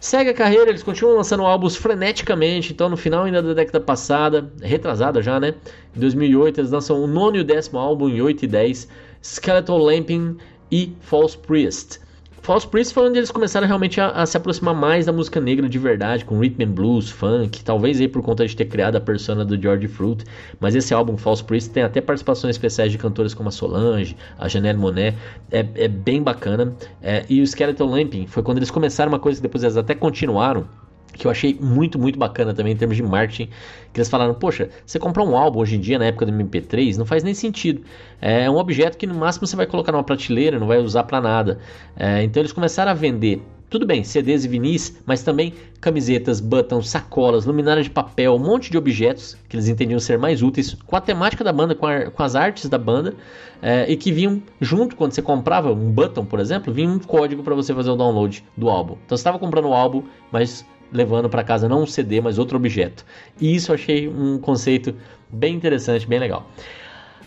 Segue 0.00 0.30
a 0.30 0.34
carreira, 0.34 0.70
eles 0.70 0.82
continuam 0.82 1.18
lançando 1.18 1.44
álbuns 1.44 1.76
freneticamente, 1.76 2.72
então 2.72 2.88
no 2.88 2.96
final 2.96 3.24
ainda 3.24 3.42
da 3.42 3.52
década 3.52 3.78
passada, 3.78 4.50
retrasada 4.62 5.20
já, 5.20 5.38
né? 5.38 5.54
Em 5.94 6.00
2008 6.00 6.58
eles 6.58 6.70
lançam 6.70 7.02
o 7.04 7.06
nono 7.06 7.36
e 7.36 7.40
o 7.40 7.44
décimo 7.44 7.78
álbum 7.78 8.08
em 8.08 8.22
8 8.22 8.46
e 8.46 8.48
10, 8.48 8.88
Skeletal 9.22 9.76
Lamping 9.76 10.38
e 10.72 10.96
False 11.00 11.36
Priest. 11.36 12.00
False 12.42 12.66
Priest 12.66 12.94
foi 12.94 13.06
onde 13.06 13.18
eles 13.18 13.30
começaram 13.30 13.66
realmente 13.66 14.00
a, 14.00 14.08
a, 14.08 14.24
se 14.24 14.36
aproximar 14.36 14.74
mais 14.74 15.04
da 15.04 15.12
música 15.12 15.38
negra 15.40 15.68
de 15.68 15.78
verdade, 15.78 16.24
com 16.24 16.38
rhythm 16.38 16.62
and 16.62 16.70
blues, 16.72 17.10
funk, 17.10 17.62
talvez 17.62 18.00
aí 18.00 18.08
por 18.08 18.22
conta 18.22 18.46
de 18.46 18.56
ter 18.56 18.64
criado 18.64 18.96
a 18.96 19.00
persona 19.00 19.44
do 19.44 19.60
George 19.60 19.86
Fruit, 19.88 20.24
mas 20.58 20.74
esse 20.74 20.94
álbum 20.94 21.18
False 21.18 21.44
Priest 21.44 21.70
tem 21.70 21.82
até 21.82 22.00
participações 22.00 22.56
especiais 22.56 22.90
de 22.90 22.96
cantores 22.96 23.34
como 23.34 23.50
a 23.50 23.52
Solange, 23.52 24.16
a 24.38 24.48
Janelle 24.48 24.78
Monet, 24.78 25.16
é, 25.50 25.66
é 25.74 25.88
bem 25.88 26.22
bacana, 26.22 26.74
é, 27.02 27.24
e 27.28 27.42
o 27.42 27.44
Skeleton 27.46 27.86
Lamping 27.86 28.26
foi 28.26 28.42
quando 28.42 28.56
eles 28.56 28.70
começaram 28.70 29.12
uma 29.12 29.18
coisa 29.18 29.38
que 29.38 29.42
depois 29.42 29.62
eles 29.62 29.76
até 29.76 29.94
continuaram, 29.94 30.66
que 31.12 31.26
eu 31.26 31.30
achei 31.30 31.56
muito, 31.60 31.98
muito 31.98 32.18
bacana 32.18 32.54
também 32.54 32.72
em 32.72 32.76
termos 32.76 32.96
de 32.96 33.02
marketing, 33.02 33.48
que 33.92 34.00
eles 34.00 34.08
falaram, 34.08 34.34
poxa, 34.34 34.70
você 34.86 34.98
comprar 34.98 35.24
um 35.24 35.36
álbum 35.36 35.60
hoje 35.60 35.76
em 35.76 35.80
dia, 35.80 35.98
na 35.98 36.06
época 36.06 36.26
do 36.26 36.32
MP3, 36.32 36.96
não 36.96 37.06
faz 37.06 37.22
nem 37.22 37.34
sentido. 37.34 37.82
É 38.20 38.48
um 38.50 38.56
objeto 38.56 38.96
que 38.96 39.06
no 39.06 39.14
máximo 39.14 39.46
você 39.46 39.56
vai 39.56 39.66
colocar 39.66 39.92
numa 39.92 40.04
prateleira, 40.04 40.58
não 40.58 40.66
vai 40.66 40.78
usar 40.78 41.04
para 41.04 41.20
nada. 41.20 41.58
É, 41.96 42.22
então 42.22 42.40
eles 42.40 42.52
começaram 42.52 42.90
a 42.90 42.94
vender, 42.94 43.42
tudo 43.70 43.86
bem, 43.86 44.02
CDs 44.02 44.44
e 44.44 44.48
vinis, 44.48 45.00
mas 45.06 45.22
também 45.22 45.54
camisetas, 45.80 46.40
buttons, 46.40 46.88
sacolas, 46.88 47.44
luminárias 47.44 47.86
de 47.86 47.90
papel, 47.90 48.34
um 48.34 48.38
monte 48.38 48.68
de 48.68 48.76
objetos 48.76 49.36
que 49.48 49.56
eles 49.56 49.68
entendiam 49.68 50.00
ser 50.00 50.18
mais 50.18 50.42
úteis 50.42 50.74
com 50.74 50.96
a 50.96 51.00
temática 51.00 51.44
da 51.44 51.52
banda, 51.52 51.74
com, 51.74 51.86
a, 51.86 52.10
com 52.10 52.22
as 52.22 52.34
artes 52.34 52.68
da 52.68 52.76
banda, 52.76 53.14
é, 53.62 53.90
e 53.90 53.96
que 53.96 54.10
vinham 54.10 54.42
junto, 54.60 54.96
quando 54.96 55.12
você 55.12 55.22
comprava 55.22 55.72
um 55.72 55.90
button, 55.90 56.24
por 56.24 56.40
exemplo, 56.40 56.72
vinha 56.72 56.88
um 56.88 56.98
código 56.98 57.44
para 57.44 57.54
você 57.54 57.72
fazer 57.72 57.90
o 57.90 57.96
download 57.96 58.44
do 58.56 58.68
álbum. 58.68 58.96
Então 59.06 59.16
você 59.16 59.20
estava 59.20 59.38
comprando 59.38 59.66
o 59.66 59.72
álbum, 59.72 60.02
mas 60.32 60.66
levando 60.92 61.28
para 61.28 61.44
casa 61.44 61.68
não 61.68 61.82
um 61.82 61.86
CD, 61.86 62.20
mas 62.20 62.38
outro 62.38 62.56
objeto. 62.56 63.04
E 63.40 63.54
isso 63.54 63.70
eu 63.70 63.74
achei 63.74 64.08
um 64.08 64.38
conceito 64.38 64.94
bem 65.28 65.54
interessante, 65.54 66.06
bem 66.06 66.18
legal. 66.18 66.50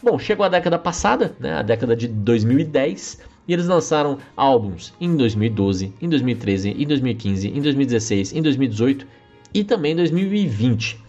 Bom, 0.02 0.19
chegou 0.19 0.45
a 0.45 0.49
década 0.49 0.78
passada, 0.78 1.34
né, 1.39 1.54
a 1.54 1.62
década 1.62 1.95
de 1.95 2.08
2010, 2.08 3.19
e 3.47 3.54
eles 3.54 3.67
lançaram 3.67 4.17
álbuns 4.36 4.93
em 4.99 5.15
2012, 5.15 5.93
em 6.02 6.10
2013, 6.10 6.69
em 6.71 6.88
2015, 6.88 7.47
em 7.47 7.62
2016, 7.62 8.34
em 8.34 8.41
2018 8.41 9.08
e 9.54 9.63
também 9.63 9.93
em 9.93 9.95
2020. 9.97 10.99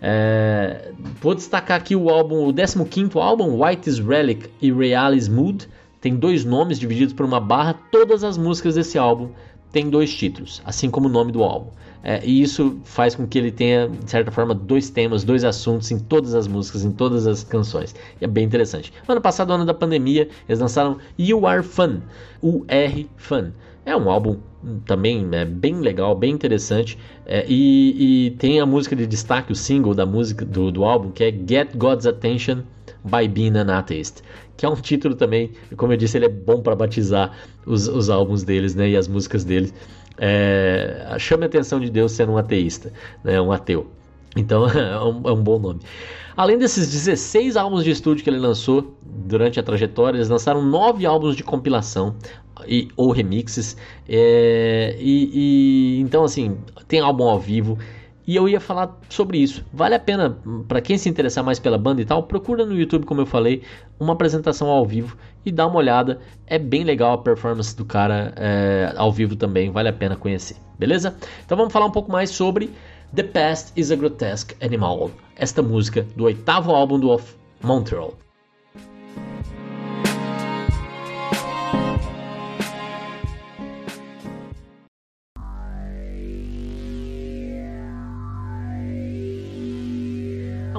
É, 0.00 0.92
vou 1.20 1.34
destacar 1.34 1.78
aqui 1.78 1.96
o 1.96 2.08
álbum, 2.08 2.48
o 2.48 2.54
15 2.54 3.18
álbum, 3.18 3.62
White's 3.62 3.98
Relic 3.98 4.48
e 4.60 4.72
Realis 4.72 5.28
Mood. 5.28 5.68
Tem 6.00 6.14
dois 6.14 6.44
nomes 6.44 6.78
divididos 6.78 7.12
por 7.12 7.26
uma 7.26 7.40
barra. 7.40 7.74
Todas 7.90 8.22
as 8.22 8.38
músicas 8.38 8.76
desse 8.76 8.96
álbum 8.96 9.30
têm 9.72 9.90
dois 9.90 10.14
títulos, 10.14 10.62
assim 10.64 10.90
como 10.90 11.08
o 11.08 11.10
nome 11.10 11.32
do 11.32 11.42
álbum. 11.42 11.70
É, 12.02 12.24
e 12.24 12.42
isso 12.42 12.78
faz 12.84 13.14
com 13.14 13.26
que 13.26 13.38
ele 13.38 13.50
tenha, 13.50 13.88
de 13.88 14.10
certa 14.10 14.30
forma, 14.30 14.54
dois 14.54 14.88
temas, 14.88 15.24
dois 15.24 15.44
assuntos 15.44 15.90
em 15.90 15.98
todas 15.98 16.34
as 16.34 16.46
músicas, 16.46 16.84
em 16.84 16.92
todas 16.92 17.26
as 17.26 17.42
canções. 17.42 17.94
E 18.20 18.24
é 18.24 18.28
bem 18.28 18.44
interessante. 18.44 18.92
Ano 19.06 19.20
passado, 19.20 19.52
ano 19.52 19.64
da 19.64 19.74
pandemia, 19.74 20.28
eles 20.48 20.60
lançaram 20.60 20.98
You 21.18 21.46
Are 21.46 21.62
Fun, 21.62 22.00
o 22.40 22.64
R 22.68 23.08
Fun. 23.16 23.50
É 23.84 23.96
um 23.96 24.10
álbum 24.10 24.36
também 24.84 25.26
é 25.32 25.44
bem 25.44 25.80
legal, 25.80 26.14
bem 26.14 26.32
interessante. 26.32 26.98
É, 27.26 27.44
e, 27.48 28.26
e, 28.26 28.30
tem 28.32 28.60
a 28.60 28.66
música 28.66 28.94
de 28.96 29.06
destaque, 29.06 29.52
o 29.52 29.54
single 29.54 29.94
da 29.94 30.04
música 30.04 30.44
do, 30.44 30.70
do 30.70 30.84
álbum, 30.84 31.10
que 31.10 31.24
é 31.24 31.30
Get 31.30 31.76
God's 31.76 32.06
Attention 32.06 32.62
by 33.04 33.28
Being 33.28 33.56
an 33.56 33.72
Atheist. 33.72 34.22
Que 34.56 34.66
é 34.66 34.68
um 34.68 34.74
título 34.74 35.14
também, 35.14 35.52
como 35.76 35.92
eu 35.92 35.96
disse, 35.96 36.18
ele 36.18 36.26
é 36.26 36.28
bom 36.28 36.60
para 36.60 36.74
batizar 36.74 37.32
os, 37.64 37.86
os 37.86 38.10
álbuns 38.10 38.42
deles 38.42 38.74
né, 38.74 38.90
e 38.90 38.96
as 38.96 39.06
músicas 39.06 39.44
deles 39.44 39.72
é, 40.18 41.16
chame 41.18 41.44
a 41.44 41.46
atenção 41.46 41.80
de 41.80 41.90
Deus 41.90 42.12
sendo 42.12 42.32
um 42.32 42.38
ateísta, 42.38 42.92
né, 43.22 43.40
um 43.40 43.52
ateu. 43.52 43.90
Então 44.36 44.68
é 44.70 45.02
um, 45.02 45.28
é 45.28 45.32
um, 45.32 45.42
bom 45.42 45.58
nome. 45.58 45.80
Além 46.36 46.58
desses 46.58 46.90
16 46.90 47.56
álbuns 47.56 47.84
de 47.84 47.90
estúdio 47.90 48.22
que 48.22 48.30
ele 48.30 48.38
lançou 48.38 48.94
durante 49.02 49.58
a 49.58 49.62
trajetória, 49.62 50.18
eles 50.18 50.28
lançaram 50.28 50.62
9 50.62 51.04
álbuns 51.04 51.34
de 51.34 51.42
compilação 51.42 52.14
e, 52.66 52.88
ou 52.96 53.10
remixes. 53.10 53.76
É, 54.08 54.96
e, 54.98 55.30
e, 55.32 56.00
então, 56.00 56.24
assim, 56.24 56.56
tem 56.86 57.00
álbum 57.00 57.24
ao 57.24 57.38
vivo. 57.38 57.78
E 58.28 58.36
eu 58.36 58.46
ia 58.46 58.60
falar 58.60 58.94
sobre 59.08 59.38
isso. 59.38 59.64
Vale 59.72 59.94
a 59.94 59.98
pena, 59.98 60.38
para 60.68 60.82
quem 60.82 60.98
se 60.98 61.08
interessar 61.08 61.42
mais 61.42 61.58
pela 61.58 61.78
banda 61.78 62.02
e 62.02 62.04
tal, 62.04 62.22
procura 62.24 62.66
no 62.66 62.78
YouTube, 62.78 63.06
como 63.06 63.22
eu 63.22 63.26
falei, 63.26 63.62
uma 63.98 64.12
apresentação 64.12 64.68
ao 64.68 64.84
vivo 64.84 65.16
e 65.46 65.50
dá 65.50 65.66
uma 65.66 65.78
olhada. 65.78 66.20
É 66.46 66.58
bem 66.58 66.84
legal 66.84 67.14
a 67.14 67.18
performance 67.18 67.74
do 67.74 67.86
cara 67.86 68.34
é, 68.36 68.92
ao 68.98 69.10
vivo 69.10 69.34
também, 69.34 69.70
vale 69.70 69.88
a 69.88 69.94
pena 69.94 70.14
conhecer, 70.14 70.58
beleza? 70.78 71.16
Então 71.46 71.56
vamos 71.56 71.72
falar 71.72 71.86
um 71.86 71.90
pouco 71.90 72.12
mais 72.12 72.28
sobre 72.28 72.70
The 73.16 73.22
Past 73.22 73.72
is 73.74 73.90
a 73.90 73.96
Grotesque 73.96 74.54
Animal, 74.62 75.10
esta 75.34 75.62
música 75.62 76.06
do 76.14 76.24
oitavo 76.24 76.72
álbum 76.72 77.00
do 77.00 77.08
Off 77.08 77.34
Montreal. 77.62 78.12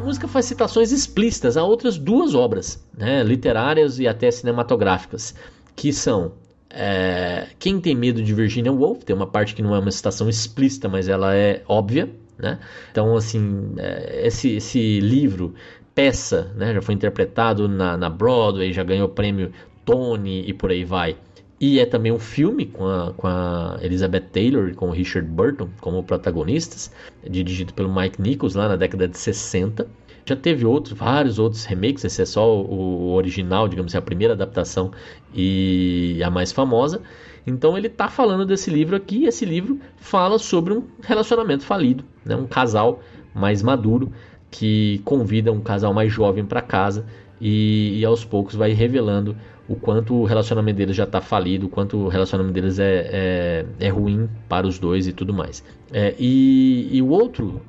Música 0.09 0.27
faz 0.27 0.45
citações 0.45 0.91
explícitas 0.91 1.55
a 1.55 1.63
outras 1.63 1.95
duas 1.95 2.33
obras, 2.33 2.83
né, 2.97 3.21
literárias 3.21 3.99
e 3.99 4.07
até 4.07 4.31
cinematográficas, 4.31 5.35
que 5.75 5.93
são 5.93 6.31
é, 6.67 7.49
Quem 7.59 7.79
Tem 7.79 7.95
Medo 7.95 8.23
de 8.23 8.33
Virginia 8.33 8.71
Woolf, 8.71 9.03
tem 9.03 9.15
uma 9.15 9.27
parte 9.27 9.53
que 9.53 9.61
não 9.61 9.75
é 9.75 9.79
uma 9.79 9.91
citação 9.91 10.27
explícita, 10.27 10.89
mas 10.89 11.07
ela 11.07 11.35
é 11.35 11.61
óbvia, 11.67 12.09
né? 12.39 12.57
Então, 12.91 13.15
assim, 13.15 13.73
é, 13.77 14.25
esse, 14.25 14.55
esse 14.55 14.99
livro, 14.99 15.53
peça, 15.93 16.51
né, 16.55 16.73
já 16.73 16.81
foi 16.81 16.95
interpretado 16.95 17.67
na, 17.67 17.95
na 17.95 18.09
Broadway, 18.09 18.73
já 18.73 18.83
ganhou 18.83 19.07
o 19.07 19.11
prêmio 19.11 19.51
Tony 19.85 20.43
e 20.47 20.53
por 20.53 20.71
aí 20.71 20.83
vai. 20.83 21.17
E 21.59 21.79
é 21.79 21.85
também 21.85 22.11
um 22.11 22.19
filme 22.19 22.65
com 22.65 22.87
a, 22.87 23.13
com 23.13 23.27
a 23.27 23.77
Elizabeth 23.81 24.29
Taylor 24.31 24.69
e 24.69 24.73
com 24.73 24.87
o 24.87 24.91
Richard 24.91 25.27
Burton 25.27 25.67
como 25.81 26.01
protagonistas, 26.03 26.91
dirigido 27.29 27.73
pelo 27.73 27.93
Mike 27.93 28.21
Nichols 28.21 28.55
lá 28.55 28.69
na 28.69 28.75
década 28.77 29.07
de 29.07 29.17
60. 29.17 29.85
Já 30.25 30.35
teve 30.35 30.65
outros, 30.65 30.97
vários 30.97 31.37
outros 31.39 31.65
remakes, 31.65 32.05
esse 32.05 32.21
é 32.21 32.25
só 32.25 32.61
o 32.61 33.13
original, 33.13 33.67
digamos 33.67 33.91
assim, 33.91 33.97
a 33.97 34.01
primeira 34.01 34.35
adaptação 34.35 34.91
e 35.33 36.21
a 36.23 36.29
mais 36.29 36.51
famosa. 36.51 37.01
Então 37.45 37.77
ele 37.77 37.87
está 37.87 38.07
falando 38.07 38.45
desse 38.45 38.69
livro 38.69 38.95
aqui, 38.95 39.23
e 39.23 39.25
esse 39.25 39.43
livro 39.43 39.79
fala 39.97 40.37
sobre 40.37 40.73
um 40.73 40.83
relacionamento 41.01 41.63
falido, 41.63 42.05
né? 42.23 42.35
um 42.35 42.45
casal 42.45 43.01
mais 43.33 43.61
maduro 43.61 44.11
que 44.51 45.01
convida 45.03 45.51
um 45.51 45.61
casal 45.61 45.93
mais 45.93 46.11
jovem 46.11 46.45
para 46.45 46.61
casa 46.61 47.05
e, 47.39 47.99
e, 47.99 48.05
aos 48.05 48.25
poucos 48.25 48.55
vai 48.55 48.71
revelando 48.71 49.35
o 49.69 49.75
quanto 49.75 50.15
o 50.15 50.25
relacionamento 50.25 50.77
deles 50.77 50.95
já 50.95 51.03
está 51.03 51.21
falido, 51.21 51.67
o 51.67 51.69
quanto 51.69 51.97
o 51.97 52.07
relacionamento 52.07 52.55
deles 52.55 52.79
é, 52.79 53.09
é, 53.11 53.65
é 53.79 53.89
ruim 53.89 54.27
para 54.49 54.67
os 54.67 54.79
dois 54.79 55.07
e 55.07 55.13
tudo 55.13 55.33
mais. 55.33 55.63
É, 55.93 56.15
e, 56.17 56.89
e 56.91 57.01
o 57.01 57.09
outro, 57.09 57.61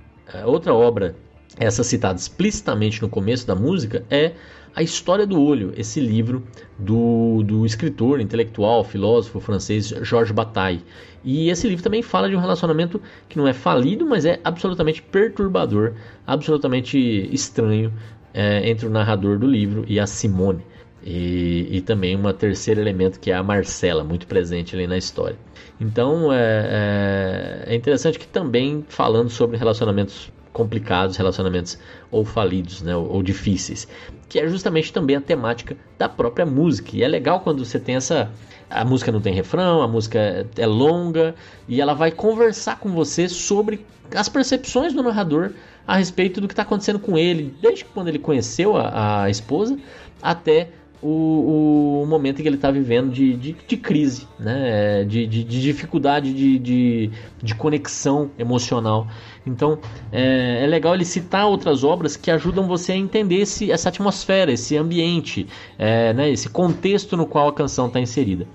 outra 0.46 0.74
obra 0.74 1.14
essa 1.58 1.84
citada 1.84 2.18
explicitamente 2.18 3.02
no 3.02 3.08
começo 3.08 3.46
da 3.46 3.54
música, 3.54 4.04
é 4.10 4.32
A 4.74 4.82
História 4.82 5.26
do 5.26 5.40
Olho, 5.40 5.72
esse 5.76 6.00
livro 6.00 6.42
do, 6.78 7.42
do 7.42 7.66
escritor, 7.66 8.20
intelectual, 8.20 8.84
filósofo 8.84 9.40
francês 9.40 9.88
Georges 10.02 10.32
Bataille. 10.32 10.82
E 11.22 11.50
esse 11.50 11.68
livro 11.68 11.84
também 11.84 12.02
fala 12.02 12.30
de 12.30 12.36
um 12.36 12.40
relacionamento 12.40 13.00
que 13.28 13.36
não 13.36 13.46
é 13.46 13.52
falido, 13.52 14.06
mas 14.06 14.24
é 14.24 14.40
absolutamente 14.42 15.02
perturbador, 15.02 15.92
absolutamente 16.26 16.98
estranho 17.30 17.92
é, 18.32 18.68
entre 18.70 18.86
o 18.86 18.90
narrador 18.90 19.38
do 19.38 19.46
livro 19.46 19.84
e 19.86 20.00
a 20.00 20.06
Simone. 20.06 20.64
E, 21.02 21.66
e, 21.70 21.80
também 21.80 22.14
um 22.14 22.32
terceiro 22.32 22.80
elemento 22.80 23.18
que 23.18 23.30
é 23.30 23.34
a 23.34 23.42
Marcela, 23.42 24.04
muito 24.04 24.26
presente 24.26 24.76
ali 24.76 24.86
na 24.86 24.98
história. 24.98 25.36
Então 25.80 26.30
é, 26.30 27.64
é, 27.66 27.72
é 27.72 27.74
interessante 27.74 28.18
que 28.18 28.26
também 28.26 28.84
falando 28.86 29.30
sobre 29.30 29.56
relacionamentos 29.56 30.30
complicados, 30.52 31.16
relacionamentos 31.16 31.78
ou 32.10 32.24
falidos, 32.24 32.82
né, 32.82 32.94
ou, 32.94 33.08
ou, 33.08 33.22
difíceis, 33.22 33.88
que 34.28 34.38
é 34.38 34.48
justamente 34.48 34.92
também 34.92 35.16
a 35.16 35.20
temática 35.20 35.76
da 35.96 36.08
própria 36.08 36.44
música. 36.44 36.90
E 36.94 37.02
é 37.02 37.08
legal 37.08 37.40
quando 37.40 37.64
você 37.64 37.78
tem 37.78 37.94
essa 37.96 38.30
a 38.68 38.84
música 38.84 39.10
não 39.10 39.20
tem 39.20 39.34
refrão, 39.34 39.82
a 39.82 39.88
música 39.88 40.46
é 40.56 40.66
longa 40.66 41.34
e 41.66 41.80
ela 41.80 41.92
vai 41.92 42.12
conversar 42.12 42.78
com 42.78 42.90
você 42.90 43.28
sobre 43.28 43.84
as 44.14 44.28
percepções 44.28 44.92
do 44.92 45.02
narrador 45.02 45.52
a 45.86 45.96
respeito 45.96 46.40
do 46.40 46.46
que 46.46 46.52
está 46.52 46.62
acontecendo 46.62 47.00
com 47.00 47.18
ele, 47.18 47.54
desde 47.60 47.84
quando 47.84 48.08
ele 48.08 48.18
conheceu 48.18 48.76
a, 48.76 49.24
a 49.24 49.30
esposa 49.30 49.76
até 50.22 50.68
o, 51.02 52.02
o, 52.02 52.06
momento 52.06 52.42
que 52.42 52.48
ele 52.48 52.56
está 52.56 52.70
vivendo 52.70 53.10
de, 53.10 53.34
de, 53.34 53.52
de, 53.52 53.76
crise, 53.76 54.26
né? 54.38 55.04
de, 55.04 55.26
de, 55.26 55.44
de 55.44 55.60
dificuldade 55.60 56.32
de, 56.32 56.58
de, 56.58 57.10
de, 57.42 57.54
conexão 57.54 58.30
emocional. 58.38 59.06
Então 59.46 59.78
é, 60.12 60.62
é, 60.62 60.66
legal 60.66 60.94
ele 60.94 61.04
citar 61.04 61.46
outras 61.46 61.82
obras 61.84 62.16
que 62.16 62.30
ajudam 62.30 62.66
você 62.66 62.92
a 62.92 62.96
entender 62.96 63.36
esse, 63.36 63.70
essa 63.72 63.88
atmosfera, 63.88 64.52
esse 64.52 64.76
ambiente, 64.76 65.46
é, 65.78 66.12
né? 66.12 66.30
esse 66.30 66.48
contexto 66.48 67.16
no 67.16 67.26
qual 67.26 67.48
a 67.48 67.52
canção 67.52 67.86
está 67.86 67.98
inserida. 67.98 68.46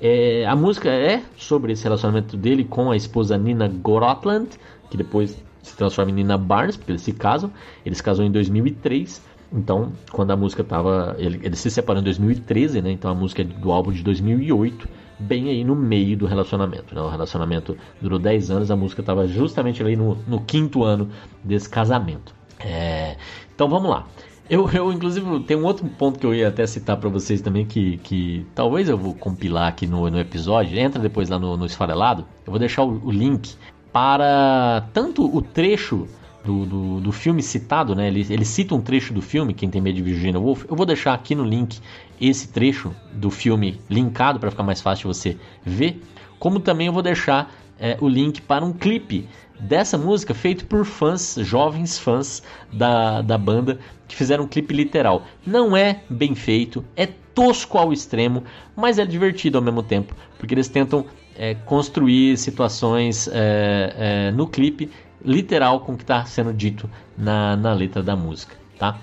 É, 0.00 0.44
a 0.46 0.54
música 0.54 0.90
é 0.90 1.22
sobre 1.36 1.72
esse 1.72 1.84
relacionamento 1.84 2.36
dele 2.36 2.64
com 2.64 2.90
a 2.90 2.96
esposa 2.96 3.36
Nina 3.36 3.68
Grotland, 3.68 4.48
que 4.90 4.96
depois 4.96 5.36
se 5.62 5.76
transforma 5.76 6.10
em 6.10 6.14
Nina 6.14 6.38
Barnes, 6.38 6.76
porque 6.76 6.92
eles 6.92 7.02
se 7.02 7.12
casam. 7.12 7.50
Eles 7.84 8.00
casam 8.00 8.24
em 8.24 8.30
2003. 8.30 9.20
Então, 9.56 9.92
quando 10.12 10.30
a 10.30 10.36
música 10.36 10.60
estava. 10.60 11.16
Ele, 11.18 11.40
ele, 11.42 11.56
se 11.56 11.70
separou 11.70 12.02
em 12.02 12.04
2013, 12.04 12.82
né? 12.82 12.90
Então 12.90 13.10
a 13.10 13.14
música 13.14 13.40
é 13.40 13.44
do 13.44 13.72
álbum 13.72 13.90
de 13.90 14.02
2008, 14.02 14.86
bem 15.18 15.48
aí 15.48 15.64
no 15.64 15.74
meio 15.74 16.14
do 16.16 16.26
relacionamento. 16.26 16.94
Né? 16.94 17.00
O 17.00 17.08
relacionamento 17.08 17.76
durou 18.00 18.18
10 18.18 18.50
anos, 18.50 18.70
a 18.70 18.76
música 18.76 19.00
estava 19.00 19.26
justamente 19.26 19.82
ali 19.82 19.96
no, 19.96 20.16
no, 20.28 20.40
quinto 20.42 20.84
ano 20.84 21.08
desse 21.42 21.70
casamento. 21.70 22.34
É, 22.60 23.16
então 23.54 23.66
vamos 23.66 23.90
lá. 23.90 24.06
Eu, 24.48 24.70
eu, 24.70 24.92
inclusive, 24.92 25.40
tem 25.40 25.56
um 25.56 25.64
outro 25.64 25.86
ponto 25.88 26.20
que 26.20 26.26
eu 26.26 26.34
ia 26.34 26.48
até 26.48 26.66
citar 26.66 26.98
para 26.98 27.08
vocês 27.08 27.40
também, 27.40 27.64
que, 27.64 27.96
que 27.98 28.46
talvez 28.54 28.88
eu 28.88 28.98
vou 28.98 29.14
compilar 29.14 29.68
aqui 29.68 29.86
no, 29.86 30.08
no 30.10 30.20
episódio. 30.20 30.78
Entra 30.78 31.00
depois 31.00 31.30
lá 31.30 31.38
no, 31.38 31.56
no 31.56 31.64
Esfarelado. 31.64 32.26
Eu 32.46 32.52
vou 32.52 32.58
deixar 32.58 32.84
o, 32.84 33.06
o 33.06 33.10
link 33.10 33.56
para 33.90 34.86
tanto 34.92 35.24
o 35.34 35.40
trecho 35.40 36.06
do, 36.46 36.64
do, 36.64 37.00
do, 37.00 37.12
filme 37.12 37.42
citado, 37.42 37.94
né? 37.94 38.06
Ele, 38.06 38.24
ele 38.30 38.44
cita 38.44 38.74
um 38.74 38.80
trecho 38.80 39.12
do 39.12 39.20
filme, 39.20 39.52
Quem 39.52 39.68
Tem 39.68 39.80
Medo 39.82 39.96
de 39.96 40.02
Virginia 40.02 40.38
Woolf. 40.38 40.64
Eu 40.68 40.76
vou 40.76 40.86
deixar 40.86 41.12
aqui 41.12 41.34
no 41.34 41.44
link 41.44 41.80
esse 42.20 42.48
trecho 42.48 42.94
do 43.12 43.30
filme 43.30 43.80
linkado 43.90 44.38
para 44.38 44.50
ficar 44.50 44.62
mais 44.62 44.80
fácil 44.80 45.12
você 45.12 45.36
ver. 45.64 46.00
Como 46.38 46.60
também 46.60 46.86
eu 46.86 46.92
vou 46.92 47.02
deixar 47.02 47.52
é, 47.80 47.98
o 48.00 48.08
link 48.08 48.40
para 48.40 48.64
um 48.64 48.72
clipe 48.72 49.28
dessa 49.58 49.98
música 49.98 50.34
feito 50.34 50.66
por 50.66 50.84
fãs, 50.84 51.36
jovens 51.40 51.98
fãs 51.98 52.42
da, 52.72 53.22
da 53.22 53.36
banda, 53.36 53.78
que 54.06 54.14
fizeram 54.14 54.44
um 54.44 54.48
clipe 54.48 54.72
literal. 54.72 55.24
Não 55.44 55.76
é 55.76 56.02
bem 56.08 56.34
feito, 56.34 56.84
é 56.94 57.06
tosco 57.34 57.76
ao 57.76 57.92
extremo, 57.92 58.44
mas 58.76 58.98
é 58.98 59.04
divertido 59.04 59.58
ao 59.58 59.64
mesmo 59.64 59.82
tempo, 59.82 60.14
porque 60.38 60.54
eles 60.54 60.68
tentam 60.68 61.04
é, 61.36 61.54
construir 61.54 62.36
situações 62.38 63.28
é, 63.28 63.94
é, 63.96 64.30
no 64.30 64.46
clipe 64.46 64.90
literal 65.26 65.80
com 65.80 65.92
o 65.92 65.96
que 65.96 66.04
está 66.04 66.24
sendo 66.24 66.52
dito 66.52 66.88
na, 67.18 67.56
na 67.56 67.72
letra 67.74 68.02
da 68.02 68.16
música. 68.16 68.56
Tá? 68.78 68.98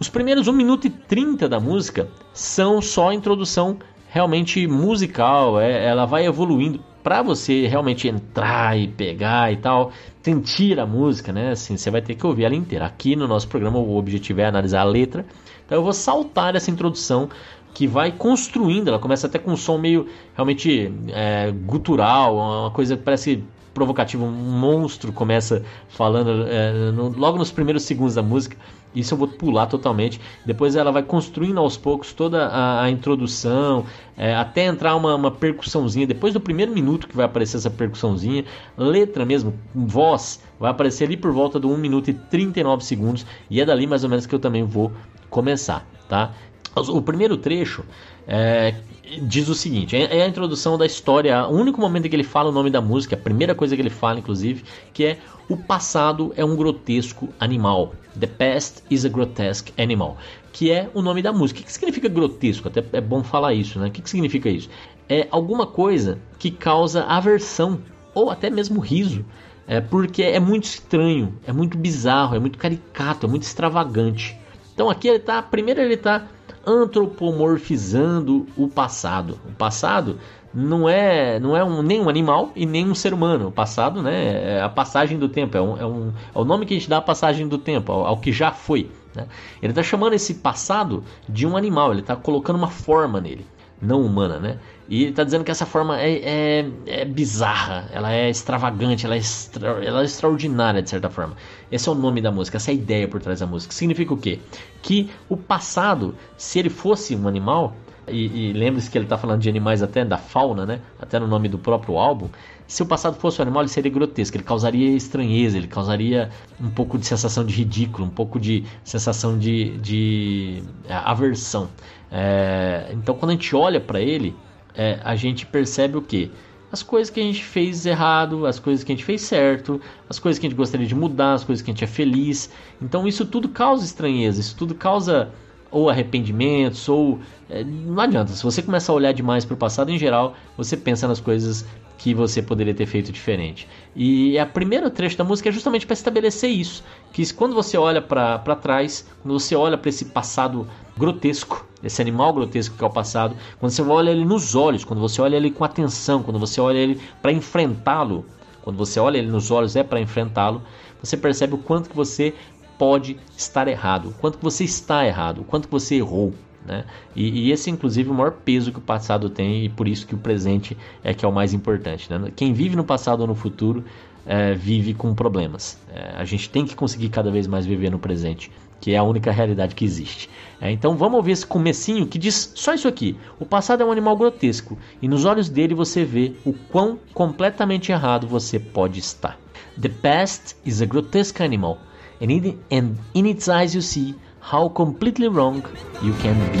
Os 0.00 0.08
primeiros 0.08 0.48
1 0.48 0.52
minuto 0.52 0.86
e 0.86 0.90
30 0.90 1.48
da 1.48 1.60
música 1.60 2.08
são 2.32 2.80
só 2.80 3.12
introdução 3.12 3.78
realmente 4.08 4.66
musical, 4.66 5.60
é, 5.60 5.86
ela 5.86 6.06
vai 6.06 6.26
evoluindo 6.26 6.80
para 7.02 7.22
você 7.22 7.66
realmente 7.66 8.08
entrar 8.08 8.76
e 8.76 8.88
pegar 8.88 9.52
e 9.52 9.58
tal, 9.58 9.92
sentir 10.22 10.80
a 10.80 10.86
música, 10.86 11.32
né? 11.32 11.50
Assim, 11.52 11.76
você 11.76 11.88
vai 11.88 12.02
ter 12.02 12.16
que 12.16 12.26
ouvir 12.26 12.44
ela 12.44 12.54
inteira. 12.54 12.84
Aqui 12.84 13.14
no 13.14 13.28
nosso 13.28 13.46
programa 13.46 13.78
o 13.78 13.96
objetivo 13.96 14.40
é 14.40 14.46
analisar 14.46 14.80
a 14.80 14.84
letra. 14.84 15.24
Então 15.64 15.78
eu 15.78 15.84
vou 15.84 15.92
saltar 15.92 16.56
essa 16.56 16.70
introdução 16.70 17.28
que 17.72 17.86
vai 17.86 18.10
construindo. 18.10 18.88
Ela 18.88 18.98
começa 18.98 19.26
até 19.26 19.38
com 19.38 19.52
um 19.52 19.56
som 19.56 19.78
meio 19.78 20.08
realmente 20.34 20.92
é, 21.10 21.52
gutural, 21.52 22.36
uma 22.36 22.70
coisa 22.72 22.96
que 22.96 23.02
parece 23.02 23.44
provocativa. 23.76 24.24
Um 24.24 24.30
monstro 24.30 25.12
começa 25.12 25.62
falando 25.90 26.46
é, 26.48 26.90
no, 26.92 27.10
logo 27.10 27.36
nos 27.36 27.52
primeiros 27.52 27.82
segundos 27.82 28.14
da 28.14 28.22
música. 28.22 28.56
Isso 28.94 29.12
eu 29.12 29.18
vou 29.18 29.28
pular 29.28 29.66
totalmente. 29.66 30.18
Depois 30.46 30.74
ela 30.74 30.90
vai 30.90 31.02
construindo 31.02 31.58
aos 31.58 31.76
poucos 31.76 32.14
toda 32.14 32.46
a, 32.46 32.84
a 32.84 32.90
introdução, 32.90 33.84
é, 34.16 34.34
até 34.34 34.64
entrar 34.64 34.96
uma, 34.96 35.14
uma, 35.14 35.30
percussãozinha. 35.30 36.06
Depois 36.06 36.32
do 36.32 36.40
primeiro 36.40 36.72
minuto 36.72 37.06
que 37.06 37.14
vai 37.14 37.26
aparecer 37.26 37.58
essa 37.58 37.68
percussãozinha, 37.68 38.46
letra 38.78 39.26
mesmo, 39.26 39.52
voz, 39.74 40.42
vai 40.58 40.70
aparecer 40.70 41.04
ali 41.04 41.18
por 41.18 41.30
volta 41.30 41.60
do 41.60 41.70
1 41.70 41.76
minuto 41.76 42.08
e 42.08 42.14
39 42.14 42.82
segundos. 42.82 43.26
E 43.50 43.60
é 43.60 43.66
dali 43.66 43.86
mais 43.86 44.02
ou 44.02 44.08
menos 44.08 44.24
que 44.24 44.34
eu 44.34 44.38
também 44.38 44.64
vou 44.64 44.90
começar, 45.28 45.86
tá? 46.08 46.32
O 46.74 47.02
primeiro 47.02 47.36
trecho 47.36 47.84
é, 48.26 48.74
diz 49.22 49.48
o 49.48 49.54
seguinte: 49.54 49.96
é, 49.96 50.18
é 50.18 50.22
a 50.22 50.28
introdução 50.28 50.76
da 50.76 50.86
história, 50.86 51.46
o 51.46 51.52
único 51.52 51.80
momento 51.80 52.06
em 52.06 52.10
que 52.10 52.16
ele 52.16 52.24
fala 52.24 52.50
o 52.50 52.52
nome 52.52 52.70
da 52.70 52.80
música, 52.80 53.14
a 53.14 53.18
primeira 53.18 53.54
coisa 53.54 53.76
que 53.76 53.82
ele 53.82 53.90
fala, 53.90 54.18
inclusive, 54.18 54.64
que 54.92 55.04
é 55.04 55.18
o 55.48 55.56
passado 55.56 56.32
é 56.36 56.44
um 56.44 56.56
grotesco 56.56 57.28
animal. 57.38 57.94
The 58.18 58.26
past 58.26 58.82
is 58.90 59.04
a 59.04 59.08
grotesque 59.08 59.72
animal. 59.80 60.16
Que 60.52 60.72
é 60.72 60.90
o 60.94 61.02
nome 61.02 61.22
da 61.22 61.32
música. 61.32 61.60
O 61.60 61.64
que 61.64 61.72
significa 61.72 62.08
grotesco? 62.08 62.66
Até 62.66 62.84
é 62.92 63.00
bom 63.00 63.22
falar 63.22 63.54
isso, 63.54 63.78
né? 63.78 63.88
O 63.88 63.90
que 63.90 64.08
significa 64.08 64.48
isso? 64.48 64.68
É 65.08 65.28
alguma 65.30 65.66
coisa 65.66 66.18
que 66.38 66.50
causa 66.50 67.04
aversão 67.04 67.80
ou 68.14 68.30
até 68.30 68.50
mesmo 68.50 68.80
riso. 68.80 69.24
É 69.68 69.80
porque 69.80 70.22
é 70.22 70.40
muito 70.40 70.64
estranho, 70.64 71.34
é 71.46 71.52
muito 71.52 71.76
bizarro, 71.76 72.36
é 72.36 72.38
muito 72.38 72.56
caricato, 72.56 73.26
é 73.26 73.28
muito 73.28 73.42
extravagante. 73.42 74.36
Então 74.72 74.88
aqui 74.88 75.08
ele 75.08 75.18
tá, 75.18 75.42
primeiro 75.42 75.80
ele 75.80 75.94
está 75.94 76.26
antropomorfizando 76.66 78.46
o 78.56 78.68
passado. 78.68 79.38
O 79.48 79.52
passado 79.52 80.18
não 80.52 80.88
é, 80.88 81.38
não 81.38 81.56
é 81.56 81.62
um, 81.62 81.82
nem 81.82 82.00
um 82.00 82.08
animal 82.08 82.50
e 82.56 82.64
nem 82.64 82.88
um 82.88 82.94
ser 82.94 83.12
humano. 83.12 83.48
O 83.48 83.52
passado 83.52 84.02
né, 84.02 84.56
é 84.56 84.62
a 84.62 84.68
passagem 84.68 85.18
do 85.18 85.28
tempo, 85.28 85.56
é, 85.56 85.60
um, 85.60 85.76
é, 85.76 85.86
um, 85.86 86.12
é 86.34 86.38
o 86.38 86.44
nome 86.44 86.64
que 86.64 86.74
a 86.74 86.78
gente 86.78 86.88
dá 86.88 86.96
à 86.96 87.02
passagem 87.02 87.46
do 87.46 87.58
tempo, 87.58 87.92
ao, 87.92 88.06
ao 88.06 88.16
que 88.16 88.32
já 88.32 88.50
foi. 88.50 88.90
Né? 89.14 89.26
Ele 89.62 89.72
está 89.72 89.82
chamando 89.82 90.14
esse 90.14 90.34
passado 90.34 91.04
de 91.28 91.46
um 91.46 91.56
animal, 91.56 91.92
ele 91.92 92.00
está 92.00 92.16
colocando 92.16 92.56
uma 92.56 92.70
forma 92.70 93.20
nele, 93.20 93.46
não 93.80 94.02
humana. 94.02 94.38
Né? 94.38 94.58
E 94.88 95.04
está 95.06 95.24
dizendo 95.24 95.44
que 95.44 95.50
essa 95.50 95.66
forma 95.66 96.00
é, 96.00 96.18
é, 96.18 96.70
é, 96.86 97.04
bizarra, 97.04 97.88
ela 97.92 98.12
é 98.12 98.30
extravagante, 98.30 99.04
ela 99.04 99.14
é, 99.14 99.18
extra, 99.18 99.84
ela 99.84 100.02
é 100.02 100.04
extraordinária 100.04 100.82
de 100.82 100.90
certa 100.90 101.10
forma. 101.10 101.36
Esse 101.70 101.88
é 101.88 101.92
o 101.92 101.94
nome 101.94 102.20
da 102.20 102.30
música, 102.30 102.56
essa 102.56 102.70
é 102.70 102.72
a 102.72 102.74
ideia 102.74 103.08
por 103.08 103.20
trás 103.20 103.40
da 103.40 103.46
música. 103.46 103.74
Significa 103.74 104.14
o 104.14 104.16
quê? 104.16 104.38
Que 104.82 105.10
o 105.28 105.36
passado, 105.36 106.14
se 106.36 106.58
ele 106.58 106.70
fosse 106.70 107.16
um 107.16 107.26
animal, 107.26 107.74
e, 108.08 108.50
e 108.50 108.52
lembre-se 108.52 108.90
que 108.90 108.96
ele 108.96 109.04
está 109.04 109.18
falando 109.18 109.40
de 109.40 109.48
animais 109.48 109.82
até 109.82 110.04
da 110.04 110.16
fauna, 110.16 110.64
né? 110.64 110.80
Até 111.00 111.18
no 111.18 111.26
nome 111.26 111.48
do 111.48 111.58
próprio 111.58 111.98
álbum. 111.98 112.28
Se 112.66 112.82
o 112.82 112.86
passado 112.86 113.16
fosse 113.16 113.40
um 113.40 113.42
animal, 113.42 113.62
ele 113.62 113.70
seria 113.70 113.90
grotesco, 113.90 114.36
ele 114.36 114.44
causaria 114.44 114.90
estranheza, 114.96 115.56
ele 115.56 115.68
causaria 115.68 116.30
um 116.60 116.70
pouco 116.70 116.98
de 116.98 117.06
sensação 117.06 117.44
de 117.44 117.54
ridículo, 117.54 118.06
um 118.06 118.10
pouco 118.10 118.40
de 118.40 118.64
sensação 118.82 119.38
de, 119.38 119.78
de 119.78 120.62
é, 120.88 120.94
aversão. 120.94 121.68
É, 122.10 122.90
então, 122.92 123.14
quando 123.14 123.30
a 123.30 123.34
gente 123.34 123.54
olha 123.54 123.80
para 123.80 124.00
ele, 124.00 124.34
é, 124.74 125.00
a 125.04 125.14
gente 125.14 125.46
percebe 125.46 125.96
o 125.96 126.02
que? 126.02 126.30
As 126.70 126.82
coisas 126.82 127.08
que 127.08 127.20
a 127.20 127.22
gente 127.22 127.44
fez 127.44 127.86
errado, 127.86 128.44
as 128.44 128.58
coisas 128.58 128.84
que 128.84 128.92
a 128.92 128.94
gente 128.94 129.04
fez 129.04 129.22
certo, 129.22 129.80
as 130.08 130.18
coisas 130.18 130.38
que 130.38 130.46
a 130.46 130.50
gente 130.50 130.58
gostaria 130.58 130.86
de 130.86 130.94
mudar, 130.94 131.34
as 131.34 131.44
coisas 131.44 131.64
que 131.64 131.70
a 131.70 131.74
gente 131.74 131.84
é 131.84 131.86
feliz. 131.86 132.50
Então 132.82 133.06
isso 133.06 133.24
tudo 133.24 133.48
causa 133.48 133.84
estranheza, 133.84 134.40
isso 134.40 134.56
tudo 134.56 134.74
causa 134.74 135.30
ou 135.70 135.90
arrependimentos, 135.90 136.88
ou. 136.88 137.18
É, 137.48 137.62
não 137.62 138.00
adianta, 138.00 138.32
se 138.32 138.42
você 138.42 138.62
começar 138.62 138.92
a 138.92 138.96
olhar 138.96 139.12
demais 139.12 139.44
para 139.44 139.54
o 139.54 139.56
passado 139.56 139.90
em 139.90 139.98
geral, 139.98 140.34
você 140.56 140.76
pensa 140.76 141.06
nas 141.06 141.20
coisas 141.20 141.64
que 141.98 142.14
você 142.14 142.42
poderia 142.42 142.74
ter 142.74 142.86
feito 142.86 143.10
diferente. 143.10 143.66
E 143.94 144.38
a 144.38 144.46
primeira 144.46 144.90
trecho 144.90 145.16
da 145.16 145.24
música 145.24 145.48
é 145.48 145.52
justamente 145.52 145.86
para 145.86 145.94
estabelecer 145.94 146.50
isso, 146.50 146.84
que 147.12 147.32
quando 147.32 147.54
você 147.54 147.76
olha 147.76 148.02
para 148.02 148.38
trás, 148.56 149.06
quando 149.22 149.38
você 149.38 149.56
olha 149.56 149.78
para 149.78 149.88
esse 149.88 150.06
passado 150.06 150.68
grotesco, 150.96 151.66
esse 151.82 152.00
animal 152.00 152.32
grotesco 152.32 152.76
que 152.76 152.84
é 152.84 152.86
o 152.86 152.90
passado, 152.90 153.36
quando 153.58 153.72
você 153.72 153.82
olha 153.82 154.10
ele 154.10 154.24
nos 154.24 154.54
olhos, 154.54 154.84
quando 154.84 155.00
você 155.00 155.20
olha 155.20 155.36
ele 155.36 155.50
com 155.50 155.64
atenção, 155.64 156.22
quando 156.22 156.38
você 156.38 156.60
olha 156.60 156.78
ele 156.78 157.00
para 157.22 157.32
enfrentá-lo, 157.32 158.24
quando 158.62 158.76
você 158.76 158.98
olha 158.98 159.18
ele 159.18 159.28
nos 159.28 159.50
olhos 159.50 159.76
é 159.76 159.82
para 159.82 160.00
enfrentá-lo, 160.00 160.62
você 161.02 161.16
percebe 161.16 161.54
o 161.54 161.58
quanto 161.58 161.88
que 161.88 161.96
você 161.96 162.34
pode 162.78 163.18
estar 163.36 163.68
errado, 163.68 164.08
o 164.08 164.12
quanto 164.12 164.38
você 164.40 164.64
está 164.64 165.06
errado, 165.06 165.40
o 165.40 165.44
quanto 165.44 165.68
você 165.68 165.96
errou. 165.96 166.34
Né? 166.64 166.84
E, 167.14 167.46
e, 167.46 167.52
esse, 167.52 167.70
inclusive, 167.70 168.08
é 168.08 168.12
o 168.12 168.14
maior 168.14 168.32
peso 168.32 168.72
que 168.72 168.78
o 168.78 168.82
passado 168.82 169.30
tem 169.30 169.64
e 169.64 169.68
por 169.68 169.86
isso 169.86 170.06
que 170.06 170.14
o 170.14 170.18
presente 170.18 170.76
é 171.02 171.14
que 171.14 171.24
é 171.24 171.28
o 171.28 171.32
mais 171.32 171.54
importante. 171.54 172.10
Né? 172.10 172.32
Quem 172.34 172.52
vive 172.52 172.74
no 172.74 172.84
passado 172.84 173.20
ou 173.20 173.26
no 173.26 173.36
futuro 173.36 173.84
é, 174.26 174.52
vive 174.54 174.92
com 174.92 175.14
problemas. 175.14 175.78
É, 175.94 176.14
a 176.16 176.24
gente 176.24 176.50
tem 176.50 176.66
que 176.66 176.74
conseguir 176.74 177.08
cada 177.08 177.30
vez 177.30 177.46
mais 177.46 177.64
viver 177.64 177.90
no 177.90 177.98
presente, 177.98 178.50
que 178.80 178.92
é 178.92 178.96
a 178.96 179.02
única 179.04 179.30
realidade 179.30 179.76
que 179.76 179.84
existe. 179.84 180.28
É, 180.60 180.70
então 180.70 180.96
vamos 180.96 181.16
ouvir 181.16 181.32
esse 181.32 181.46
comecinho 181.46 182.06
que 182.06 182.18
diz 182.18 182.52
só 182.56 182.74
isso 182.74 182.88
aqui. 182.88 183.16
O 183.38 183.46
passado 183.46 183.82
é 183.82 183.86
um 183.86 183.92
animal 183.92 184.16
grotesco 184.16 184.76
e 185.00 185.06
nos 185.06 185.24
olhos 185.24 185.48
dele 185.48 185.74
você 185.74 186.04
vê 186.04 186.32
o 186.44 186.52
quão 186.52 186.98
completamente 187.14 187.92
errado 187.92 188.26
você 188.26 188.58
pode 188.58 188.98
estar. 188.98 189.38
The 189.80 189.88
past 189.88 190.56
is 190.64 190.82
a 190.82 190.86
grotesque 190.86 191.42
animal 191.42 191.78
and, 192.20 192.30
it, 192.30 192.56
and 192.70 192.98
in 193.14 193.26
its 193.26 193.48
eyes 193.48 193.74
you 193.74 193.80
see 193.80 194.14
how 194.40 194.68
completely 194.68 195.28
wrong 195.28 195.64
you 196.02 196.12
can 196.14 196.36
be. 196.52 196.58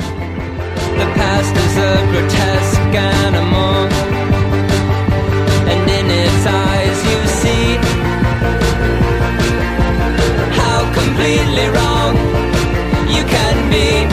The 0.98 1.06
past 1.14 1.54
is 1.56 1.76
a 1.76 1.92
grotesque 2.10 2.94
animal, 2.94 3.88
and 5.70 5.90
in 5.90 6.06
its 6.10 6.46
eyes 6.46 6.98
you 7.10 7.20
see 7.40 7.76
how 10.60 10.78
completely 10.94 11.66
wrong 11.76 12.16
you 13.08 13.24
can 13.24 13.70
be. 13.70 14.08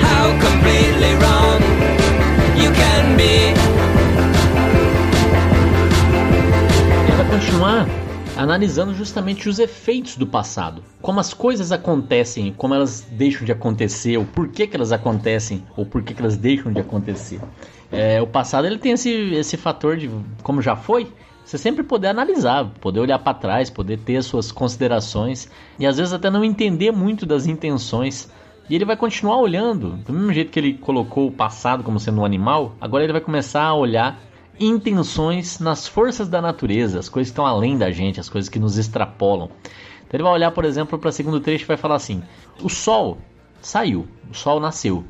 How 0.00 0.24
completely 0.46 1.12
wrong 1.22 1.60
you 2.56 2.70
can 2.72 3.16
be. 3.16 3.54
Continuar 7.30 8.03
analisando 8.44 8.94
justamente 8.94 9.48
os 9.48 9.58
efeitos 9.58 10.16
do 10.16 10.26
passado, 10.26 10.82
como 11.00 11.18
as 11.18 11.34
coisas 11.34 11.72
acontecem, 11.72 12.52
como 12.56 12.74
elas 12.74 13.00
deixam 13.10 13.44
de 13.44 13.52
acontecer, 13.52 14.18
o 14.18 14.24
porquê 14.24 14.66
que 14.66 14.76
elas 14.76 14.92
acontecem 14.92 15.64
ou 15.76 15.84
porquê 15.84 16.14
que 16.14 16.20
elas 16.20 16.36
deixam 16.36 16.72
de 16.72 16.80
acontecer. 16.80 17.40
É, 17.90 18.20
o 18.20 18.26
passado 18.26 18.66
ele 18.66 18.78
tem 18.78 18.92
esse, 18.92 19.10
esse 19.34 19.56
fator 19.56 19.96
de 19.96 20.10
como 20.42 20.60
já 20.60 20.76
foi, 20.76 21.10
você 21.44 21.58
sempre 21.58 21.82
poder 21.82 22.08
analisar, 22.08 22.66
poder 22.80 23.00
olhar 23.00 23.18
para 23.18 23.34
trás, 23.34 23.70
poder 23.70 23.98
ter 23.98 24.16
as 24.16 24.26
suas 24.26 24.52
considerações 24.52 25.50
e 25.78 25.86
às 25.86 25.96
vezes 25.96 26.12
até 26.12 26.30
não 26.30 26.44
entender 26.44 26.90
muito 26.90 27.26
das 27.26 27.46
intenções. 27.46 28.30
E 28.68 28.74
ele 28.74 28.84
vai 28.84 28.96
continuar 28.96 29.36
olhando, 29.36 29.90
do 29.90 30.12
mesmo 30.12 30.32
jeito 30.32 30.50
que 30.50 30.58
ele 30.58 30.74
colocou 30.74 31.28
o 31.28 31.32
passado 31.32 31.82
como 31.82 32.00
sendo 32.00 32.22
um 32.22 32.24
animal, 32.24 32.74
agora 32.80 33.04
ele 33.04 33.12
vai 33.12 33.20
começar 33.20 33.62
a 33.62 33.74
olhar 33.74 34.18
intenções 34.58 35.58
nas 35.58 35.86
forças 35.86 36.28
da 36.28 36.40
natureza, 36.40 36.98
as 36.98 37.08
coisas 37.08 37.30
que 37.30 37.32
estão 37.32 37.46
além 37.46 37.76
da 37.76 37.90
gente, 37.90 38.20
as 38.20 38.28
coisas 38.28 38.48
que 38.48 38.58
nos 38.58 38.78
extrapolam. 38.78 39.50
Então 40.06 40.18
ele 40.18 40.22
vai 40.22 40.32
olhar, 40.32 40.50
por 40.50 40.64
exemplo, 40.64 40.98
para 40.98 41.08
o 41.08 41.12
segundo 41.12 41.40
trecho 41.40 41.64
e 41.64 41.66
vai 41.66 41.76
falar 41.76 41.96
assim: 41.96 42.22
o 42.62 42.68
sol 42.68 43.18
saiu, 43.60 44.06
o 44.30 44.34
sol 44.34 44.60
nasceu 44.60 45.04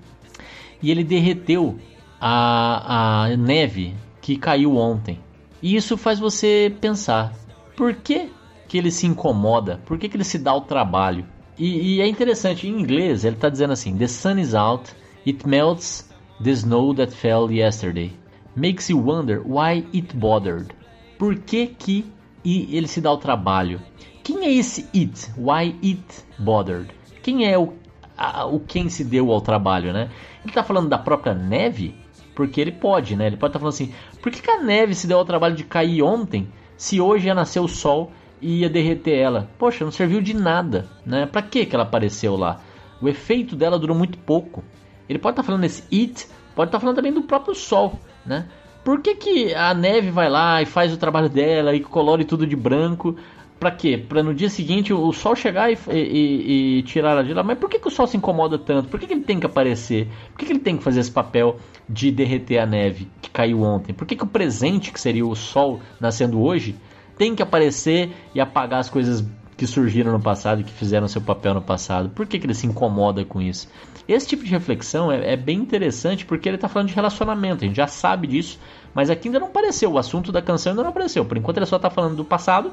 e 0.83 0.91
ele 0.91 1.03
derreteu 1.03 1.79
a, 2.21 3.25
a 3.25 3.37
neve 3.37 3.95
que 4.21 4.37
caiu 4.37 4.77
ontem. 4.77 5.19
E 5.63 5.75
isso 5.75 5.97
faz 5.97 6.19
você 6.19 6.75
pensar: 6.81 7.33
por 7.77 7.95
que, 7.95 8.31
que 8.69 8.77
ele 8.79 8.91
se 8.91 9.07
incomoda? 9.07 9.81
Por 9.87 9.99
que, 9.99 10.09
que 10.09 10.17
ele 10.17 10.25
se 10.25 10.39
dá 10.39 10.55
o 10.55 10.61
trabalho? 10.61 11.27
E, 11.59 11.97
e 11.97 12.01
é 12.01 12.07
interessante, 12.07 12.67
em 12.67 12.81
inglês 12.81 13.25
ele 13.25 13.37
está 13.37 13.49
dizendo 13.49 13.73
assim: 13.73 13.97
The 13.97 14.09
sun 14.09 14.39
is 14.39 14.55
out, 14.55 14.91
it 15.27 15.47
melts 15.49 16.11
the 16.43 16.51
snow 16.51 16.95
that 16.95 17.15
fell 17.15 17.51
yesterday 17.51 18.13
makes 18.57 18.89
you 18.89 18.99
wonder 18.99 19.43
why 19.45 19.85
it 19.93 20.15
bothered. 20.17 20.75
Por 21.19 21.37
que 21.37 21.67
que 21.67 22.05
ele 22.45 22.87
se 22.87 23.01
dá 23.01 23.11
o 23.13 23.17
trabalho? 23.17 23.81
Quem 24.23 24.45
é 24.45 24.53
esse 24.53 24.89
it? 24.95 25.31
Why 25.37 25.77
it 25.83 26.25
bothered? 26.39 26.91
Quem 27.23 27.47
é 27.47 27.59
o, 27.59 27.75
a, 28.17 28.47
o 28.47 28.61
quem 28.61 28.89
se 28.89 29.05
deu 29.05 29.31
ao 29.33 29.41
trabalho, 29.41 29.93
né? 29.93 30.11
Ele 30.43 30.51
está 30.51 30.63
falando 30.63 30.89
da 30.89 30.99
própria 30.99 31.35
neve? 31.35 31.95
Porque 32.35 32.61
ele 32.61 32.73
pode, 32.73 33.17
né? 33.17 33.27
Ele 33.27 33.37
pode 33.37 33.51
estar 33.51 33.59
tá 33.59 33.71
falando 33.71 33.75
assim, 33.75 33.95
por 34.23 34.31
que, 34.31 34.43
que 34.43 34.51
a 34.51 34.63
neve 34.63 34.95
se 34.95 35.07
deu 35.07 35.19
ao 35.19 35.25
trabalho 35.25 35.55
de 35.55 35.65
cair 35.65 36.03
ontem, 36.03 36.49
se 36.77 37.01
hoje 37.01 37.27
ia 37.29 37.35
nascer 37.35 37.61
o 37.61 37.69
sol 37.69 38.13
e 38.41 38.61
ia 38.61 38.69
derreter 38.69 39.17
ela? 39.17 39.49
Poxa, 39.59 39.85
não 39.85 39.93
serviu 39.93 40.21
de 40.21 40.35
nada, 40.35 40.89
né? 41.07 41.27
Pra 41.27 41.43
que 41.43 41.65
que 41.65 41.75
ela 41.75 41.85
apareceu 41.85 42.37
lá? 42.37 42.61
O 43.01 43.09
efeito 43.09 43.55
dela 43.57 43.79
durou 43.79 43.97
muito 43.97 44.19
pouco. 44.19 44.65
Ele 45.09 45.19
pode 45.19 45.33
estar 45.33 45.43
tá 45.43 45.47
falando 45.47 45.65
esse 45.65 45.83
it, 45.95 46.27
pode 46.55 46.69
estar 46.69 46.79
tá 46.79 46.81
falando 46.81 46.97
também 46.97 47.13
do 47.13 47.23
próprio 47.23 47.55
sol 47.55 47.99
né? 48.25 48.47
Por 48.85 49.01
que, 49.01 49.15
que 49.15 49.55
a 49.55 49.73
neve 49.73 50.11
vai 50.11 50.29
lá 50.29 50.61
e 50.61 50.67
faz 50.67 50.93
o 50.93 50.97
trabalho 50.99 51.29
dela 51.29 51.75
e 51.75 51.81
colore 51.81 52.25
tudo 52.25 52.47
de 52.47 52.55
branco? 52.55 53.17
Pra 53.59 53.71
quê? 53.71 53.97
Pra 53.97 54.23
no 54.23 54.35
dia 54.35 54.51
seguinte 54.51 54.93
o 54.93 55.11
sol 55.13 55.35
chegar 55.35 55.73
e, 55.73 55.79
e, 55.91 56.79
e 56.79 56.83
tirar 56.83 57.13
ela 57.13 57.25
de 57.25 57.33
lá. 57.33 57.43
Mas 57.43 57.59
por 57.59 57.71
que, 57.71 57.79
que 57.79 57.89
o 57.89 57.91
sol 57.91 58.07
se 58.07 58.17
incomoda 58.17 58.59
tanto? 58.59 58.89
Por 58.89 59.01
que, 59.01 59.07
que 59.07 59.15
ele 59.15 59.23
tem 59.23 59.41
que 59.41 59.47
aparecer? 59.47 60.09
Por 60.33 60.39
que, 60.39 60.47
que 60.47 60.53
ele 60.53 60.61
tem 60.61 60.77
que 60.77 60.85
fazer 60.85 61.01
esse 61.01 61.11
papel 61.11 61.57
de 61.89 62.11
derreter 62.11 62.59
a 62.59 62.67
neve 62.67 63.09
que 63.23 63.31
caiu 63.31 63.63
ontem? 63.63 63.95
Por 63.95 64.07
que, 64.07 64.17
que 64.17 64.25
o 64.25 64.27
presente, 64.27 64.93
que 64.93 65.01
seria 65.01 65.27
o 65.27 65.35
sol 65.35 65.81
nascendo 65.99 66.43
hoje, 66.43 66.77
tem 67.17 67.35
que 67.35 67.43
aparecer 67.43 68.13
e 68.35 68.41
apagar 68.41 68.81
as 68.81 68.91
coisas 68.91 69.25
que 69.57 69.67
surgiram 69.67 70.13
no 70.13 70.21
passado 70.21 70.61
e 70.61 70.65
que 70.65 70.73
fizeram 70.73 71.09
seu 71.09 71.23
papel 71.23 71.55
no 71.55 71.63
passado? 71.63 72.11
Por 72.11 72.27
que, 72.27 72.39
que 72.39 72.47
ele 72.47 72.55
se 72.55 72.67
incomoda 72.67 73.25
com 73.25 73.41
isso? 73.41 73.69
Esse 74.07 74.27
tipo 74.27 74.45
de 74.45 74.51
reflexão 74.51 75.11
é, 75.11 75.33
é 75.33 75.37
bem 75.37 75.59
interessante 75.59 76.27
porque 76.27 76.49
ele 76.49 76.57
está 76.57 76.69
falando 76.69 76.89
de 76.89 76.95
relacionamento, 76.95 77.65
a 77.65 77.67
gente 77.67 77.77
já 77.77 77.87
sabe 77.87 78.27
disso, 78.27 78.59
mas 78.95 79.09
aqui 79.09 79.29
ainda 79.29 79.41
não 79.41 79.49
apareceu, 79.49 79.93
o 79.93 79.99
assunto 79.99 80.31
da 80.31 80.43
canção 80.43 80.73
ainda 80.73 80.83
não 80.83 80.91
apareceu. 80.91 81.25
Por 81.25 81.37
enquanto 81.37 81.57
ele 81.57 81.67
só 81.67 81.77
está 81.77 81.89
falando 81.91 82.17
do 82.17 82.25
passado 82.25 82.73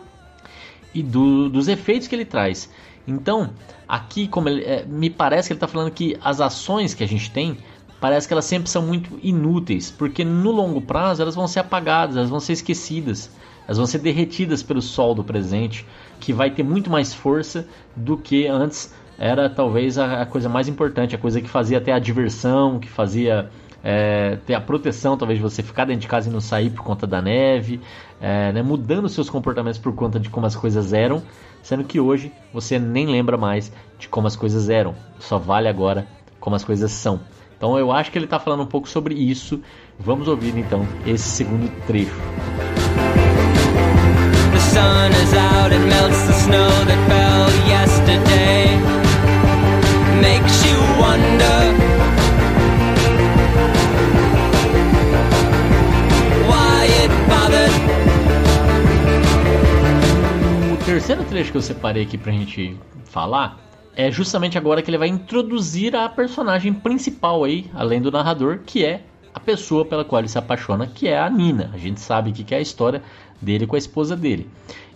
e 0.94 1.02
do, 1.02 1.50
dos 1.50 1.68
efeitos 1.68 2.08
que 2.08 2.16
ele 2.16 2.26
traz. 2.26 2.70
Então, 3.08 3.52
aqui, 3.88 4.28
como 4.28 4.50
ele, 4.50 4.64
é, 4.64 4.86
me 4.86 5.10
parece 5.10 5.48
que 5.48 5.54
ele 5.54 5.58
está 5.58 5.68
falando 5.68 5.92
que 5.92 6.18
as 6.22 6.40
ações 6.42 6.94
que 6.94 7.04
a 7.04 7.08
gente 7.08 7.32
tem 7.32 7.58
parece 8.00 8.28
que 8.28 8.34
elas 8.34 8.46
sempre 8.46 8.70
são 8.70 8.82
muito 8.82 9.20
inúteis, 9.22 9.92
porque 9.92 10.26
no 10.26 10.52
longo 10.52 10.82
prazo 10.82 11.22
elas 11.22 11.36
vão 11.36 11.48
ser 11.48 11.60
apagadas, 11.60 12.18
elas 12.18 12.30
vão 12.30 12.40
ser 12.40 12.54
esquecidas, 12.54 13.30
elas 13.66 13.78
vão 13.78 13.86
ser 13.86 14.00
derretidas 14.00 14.64
pelo 14.64 14.82
sol 14.82 15.14
do 15.14 15.24
presente, 15.24 15.86
que 16.20 16.34
vai 16.34 16.50
ter 16.50 16.64
muito 16.64 16.90
mais 16.90 17.14
força 17.14 17.68
do 17.96 18.18
que 18.18 18.48
antes 18.48 18.94
era 19.22 19.48
talvez 19.48 20.00
a, 20.00 20.24
a, 20.24 20.26
coisa 20.26 20.50
mais 20.50 20.68
importante, 20.68 21.14
a 21.14 21.18
coisa 21.18 21.40
que 21.40 21.48
fazia 21.48 21.78
até 21.78 21.94
a 21.94 22.00
diversão, 22.00 22.80
que 22.80 22.90
fazia 22.90 23.52
é, 23.84 24.40
ter 24.48 24.56
a 24.56 24.60
proteção, 24.60 25.16
talvez 25.16 25.40
você 25.40 25.62
ficar 25.62 25.86
dentro 25.86 26.02
de 26.02 26.08
casa 26.08 26.28
e 26.28 26.34
não 26.34 26.42
sair 26.42 26.72
por 26.72 26.84
conta 26.84 27.06
da 27.06 27.22
neve, 27.22 27.80
é, 28.20 28.52
né, 28.52 28.64
mudando 28.64 29.08
seus 29.08 29.30
comportamentos 29.30 29.80
por 29.80 29.94
conta 29.94 30.20
de 30.20 30.28
como 30.28 30.48
as 30.48 30.56
coisas 30.56 30.92
eram, 30.92 31.22
sendo 31.62 31.84
que 31.84 32.00
hoje 32.00 32.32
você 32.52 32.80
nem 32.80 33.06
lembra 33.06 33.38
mais 33.38 33.72
de 34.00 34.10
como 34.10 34.26
as 34.26 34.36
coisas 34.36 34.72
eram, 34.72 34.96
só 35.20 35.38
vale 35.38 35.68
agora 35.68 36.08
como 36.40 36.56
as 36.56 36.64
coisas 36.64 36.92
são. 36.92 37.20
Então 37.56 37.78
eu 37.78 37.92
acho 37.92 38.12
que 38.12 38.18
ele 38.18 38.26
está 38.26 38.40
falando 38.40 38.64
um 38.64 38.66
pouco 38.66 38.90
sobre 38.90 39.14
isso. 39.14 39.62
Vamos 40.00 40.28
ouvir 40.28 40.58
então 40.58 40.88
esse 41.06 41.30
segundo 41.30 41.72
trecho. 41.86 42.10
The 44.52 44.60
sun 44.60 45.12
is 45.12 45.34
out, 45.36 45.72
it 45.72 45.86
melts 45.86 46.24
the 46.24 46.34
snow 46.34 46.86
that 46.88 47.08
fell 47.08 47.70
yesterday 47.70 48.91
O 60.72 60.86
terceiro 60.86 61.24
trecho 61.24 61.52
que 61.52 61.58
eu 61.58 61.62
separei 61.62 62.04
aqui 62.04 62.18
pra 62.18 62.32
gente 62.32 62.78
falar 63.06 63.60
é 63.96 64.12
justamente 64.12 64.58
agora 64.58 64.82
que 64.82 64.90
ele 64.90 64.98
vai 64.98 65.08
introduzir 65.08 65.96
a 65.96 66.08
personagem 66.08 66.74
principal 66.74 67.44
aí, 67.44 67.70
além 67.74 68.02
do 68.02 68.12
narrador, 68.12 68.60
que 68.66 68.86
é 68.86 69.04
a 69.34 69.40
pessoa 69.40 69.86
pela 69.86 70.06
qual 70.06 70.20
ele 70.20 70.28
se 70.28 70.38
apaixona, 70.38 70.88
que 70.88 71.08
é 71.08 71.20
a 71.20 71.30
Nina. 71.30 71.72
A 71.74 71.78
gente 71.78 72.00
sabe 72.00 72.32
que 72.32 72.54
é 72.54 72.58
a 72.58 72.62
história 72.62 73.02
dele 73.42 73.66
com 73.66 73.76
a 73.76 73.80
esposa 73.80 74.16
dele. 74.16 74.48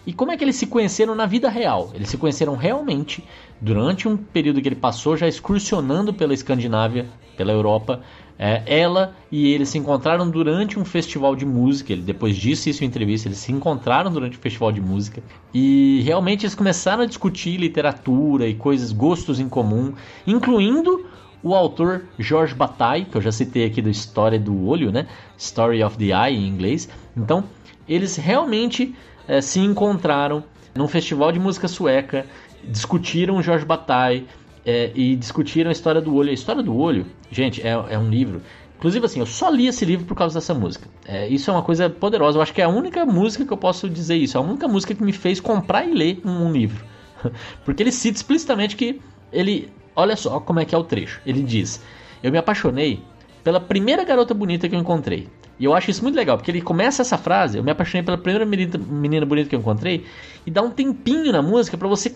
E 0.05 0.13
como 0.13 0.31
é 0.31 0.37
que 0.37 0.43
eles 0.43 0.55
se 0.55 0.67
conheceram 0.67 1.15
na 1.15 1.25
vida 1.25 1.49
real? 1.49 1.91
Eles 1.93 2.09
se 2.09 2.17
conheceram 2.17 2.55
realmente 2.55 3.23
durante 3.59 4.07
um 4.07 4.15
período 4.15 4.61
que 4.61 4.67
ele 4.67 4.75
passou 4.75 5.17
já 5.17 5.27
excursionando 5.27 6.13
pela 6.13 6.33
Escandinávia, 6.33 7.07
pela 7.35 7.51
Europa. 7.51 8.01
É, 8.37 8.63
ela 8.65 9.15
e 9.31 9.47
ele 9.53 9.65
se 9.65 9.77
encontraram 9.77 10.29
durante 10.29 10.77
um 10.77 10.85
festival 10.85 11.35
de 11.35 11.45
música. 11.45 11.93
Ele 11.93 12.01
depois 12.01 12.35
disse 12.35 12.69
isso 12.69 12.83
em 12.83 12.87
entrevista. 12.87 13.27
Eles 13.27 13.39
se 13.39 13.51
encontraram 13.51 14.11
durante 14.11 14.35
o 14.35 14.39
um 14.39 14.41
festival 14.41 14.71
de 14.71 14.81
música 14.81 15.23
e 15.53 16.01
realmente 16.03 16.45
eles 16.45 16.53
começaram 16.53 17.03
a 17.03 17.05
discutir 17.07 17.57
literatura 17.57 18.47
e 18.47 18.53
coisas, 18.53 18.91
gostos 18.91 19.39
em 19.39 19.49
comum, 19.49 19.93
incluindo 20.27 21.07
o 21.41 21.53
autor 21.53 22.05
George 22.17 22.55
Bataille, 22.55 23.05
que 23.05 23.15
eu 23.15 23.21
já 23.21 23.31
citei 23.31 23.65
aqui 23.65 23.81
da 23.81 23.89
História 23.89 24.39
do 24.39 24.67
Olho, 24.67 24.91
né? 24.91 25.07
Story 25.37 25.83
of 25.83 25.97
the 25.97 26.05
Eye 26.05 26.35
em 26.35 26.47
inglês. 26.47 26.89
Então, 27.15 27.43
eles 27.87 28.15
realmente 28.15 28.95
é, 29.27 29.41
se 29.41 29.59
encontraram 29.59 30.43
num 30.73 30.87
festival 30.87 31.31
de 31.31 31.39
música 31.39 31.67
sueca, 31.67 32.25
discutiram 32.63 33.41
Jorge 33.41 33.65
Bataille 33.65 34.27
é, 34.65 34.91
e 34.95 35.15
discutiram 35.15 35.69
a 35.69 35.71
história 35.71 36.01
do 36.01 36.13
olho. 36.15 36.29
A 36.29 36.33
história 36.33 36.61
do 36.61 36.75
olho, 36.75 37.05
gente, 37.31 37.61
é, 37.61 37.69
é 37.71 37.97
um 37.97 38.09
livro. 38.09 38.41
Inclusive, 38.77 39.05
assim, 39.05 39.19
eu 39.19 39.25
só 39.25 39.49
li 39.49 39.67
esse 39.67 39.85
livro 39.85 40.05
por 40.05 40.15
causa 40.15 40.35
dessa 40.35 40.53
música. 40.53 40.87
É, 41.07 41.27
isso 41.27 41.49
é 41.49 41.53
uma 41.53 41.63
coisa 41.63 41.89
poderosa. 41.89 42.37
Eu 42.37 42.41
acho 42.41 42.53
que 42.53 42.61
é 42.61 42.65
a 42.65 42.69
única 42.69 43.05
música 43.05 43.45
que 43.45 43.53
eu 43.53 43.57
posso 43.57 43.89
dizer 43.89 44.15
isso. 44.15 44.37
É 44.37 44.39
a 44.39 44.43
única 44.43 44.67
música 44.67 44.93
que 44.93 45.03
me 45.03 45.13
fez 45.13 45.39
comprar 45.39 45.85
e 45.87 45.93
ler 45.93 46.21
um, 46.25 46.47
um 46.47 46.51
livro. 46.51 46.83
Porque 47.63 47.81
ele 47.81 47.91
cita 47.91 48.17
explicitamente 48.17 48.75
que 48.75 49.01
ele. 49.31 49.71
Olha 49.95 50.17
só 50.17 50.41
como 50.41 50.59
é 50.59 50.65
que 50.65 50.75
é 50.75 50.77
o 50.77 50.83
trecho. 50.83 51.21
Ele 51.25 51.41
diz: 51.41 51.81
Eu 52.21 52.31
me 52.31 52.37
apaixonei 52.37 53.01
pela 53.43 53.61
primeira 53.61 54.03
garota 54.03 54.33
bonita 54.33 54.67
que 54.67 54.75
eu 54.75 54.79
encontrei. 54.79 55.29
E 55.59 55.65
eu 55.65 55.73
acho 55.73 55.89
isso 55.89 56.03
muito 56.03 56.15
legal, 56.15 56.37
porque 56.37 56.51
ele 56.51 56.61
começa 56.61 57.01
essa 57.01 57.17
frase, 57.17 57.57
eu 57.57 57.63
me 57.63 57.71
apaixonei 57.71 58.03
pela 58.03 58.17
primeira 58.17 58.45
menina, 58.45 58.77
menina 58.77 59.25
bonita 59.25 59.49
que 59.49 59.55
eu 59.55 59.59
encontrei, 59.59 60.05
e 60.45 60.51
dá 60.51 60.61
um 60.61 60.69
tempinho 60.69 61.31
na 61.31 61.41
música 61.41 61.77
para 61.77 61.87
você 61.87 62.13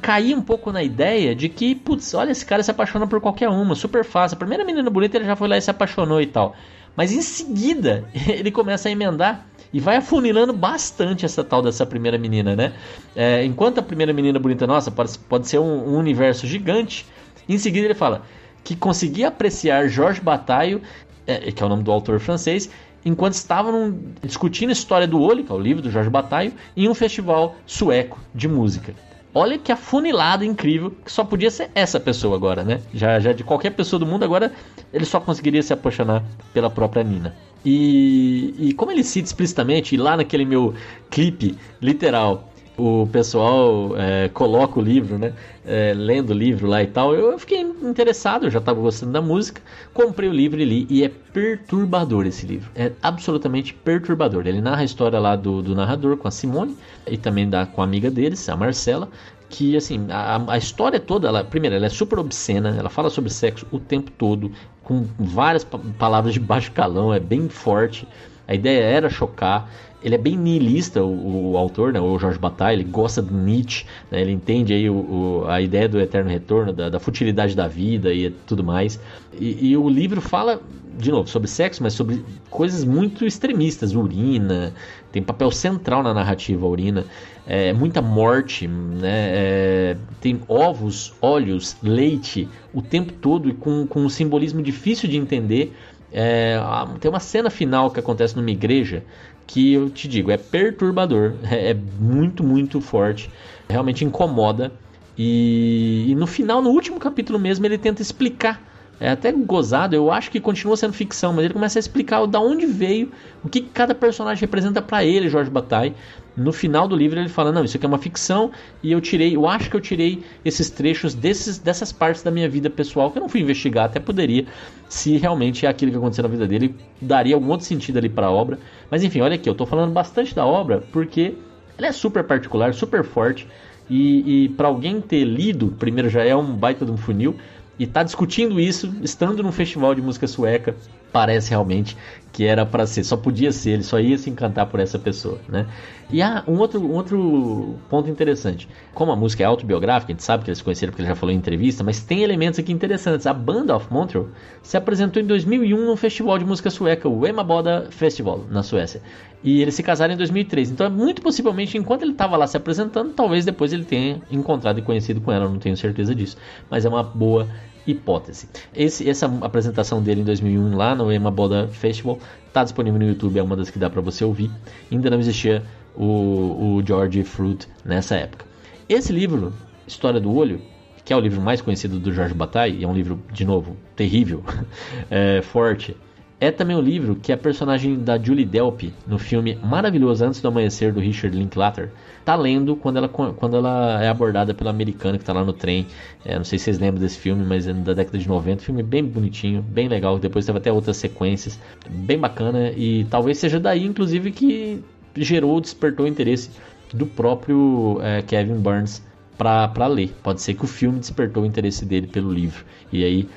cair 0.00 0.34
um 0.34 0.42
pouco 0.42 0.70
na 0.70 0.82
ideia 0.82 1.34
de 1.34 1.48
que, 1.48 1.74
putz, 1.74 2.12
olha, 2.14 2.30
esse 2.30 2.44
cara 2.44 2.62
se 2.62 2.70
apaixona 2.70 3.06
por 3.06 3.20
qualquer 3.20 3.48
uma, 3.48 3.74
super 3.74 4.04
fácil. 4.04 4.36
A 4.36 4.38
primeira 4.38 4.64
menina 4.64 4.90
bonita 4.90 5.16
ele 5.16 5.24
já 5.24 5.36
foi 5.36 5.48
lá 5.48 5.56
e 5.56 5.60
se 5.60 5.70
apaixonou 5.70 6.20
e 6.20 6.26
tal. 6.26 6.54
Mas 6.94 7.12
em 7.12 7.22
seguida, 7.22 8.04
ele 8.28 8.50
começa 8.50 8.88
a 8.88 8.92
emendar 8.92 9.46
e 9.72 9.80
vai 9.80 9.96
afunilando 9.96 10.52
bastante 10.52 11.24
essa 11.24 11.42
tal 11.42 11.62
dessa 11.62 11.84
primeira 11.84 12.18
menina, 12.18 12.54
né? 12.54 12.72
É, 13.14 13.44
enquanto 13.44 13.78
a 13.78 13.82
primeira 13.82 14.12
menina 14.12 14.38
bonita, 14.38 14.66
nossa, 14.66 14.90
pode, 14.90 15.18
pode 15.18 15.48
ser 15.48 15.58
um, 15.58 15.94
um 15.94 15.96
universo 15.96 16.46
gigante, 16.46 17.06
em 17.48 17.58
seguida 17.58 17.86
ele 17.86 17.94
fala 17.94 18.22
que 18.66 18.74
conseguia 18.74 19.28
apreciar 19.28 19.86
Jorge 19.86 20.20
Bataille 20.20 20.82
é, 21.26 21.52
que 21.52 21.62
é 21.62 21.66
o 21.66 21.68
nome 21.68 21.82
do 21.82 21.92
autor 21.92 22.20
francês, 22.20 22.70
enquanto 23.04 23.34
estavam 23.34 23.96
discutindo 24.22 24.70
a 24.70 24.72
história 24.72 25.06
do 25.06 25.20
olho, 25.20 25.44
que 25.44 25.52
é 25.52 25.54
o 25.54 25.58
livro 25.58 25.82
do 25.82 25.90
Jorge 25.90 26.10
Bataille, 26.10 26.54
em 26.76 26.88
um 26.88 26.94
festival 26.94 27.56
sueco 27.66 28.18
de 28.34 28.48
música. 28.48 28.94
Olha 29.32 29.58
que 29.58 29.70
afunilado 29.70 30.44
incrível, 30.44 30.90
que 31.04 31.12
só 31.12 31.22
podia 31.22 31.50
ser 31.50 31.70
essa 31.74 32.00
pessoa 32.00 32.36
agora, 32.36 32.64
né? 32.64 32.80
Já, 32.94 33.20
já 33.20 33.32
de 33.32 33.44
qualquer 33.44 33.70
pessoa 33.70 34.00
do 34.00 34.06
mundo, 34.06 34.24
agora 34.24 34.50
ele 34.92 35.04
só 35.04 35.20
conseguiria 35.20 35.62
se 35.62 35.74
apaixonar 35.74 36.24
pela 36.54 36.70
própria 36.70 37.04
Nina. 37.04 37.36
E, 37.62 38.54
e 38.58 38.72
como 38.72 38.92
ele 38.92 39.04
cita 39.04 39.26
explicitamente, 39.26 39.94
lá 39.96 40.16
naquele 40.16 40.46
meu 40.46 40.72
clipe 41.10 41.54
literal, 41.82 42.50
o 42.78 43.08
pessoal 43.10 43.96
é, 43.96 44.28
coloca 44.28 44.78
o 44.78 44.82
livro, 44.82 45.18
né? 45.18 45.32
É, 45.64 45.94
lendo 45.96 46.30
o 46.30 46.34
livro 46.34 46.66
lá 46.66 46.82
e 46.82 46.86
tal. 46.86 47.14
Eu 47.14 47.38
fiquei 47.38 47.60
interessado, 47.60 48.46
eu 48.46 48.50
já 48.50 48.58
estava 48.58 48.80
gostando 48.80 49.12
da 49.12 49.22
música. 49.22 49.62
Comprei 49.94 50.28
o 50.28 50.32
livro 50.32 50.60
e 50.60 50.64
li. 50.64 50.86
E 50.90 51.02
é 51.02 51.08
perturbador 51.08 52.26
esse 52.26 52.46
livro. 52.46 52.70
É 52.74 52.92
absolutamente 53.02 53.72
perturbador. 53.72 54.46
Ele 54.46 54.60
narra 54.60 54.82
a 54.82 54.84
história 54.84 55.18
lá 55.18 55.34
do, 55.36 55.62
do 55.62 55.74
narrador 55.74 56.16
com 56.16 56.28
a 56.28 56.30
Simone 56.30 56.76
e 57.06 57.16
também 57.16 57.48
da, 57.48 57.64
com 57.64 57.80
a 57.80 57.84
amiga 57.84 58.10
deles, 58.10 58.48
a 58.48 58.56
Marcela 58.56 59.08
que 59.48 59.76
assim 59.76 60.06
a, 60.10 60.42
a 60.48 60.58
história 60.58 60.98
toda 60.98 61.28
ela 61.28 61.44
primeiro 61.44 61.76
ela 61.76 61.86
é 61.86 61.88
super 61.88 62.18
obscena 62.18 62.74
ela 62.76 62.88
fala 62.88 63.08
sobre 63.08 63.30
sexo 63.30 63.64
o 63.70 63.78
tempo 63.78 64.10
todo 64.10 64.50
com 64.82 65.06
várias 65.18 65.62
pa 65.62 65.78
palavras 65.96 66.34
de 66.34 66.40
baixo 66.40 66.72
calão 66.72 67.14
é 67.14 67.20
bem 67.20 67.48
forte 67.48 68.08
a 68.48 68.54
ideia 68.54 68.82
era 68.82 69.08
chocar 69.08 69.70
ele 70.02 70.14
é 70.14 70.18
bem 70.18 70.36
nihilista, 70.36 71.02
o, 71.02 71.52
o 71.52 71.56
autor, 71.56 71.92
né, 71.92 72.00
o 72.00 72.18
Jorge 72.18 72.38
Bataille, 72.38 72.82
ele 72.82 72.90
gosta 72.90 73.22
do 73.22 73.34
Nietzsche, 73.34 73.84
né, 74.10 74.20
ele 74.20 74.32
entende 74.32 74.72
aí 74.72 74.88
o, 74.90 74.94
o, 74.94 75.44
a 75.48 75.60
ideia 75.60 75.88
do 75.88 75.98
eterno 75.98 76.30
retorno, 76.30 76.72
da, 76.72 76.88
da, 76.88 77.00
futilidade 77.00 77.56
da 77.56 77.66
vida 77.66 78.12
e 78.12 78.30
tudo 78.30 78.62
mais. 78.62 79.00
E, 79.38 79.70
e, 79.70 79.76
o 79.76 79.88
livro 79.88 80.20
fala, 80.20 80.60
de 80.98 81.10
novo, 81.10 81.28
sobre 81.28 81.48
sexo, 81.48 81.82
mas 81.82 81.94
sobre 81.94 82.22
coisas 82.50 82.84
muito 82.84 83.24
extremistas, 83.24 83.94
urina, 83.94 84.72
tem 85.10 85.22
papel 85.22 85.50
central 85.50 86.02
na 86.02 86.12
narrativa 86.12 86.66
a 86.66 86.68
urina, 86.68 87.04
é, 87.46 87.72
muita 87.72 88.02
morte, 88.02 88.68
né, 88.68 89.30
é, 89.34 89.96
tem 90.20 90.40
ovos, 90.46 91.14
óleos, 91.22 91.76
leite 91.82 92.48
o 92.72 92.82
tempo 92.82 93.12
todo 93.14 93.48
e 93.48 93.54
com, 93.54 93.86
com 93.86 94.00
um 94.00 94.08
simbolismo 94.08 94.62
difícil 94.62 95.08
de 95.08 95.16
entender. 95.16 95.74
É, 96.12 96.58
tem 97.00 97.10
uma 97.10 97.20
cena 97.20 97.50
final 97.50 97.90
que 97.90 97.98
acontece 97.98 98.36
numa 98.36 98.50
igreja 98.50 99.02
que 99.46 99.72
eu 99.72 99.88
te 99.88 100.08
digo, 100.08 100.30
é 100.30 100.36
perturbador, 100.36 101.34
é, 101.50 101.70
é 101.70 101.74
muito, 101.74 102.42
muito 102.42 102.80
forte, 102.80 103.30
realmente 103.68 104.04
incomoda. 104.04 104.72
E, 105.16 106.06
e, 106.08 106.14
no 106.14 106.26
final, 106.26 106.60
no 106.60 106.70
último 106.70 106.98
capítulo 106.98 107.38
mesmo, 107.38 107.64
ele 107.64 107.78
tenta 107.78 108.02
explicar. 108.02 108.62
É 108.98 109.10
até 109.10 109.30
gozado, 109.30 109.94
eu 109.94 110.10
acho 110.10 110.30
que 110.30 110.40
continua 110.40 110.76
sendo 110.76 110.94
ficção, 110.94 111.32
mas 111.32 111.44
ele 111.44 111.52
começa 111.52 111.78
a 111.78 111.80
explicar 111.80 112.24
da 112.26 112.40
onde 112.40 112.64
veio, 112.64 113.12
o 113.44 113.48
que 113.48 113.60
cada 113.60 113.94
personagem 113.94 114.40
representa 114.40 114.80
para 114.80 115.04
ele, 115.04 115.28
Jorge 115.28 115.50
Bataille. 115.50 115.94
No 116.36 116.52
final 116.52 116.86
do 116.86 116.94
livro 116.94 117.18
ele 117.18 117.28
fala: 117.28 117.50
"Não, 117.50 117.64
isso 117.64 117.76
aqui 117.76 117.86
é 117.86 117.88
uma 117.88 117.98
ficção 117.98 118.50
e 118.82 118.92
eu 118.92 119.00
tirei, 119.00 119.34
eu 119.34 119.48
acho 119.48 119.70
que 119.70 119.76
eu 119.76 119.80
tirei 119.80 120.22
esses 120.44 120.68
trechos 120.68 121.14
desses 121.14 121.58
dessas 121.58 121.92
partes 121.92 122.22
da 122.22 122.30
minha 122.30 122.48
vida 122.48 122.68
pessoal 122.68 123.10
que 123.10 123.18
eu 123.18 123.22
não 123.22 123.28
fui 123.28 123.40
investigar, 123.40 123.86
até 123.86 123.98
poderia, 123.98 124.44
se 124.88 125.16
realmente 125.16 125.64
é 125.64 125.68
aquilo 125.68 125.90
que 125.90 125.96
aconteceu 125.96 126.22
na 126.22 126.28
vida 126.28 126.46
dele, 126.46 126.74
daria 127.00 127.34
algum 127.34 127.48
outro 127.50 127.66
sentido 127.66 127.98
ali 127.98 128.08
para 128.08 128.26
a 128.26 128.30
obra. 128.30 128.58
Mas 128.90 129.02
enfim, 129.02 129.20
olha 129.20 129.34
aqui, 129.34 129.48
eu 129.48 129.52
estou 129.52 129.66
falando 129.66 129.92
bastante 129.92 130.34
da 130.34 130.44
obra 130.44 130.82
porque 130.92 131.34
ela 131.78 131.88
é 131.88 131.92
super 131.92 132.24
particular, 132.24 132.74
super 132.74 133.02
forte 133.02 133.48
e, 133.88 134.44
e 134.44 134.48
para 134.50 134.68
alguém 134.68 135.00
ter 135.00 135.24
lido, 135.24 135.74
primeiro 135.78 136.08
já 136.08 136.24
é 136.24 136.34
um 136.34 136.54
baita 136.54 136.84
de 136.84 136.90
um 136.90 136.96
funil 136.96 137.36
e 137.78 137.86
tá 137.86 138.02
discutindo 138.02 138.58
isso 138.58 138.94
estando 139.02 139.42
num 139.42 139.52
festival 139.52 139.94
de 139.94 140.00
música 140.00 140.26
sueca 140.26 140.74
parece 141.12 141.50
realmente 141.50 141.96
que 142.36 142.44
era 142.44 142.66
para 142.66 142.86
ser, 142.86 143.02
só 143.02 143.16
podia 143.16 143.50
ser, 143.50 143.70
ele 143.70 143.82
só 143.82 143.98
ia 143.98 144.18
se 144.18 144.28
encantar 144.28 144.66
por 144.66 144.78
essa 144.78 144.98
pessoa, 144.98 145.38
né? 145.48 145.66
E 146.10 146.20
há 146.20 146.44
um 146.46 146.58
outro, 146.58 146.78
um 146.82 146.92
outro 146.92 147.76
ponto 147.88 148.10
interessante. 148.10 148.68
Como 148.92 149.10
a 149.10 149.16
música 149.16 149.42
é 149.42 149.46
autobiográfica, 149.46 150.12
a 150.12 150.14
gente 150.14 150.22
sabe 150.22 150.44
que 150.44 150.50
eles 150.50 150.60
conheceram 150.60 150.90
porque 150.92 151.00
ele 151.00 151.08
já 151.08 151.14
falou 151.14 151.34
em 151.34 151.38
entrevista, 151.38 151.82
mas 151.82 152.00
tem 152.00 152.22
elementos 152.22 152.60
aqui 152.60 152.70
interessantes. 152.70 153.26
A 153.26 153.32
Band 153.32 153.74
of 153.74 153.86
Montreal 153.90 154.28
se 154.62 154.76
apresentou 154.76 155.22
em 155.22 155.24
2001 155.24 155.86
num 155.86 155.96
festival 155.96 156.38
de 156.38 156.44
música 156.44 156.68
sueca, 156.68 157.08
o 157.08 157.26
Emmaboda 157.26 157.86
Festival, 157.90 158.44
na 158.50 158.62
Suécia. 158.62 159.00
E 159.42 159.62
eles 159.62 159.74
se 159.74 159.82
casaram 159.82 160.12
em 160.12 160.18
2003. 160.18 160.72
Então, 160.72 160.90
muito 160.90 161.22
possivelmente, 161.22 161.78
enquanto 161.78 162.02
ele 162.02 162.12
estava 162.12 162.36
lá 162.36 162.46
se 162.46 162.58
apresentando, 162.58 163.14
talvez 163.14 163.46
depois 163.46 163.72
ele 163.72 163.84
tenha 163.84 164.20
encontrado 164.30 164.78
e 164.78 164.82
conhecido 164.82 165.22
com 165.22 165.32
ela, 165.32 165.48
não 165.48 165.58
tenho 165.58 165.76
certeza 165.76 166.14
disso. 166.14 166.36
Mas 166.68 166.84
é 166.84 166.88
uma 166.90 167.02
boa 167.02 167.48
hipótese. 167.86 168.48
Esse, 168.74 169.08
essa 169.08 169.26
apresentação 169.40 170.02
dele 170.02 170.22
em 170.22 170.24
2001 170.24 170.76
lá 170.76 170.94
no 170.94 171.12
Emma 171.12 171.30
Boda 171.30 171.68
Festival 171.68 172.18
está 172.46 172.64
disponível 172.64 172.98
no 172.98 173.06
YouTube, 173.06 173.38
é 173.38 173.42
uma 173.42 173.56
das 173.56 173.70
que 173.70 173.78
dá 173.78 173.88
para 173.88 174.00
você 174.00 174.24
ouvir. 174.24 174.50
Ainda 174.90 175.10
não 175.10 175.18
existia 175.18 175.62
o, 175.94 176.76
o 176.76 176.82
George 176.86 177.22
Fruit 177.24 177.68
nessa 177.84 178.16
época. 178.16 178.44
Esse 178.88 179.12
livro, 179.12 179.52
História 179.86 180.20
do 180.20 180.34
Olho, 180.34 180.60
que 181.04 181.12
é 181.12 181.16
o 181.16 181.20
livro 181.20 181.40
mais 181.40 181.60
conhecido 181.60 181.98
do 181.98 182.12
George 182.12 182.34
Bataille, 182.34 182.80
e 182.80 182.84
é 182.84 182.88
um 182.88 182.94
livro, 182.94 183.20
de 183.32 183.44
novo, 183.44 183.76
terrível, 183.94 184.42
é, 185.10 185.40
forte, 185.42 185.96
é 186.38 186.50
também 186.50 186.76
o 186.76 186.80
livro 186.80 187.16
que 187.16 187.32
a 187.32 187.36
personagem 187.36 187.98
da 187.98 188.18
Julie 188.18 188.44
Delpy, 188.44 188.92
no 189.06 189.18
filme 189.18 189.58
Maravilhoso 189.62 190.24
Antes 190.24 190.40
do 190.40 190.48
Amanhecer, 190.48 190.92
do 190.92 191.00
Richard 191.00 191.36
Linklater, 191.36 191.90
tá 192.26 192.36
lendo 192.36 192.76
quando 192.76 192.98
ela, 192.98 193.08
quando 193.08 193.56
ela 193.56 194.02
é 194.02 194.08
abordada 194.08 194.52
pela 194.52 194.70
americana 194.70 195.16
que 195.16 195.24
tá 195.24 195.32
lá 195.32 195.42
no 195.42 195.54
trem. 195.54 195.86
É, 196.24 196.36
não 196.36 196.44
sei 196.44 196.58
se 196.58 196.66
vocês 196.66 196.78
lembram 196.78 197.00
desse 197.00 197.18
filme, 197.18 197.42
mas 197.44 197.66
é 197.66 197.72
da 197.72 197.94
década 197.94 198.18
de 198.18 198.28
90. 198.28 198.62
Filme 198.62 198.82
bem 198.82 199.02
bonitinho, 199.02 199.62
bem 199.62 199.88
legal. 199.88 200.18
Depois 200.18 200.44
teve 200.44 200.58
até 200.58 200.70
outras 200.70 200.98
sequências, 200.98 201.58
bem 201.88 202.18
bacana. 202.18 202.70
E 202.76 203.04
talvez 203.04 203.38
seja 203.38 203.58
daí, 203.58 203.86
inclusive, 203.86 204.30
que 204.30 204.84
gerou, 205.16 205.58
despertou 205.58 206.04
o 206.04 206.08
interesse 206.08 206.50
do 206.92 207.06
próprio 207.06 207.98
é, 208.02 208.20
Kevin 208.20 208.56
Burns 208.56 209.02
para 209.38 209.86
ler. 209.86 210.14
Pode 210.22 210.42
ser 210.42 210.52
que 210.52 210.64
o 210.64 210.68
filme 210.68 210.98
despertou 210.98 211.44
o 211.44 211.46
interesse 211.46 211.86
dele 211.86 212.06
pelo 212.06 212.30
livro. 212.30 212.64
E 212.92 213.04
aí 213.04 213.28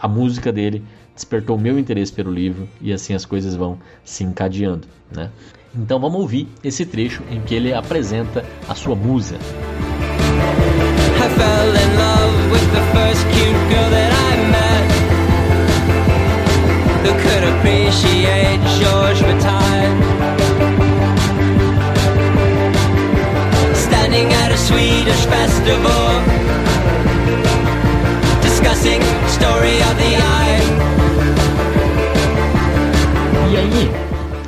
a 0.00 0.08
música 0.08 0.52
dele 0.52 0.82
despertou 1.20 1.58
meu 1.58 1.78
interesse 1.78 2.12
pelo 2.12 2.32
livro 2.32 2.66
e 2.80 2.92
assim 2.92 3.12
as 3.12 3.26
coisas 3.26 3.54
vão 3.54 3.78
se 4.02 4.24
encadeando, 4.24 4.88
né? 5.14 5.30
Então 5.74 6.00
vamos 6.00 6.18
ouvir 6.18 6.48
esse 6.64 6.86
trecho 6.86 7.22
em 7.30 7.40
que 7.42 7.54
ele 7.54 7.74
apresenta 7.74 8.44
a 8.66 8.74
sua 8.74 8.96
musa. 8.96 9.36
Standing 23.74 24.32
at 24.32 24.52
a 24.52 24.56
Swedish 24.56 25.24
festival 25.26 26.22
Discussing 28.42 29.02
story 29.28 29.76
of 29.82 29.96
the 29.98 30.16
eye 30.16 30.79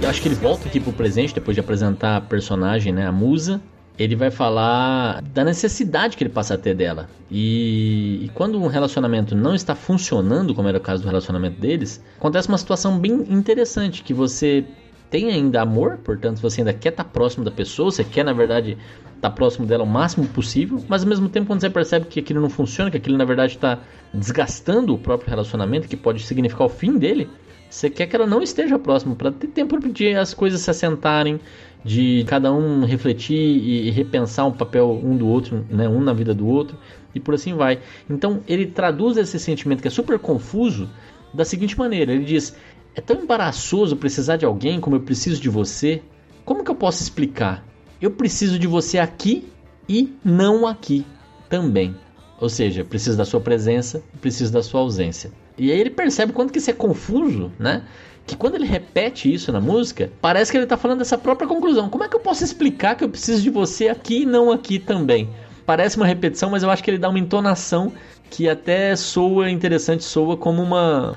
eu 0.03 0.09
acho 0.11 0.21
que 0.21 0.27
ele 0.27 0.35
volta 0.35 0.67
aqui 0.67 0.81
pro 0.81 0.93
presente 0.93 1.33
depois 1.33 1.55
de 1.55 1.61
apresentar 1.61 2.17
a 2.17 2.21
personagem, 2.21 2.93
né, 2.93 3.07
a 3.07 3.13
musa. 3.13 3.61
Ele 3.97 4.17
vai 4.17 4.31
falar 4.31 5.23
da 5.23 5.45
necessidade 5.45 6.17
que 6.17 6.25
ele 6.25 6.31
passa 6.31 6.55
a 6.55 6.59
ter 6.59 6.75
dela. 6.75 7.09
E, 7.31 8.25
e 8.25 8.31
quando 8.35 8.61
um 8.61 8.67
relacionamento 8.67 9.37
não 9.37 9.55
está 9.55 9.77
funcionando, 9.77 10.55
como 10.55 10.67
era 10.67 10.79
o 10.79 10.81
caso 10.81 11.03
do 11.03 11.07
relacionamento 11.07 11.61
deles, 11.61 12.03
acontece 12.17 12.49
uma 12.49 12.59
situação 12.59 12.99
bem 12.99 13.13
interessante 13.31 14.03
que 14.03 14.13
você 14.13 14.65
tem 15.09 15.31
ainda 15.31 15.61
amor, 15.61 15.99
portanto 15.99 16.41
você 16.41 16.63
ainda 16.63 16.73
quer 16.73 16.89
estar 16.89 17.05
próximo 17.05 17.45
da 17.45 17.51
pessoa, 17.51 17.91
você 17.91 18.03
quer 18.03 18.25
na 18.25 18.33
verdade 18.33 18.79
estar 19.15 19.31
próximo 19.31 19.67
dela 19.67 19.85
o 19.85 19.87
máximo 19.87 20.27
possível, 20.27 20.83
mas 20.89 21.03
ao 21.03 21.09
mesmo 21.09 21.29
tempo 21.29 21.47
quando 21.47 21.61
você 21.61 21.71
percebe 21.71 22.07
que 22.07 22.19
aquilo 22.19 22.41
não 22.41 22.51
funciona, 22.51 22.91
que 22.91 22.97
aquilo 22.97 23.17
na 23.17 23.25
verdade 23.25 23.55
está 23.55 23.79
desgastando 24.13 24.95
o 24.95 24.99
próprio 24.99 25.29
relacionamento, 25.29 25.87
que 25.87 25.97
pode 25.97 26.25
significar 26.25 26.67
o 26.67 26.71
fim 26.71 26.99
dele, 26.99 27.29
você 27.73 27.89
quer 27.89 28.07
que 28.07 28.15
ela 28.15 28.27
não 28.27 28.43
esteja 28.43 28.79
próximo 28.79 29.17
para 29.17 29.33
ter 29.33 29.47
tempo 29.47 29.79
de 29.89 30.15
as 30.15 30.35
coisas 30.35 30.61
se 30.61 30.71
assentarem, 30.71 31.41
de 31.83 32.23
cada 32.29 32.53
um 32.53 32.85
refletir 32.85 33.35
e 33.35 33.91
repensar 33.91 34.45
um 34.45 34.53
papel 34.53 35.01
um 35.03 35.17
do 35.17 35.27
outro, 35.27 35.65
né, 35.71 35.89
um 35.89 35.99
na 35.99 36.13
vida 36.13 36.35
do 36.35 36.47
outro 36.47 36.77
e 37.15 37.19
por 37.19 37.33
assim 37.33 37.55
vai. 37.55 37.81
Então 38.11 38.43
ele 38.47 38.67
traduz 38.67 39.17
esse 39.17 39.39
sentimento 39.39 39.81
que 39.81 39.89
é 39.89 39.91
super 39.91 40.19
confuso 40.19 40.87
da 41.33 41.47
seguinte 41.47 41.79
maneira: 41.79 42.13
ele 42.13 42.27
diz, 42.27 42.55
é 42.95 43.01
tão 43.01 43.23
embaraçoso 43.23 43.97
precisar 43.97 44.37
de 44.37 44.45
alguém 44.45 44.79
como 44.79 44.97
eu 44.97 45.01
preciso 45.01 45.41
de 45.41 45.49
você. 45.49 46.03
Como 46.45 46.63
que 46.63 46.71
eu 46.71 46.75
posso 46.75 47.03
explicar? 47.03 47.67
Eu 48.03 48.11
preciso 48.11 48.59
de 48.59 48.67
você 48.67 48.99
aqui 48.99 49.49
e 49.89 50.13
não 50.23 50.67
aqui 50.67 51.07
também. 51.49 51.97
Ou 52.39 52.51
seja, 52.51 52.85
preciso 52.85 53.17
da 53.17 53.25
sua 53.25 53.41
presença, 53.41 54.03
preciso 54.21 54.53
da 54.53 54.63
sua 54.63 54.83
ausência. 54.83 55.33
E 55.59 55.71
aí 55.71 55.79
ele 55.79 55.91
percebe 55.91 56.33
quanto 56.33 56.53
que 56.53 56.59
isso 56.59 56.71
é 56.71 56.75
confuso, 56.75 57.53
né? 57.59 57.83
Que 58.27 58.37
quando 58.37 58.55
ele 58.55 58.67
repete 58.67 59.33
isso 59.33 59.53
na 59.53 59.61
música, 59.61 60.11
parece 60.21 60.51
que 60.51 60.57
ele 60.57 60.65
está 60.65 60.77
falando 60.77 61.01
dessa 61.01 61.19
própria 61.19 61.49
conclusão. 61.49 61.89
Como 61.89 62.05
é 62.05 62.09
que 62.09 62.17
eu 62.17 62.21
posso 62.21 62.45
explicar 62.45 62.95
que 62.95 63.05
eu 63.05 63.09
preciso 63.09 63.43
de 63.43 63.51
você 63.51 63.89
aqui 63.89 64.23
e 64.23 64.27
não 64.27 64.51
aqui 64.51 64.79
também? 64.79 65.29
Parece 65.67 65.97
uma 65.97 66.07
repetição, 66.07 66.51
mas 66.51 66.63
eu 66.63 66.71
acho 66.71 66.83
que 66.83 66.91
ele 66.91 66.99
dá 66.99 67.09
uma 67.09 67.19
entonação 67.19 67.93
que 68.31 68.49
até 68.49 68.97
soa 68.97 69.51
interessante, 69.51 70.05
soa 70.05 70.37
como 70.37 70.63
uma. 70.63 71.17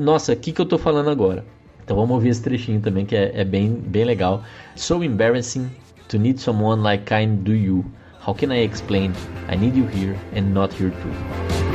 Nossa, 0.00 0.32
o 0.32 0.36
que, 0.36 0.52
que 0.52 0.60
eu 0.60 0.64
estou 0.64 0.78
falando 0.78 1.10
agora? 1.10 1.44
Então 1.84 1.96
vamos 1.96 2.12
ouvir 2.12 2.28
esse 2.28 2.42
trechinho 2.42 2.80
também 2.80 3.04
que 3.04 3.16
é, 3.16 3.32
é 3.34 3.44
bem, 3.44 3.72
bem 3.72 4.04
legal. 4.04 4.44
So 4.76 5.02
embarrassing 5.02 5.70
to 6.08 6.18
need 6.18 6.40
someone 6.40 6.82
like 6.82 7.04
kind 7.04 7.42
do 7.42 7.52
you. 7.52 7.84
How 8.24 8.34
can 8.34 8.52
I 8.52 8.64
explain? 8.64 9.12
I 9.48 9.56
need 9.56 9.76
you 9.76 9.86
here 9.86 10.16
and 10.36 10.52
not 10.54 10.72
here 10.80 10.90
too. 10.90 11.61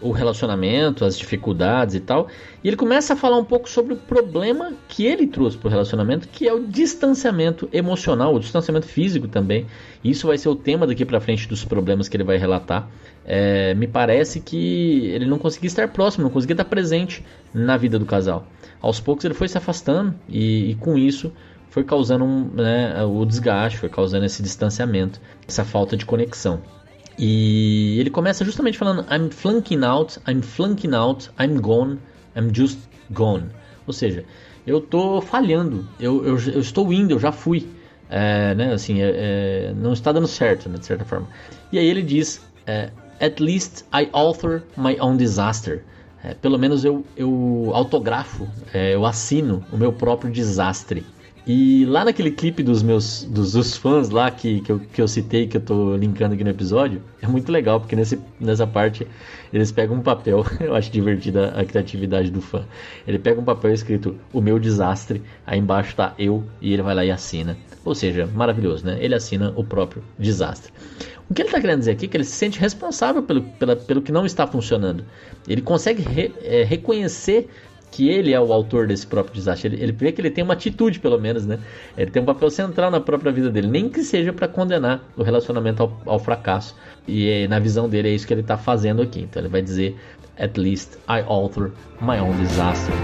o 0.00 0.12
relacionamento, 0.12 1.04
as 1.04 1.18
dificuldades 1.18 1.94
e 1.94 2.00
tal. 2.00 2.28
E 2.62 2.68
ele 2.68 2.76
começa 2.76 3.14
a 3.14 3.16
falar 3.16 3.36
um 3.36 3.44
pouco 3.44 3.68
sobre 3.68 3.94
o 3.94 3.96
problema 3.96 4.72
que 4.88 5.04
ele 5.04 5.26
trouxe 5.26 5.56
para 5.56 5.68
o 5.68 5.70
relacionamento, 5.70 6.28
que 6.28 6.46
é 6.46 6.52
o 6.52 6.66
distanciamento 6.66 7.68
emocional, 7.72 8.34
o 8.34 8.40
distanciamento 8.40 8.86
físico 8.86 9.28
também. 9.28 9.66
Isso 10.02 10.26
vai 10.26 10.38
ser 10.38 10.48
o 10.48 10.56
tema 10.56 10.86
daqui 10.86 11.04
para 11.04 11.20
frente 11.20 11.48
dos 11.48 11.64
problemas 11.64 12.08
que 12.08 12.16
ele 12.16 12.24
vai 12.24 12.36
relatar. 12.36 12.88
É, 13.24 13.74
me 13.74 13.86
parece 13.86 14.40
que 14.40 15.06
ele 15.06 15.26
não 15.26 15.38
conseguia 15.38 15.68
estar 15.68 15.88
próximo, 15.88 16.24
não 16.24 16.30
conseguia 16.30 16.54
estar 16.54 16.64
presente 16.64 17.24
na 17.52 17.76
vida 17.76 17.98
do 17.98 18.06
casal. 18.06 18.46
Aos 18.80 19.00
poucos 19.00 19.24
ele 19.24 19.34
foi 19.34 19.48
se 19.48 19.58
afastando 19.58 20.14
e, 20.28 20.70
e 20.70 20.74
com 20.76 20.96
isso 20.96 21.32
foi 21.70 21.84
causando 21.84 22.24
um, 22.24 22.44
né, 22.54 23.04
o 23.04 23.24
desgaste, 23.24 23.78
foi 23.78 23.88
causando 23.88 24.24
esse 24.24 24.42
distanciamento, 24.42 25.20
essa 25.46 25.64
falta 25.64 25.96
de 25.96 26.06
conexão. 26.06 26.62
E 27.18 27.98
ele 27.98 28.10
começa 28.10 28.44
justamente 28.44 28.78
falando 28.78 29.04
I'm 29.12 29.30
flunking 29.30 29.84
out, 29.84 30.18
I'm 30.28 30.40
flunking 30.40 30.94
out, 30.94 31.30
I'm 31.38 31.60
gone, 31.60 31.98
I'm 32.36 32.54
just 32.54 32.78
gone. 33.10 33.46
Ou 33.86 33.92
seja, 33.92 34.24
eu 34.66 34.80
tô 34.80 35.20
falhando, 35.20 35.84
eu, 35.98 36.24
eu, 36.24 36.38
eu 36.38 36.60
estou 36.60 36.92
indo, 36.92 37.12
eu 37.12 37.18
já 37.18 37.32
fui. 37.32 37.68
É, 38.10 38.54
né, 38.54 38.72
assim, 38.72 39.02
é, 39.02 39.10
é, 39.14 39.74
não 39.76 39.92
está 39.92 40.12
dando 40.12 40.26
certo, 40.26 40.68
né, 40.68 40.78
de 40.78 40.86
certa 40.86 41.04
forma. 41.04 41.28
E 41.70 41.78
aí 41.78 41.86
ele 41.86 42.02
diz, 42.02 42.40
é, 42.66 42.90
At 43.20 43.40
least 43.40 43.84
I 43.92 44.08
author 44.12 44.62
my 44.76 44.96
own 45.00 45.16
disaster. 45.16 45.84
É, 46.22 46.34
pelo 46.34 46.58
menos 46.58 46.84
eu, 46.84 47.04
eu 47.16 47.70
autografo, 47.74 48.48
é, 48.72 48.94
eu 48.94 49.04
assino 49.04 49.64
o 49.72 49.76
meu 49.76 49.92
próprio 49.92 50.30
desastre. 50.30 51.04
E 51.48 51.86
lá 51.86 52.04
naquele 52.04 52.30
clipe 52.30 52.62
dos 52.62 52.82
meus 52.82 53.24
dos, 53.24 53.52
dos 53.52 53.74
fãs 53.74 54.10
lá 54.10 54.30
que, 54.30 54.60
que 54.60 54.70
eu, 54.70 54.78
que, 54.78 55.00
eu, 55.00 55.08
citei, 55.08 55.46
que 55.46 55.56
eu 55.56 55.62
tô 55.62 55.96
linkando 55.96 56.34
aqui 56.34 56.44
no 56.44 56.50
episódio, 56.50 57.00
é 57.22 57.26
muito 57.26 57.50
legal, 57.50 57.80
porque 57.80 57.96
nesse, 57.96 58.20
nessa 58.38 58.66
parte 58.66 59.06
eles 59.50 59.72
pegam 59.72 59.96
um 59.96 60.02
papel, 60.02 60.44
eu 60.60 60.74
acho 60.74 60.90
divertida 60.90 61.58
a 61.58 61.64
criatividade 61.64 62.30
do 62.30 62.42
fã. 62.42 62.66
Ele 63.06 63.18
pega 63.18 63.40
um 63.40 63.44
papel 63.44 63.72
escrito 63.72 64.14
O 64.30 64.42
meu 64.42 64.58
desastre, 64.58 65.22
aí 65.46 65.58
embaixo 65.58 65.96
tá 65.96 66.12
eu, 66.18 66.44
e 66.60 66.70
ele 66.70 66.82
vai 66.82 66.94
lá 66.94 67.02
e 67.02 67.10
assina. 67.10 67.56
Ou 67.82 67.94
seja, 67.94 68.26
maravilhoso, 68.26 68.84
né? 68.84 68.98
Ele 69.00 69.14
assina 69.14 69.50
o 69.56 69.64
próprio 69.64 70.04
desastre. 70.18 70.70
O 71.30 71.34
que 71.34 71.40
ele 71.40 71.48
está 71.48 71.62
querendo 71.62 71.78
dizer 71.78 71.92
aqui 71.92 72.04
é 72.04 72.08
que 72.08 72.16
ele 72.18 72.24
se 72.24 72.32
sente 72.32 72.60
responsável 72.60 73.22
pelo, 73.22 73.40
pela, 73.40 73.74
pelo 73.74 74.02
que 74.02 74.12
não 74.12 74.26
está 74.26 74.46
funcionando. 74.46 75.02
Ele 75.48 75.62
consegue 75.62 76.02
re, 76.02 76.30
é, 76.42 76.62
reconhecer 76.64 77.48
que 77.90 78.08
ele 78.08 78.32
é 78.32 78.40
o 78.40 78.52
autor 78.52 78.86
desse 78.86 79.06
próprio 79.06 79.34
desastre. 79.34 79.74
Ele, 79.74 79.92
vê 79.92 80.12
que 80.12 80.20
ele 80.20 80.30
tem 80.30 80.44
uma 80.44 80.54
atitude, 80.54 80.98
pelo 80.98 81.18
menos, 81.18 81.46
né? 81.46 81.58
Ele 81.96 82.10
tem 82.10 82.22
um 82.22 82.24
papel 82.24 82.50
central 82.50 82.90
na 82.90 83.00
própria 83.00 83.32
vida 83.32 83.50
dele, 83.50 83.66
nem 83.68 83.88
que 83.88 84.02
seja 84.02 84.32
para 84.32 84.46
condenar 84.46 85.02
o 85.16 85.22
relacionamento 85.22 85.82
ao, 85.82 86.00
ao 86.06 86.18
fracasso. 86.18 86.74
E 87.06 87.46
na 87.48 87.58
visão 87.58 87.88
dele 87.88 88.08
é 88.08 88.12
isso 88.12 88.26
que 88.26 88.34
ele 88.34 88.42
está 88.42 88.56
fazendo 88.56 89.02
aqui. 89.02 89.20
Então 89.20 89.40
ele 89.40 89.48
vai 89.48 89.62
dizer: 89.62 89.96
At 90.38 90.58
least 90.58 90.98
I 91.08 91.22
alter 91.26 91.72
my 92.00 92.18
own 92.20 92.36
disaster. 92.38 92.94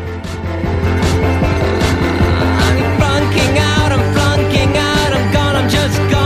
I'm 2.70 2.98
flunking 2.98 3.58
out, 3.58 3.92
I'm 3.92 4.12
flunking 4.12 4.76
out, 4.76 5.12
I'm 5.12 5.32
gone, 5.32 5.56
I'm 5.56 5.68
just 5.68 5.98
gone. 6.12 6.23